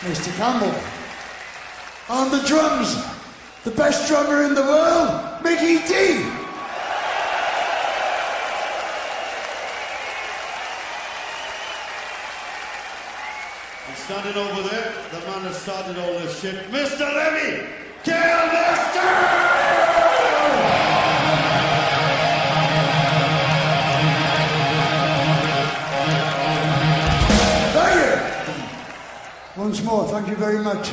[0.01, 0.37] Mr.
[0.37, 0.79] Campbell.
[2.09, 2.95] On the drums,
[3.63, 6.47] the best drummer in the world, Mickey D.
[13.87, 17.01] And standing over there, the man that started all this shit, Mr.
[17.01, 17.67] Levy!
[27.73, 29.61] Thank you.
[29.61, 30.89] Once more, thank you very much.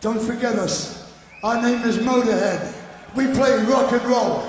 [0.00, 1.10] Don't forget us.
[1.42, 2.74] Our name is Motorhead.
[3.14, 4.47] We play rock and roll.